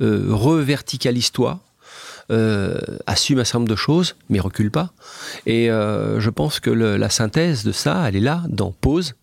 euh, 0.00 0.26
reverticalise-toi, 0.30 1.60
euh, 2.30 2.78
assume 3.06 3.40
un 3.40 3.44
certain 3.44 3.60
nombre 3.60 3.70
de 3.70 3.76
choses, 3.76 4.16
mais 4.28 4.40
recule 4.40 4.70
pas. 4.70 4.92
Et 5.46 5.70
euh, 5.70 6.20
je 6.20 6.30
pense 6.30 6.60
que 6.60 6.70
la 6.70 7.10
synthèse 7.10 7.64
de 7.64 7.72
ça, 7.72 8.08
elle 8.08 8.16
est 8.16 8.20
là, 8.20 8.42
dans 8.48 8.72
pause. 8.72 9.14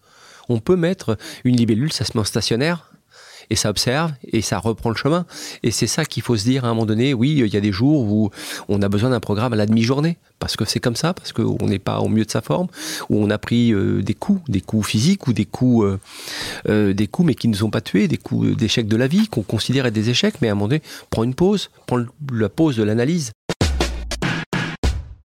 On 0.50 0.60
peut 0.60 0.76
mettre 0.76 1.18
une 1.44 1.56
libellule, 1.56 1.92
ça 1.92 2.06
se 2.06 2.12
met 2.16 2.22
en 2.22 2.26
stationnaire, 2.26 2.91
et 3.52 3.56
ça 3.56 3.70
observe 3.70 4.14
et 4.24 4.42
ça 4.42 4.58
reprend 4.60 4.90
le 4.90 4.96
chemin. 4.96 5.26
Et 5.62 5.72
c'est 5.72 5.86
ça 5.86 6.06
qu'il 6.06 6.24
faut 6.24 6.38
se 6.38 6.46
dire 6.46 6.64
à 6.64 6.70
un 6.70 6.72
moment 6.72 6.86
donné. 6.86 7.14
Oui, 7.14 7.36
il 7.38 7.54
y 7.54 7.58
a 7.58 7.60
des 7.60 7.74
jours 7.74 8.02
où 8.10 8.32
on 8.70 8.82
a 8.82 8.88
besoin 8.88 9.10
d'un 9.10 9.20
programme 9.20 9.52
à 9.52 9.58
la 9.58 9.66
demi-journée 9.66 10.18
parce 10.40 10.56
que 10.56 10.64
c'est 10.64 10.80
comme 10.80 10.96
ça, 10.96 11.14
parce 11.14 11.34
qu'on 11.34 11.68
n'est 11.68 11.78
pas 11.78 12.00
au 12.00 12.08
mieux 12.08 12.24
de 12.24 12.32
sa 12.32 12.42
forme, 12.42 12.68
où 13.10 13.18
on 13.22 13.30
a 13.30 13.38
pris 13.38 13.74
euh, 13.74 14.02
des 14.02 14.14
coups, 14.16 14.42
des 14.50 14.62
coups 14.62 14.88
physiques 14.88 15.28
ou 15.28 15.34
des 15.34 15.46
coups, 15.46 15.86
euh, 15.86 16.00
euh, 16.70 16.94
des 16.94 17.08
coups 17.08 17.28
mais 17.28 17.36
qui 17.36 17.50
ne 17.50 17.54
nous 17.54 17.64
ont 17.66 17.70
pas 17.70 17.82
tués, 17.82 18.08
des 18.08 18.18
coups 18.18 18.56
d'échecs 18.56 18.88
de 18.88 18.98
la 18.98 19.08
vie 19.08 19.28
qu'on 19.28 19.44
considère 19.44 19.92
des 19.92 20.10
échecs. 20.10 20.36
Mais 20.42 20.48
à 20.48 20.54
un 20.54 20.56
moment 20.56 20.70
donné, 20.70 20.82
prends 21.10 21.24
une 21.24 21.36
pause, 21.36 21.70
prends 21.88 22.00
la 22.32 22.50
pause 22.50 22.78
de 22.78 22.84
l'analyse 22.84 23.32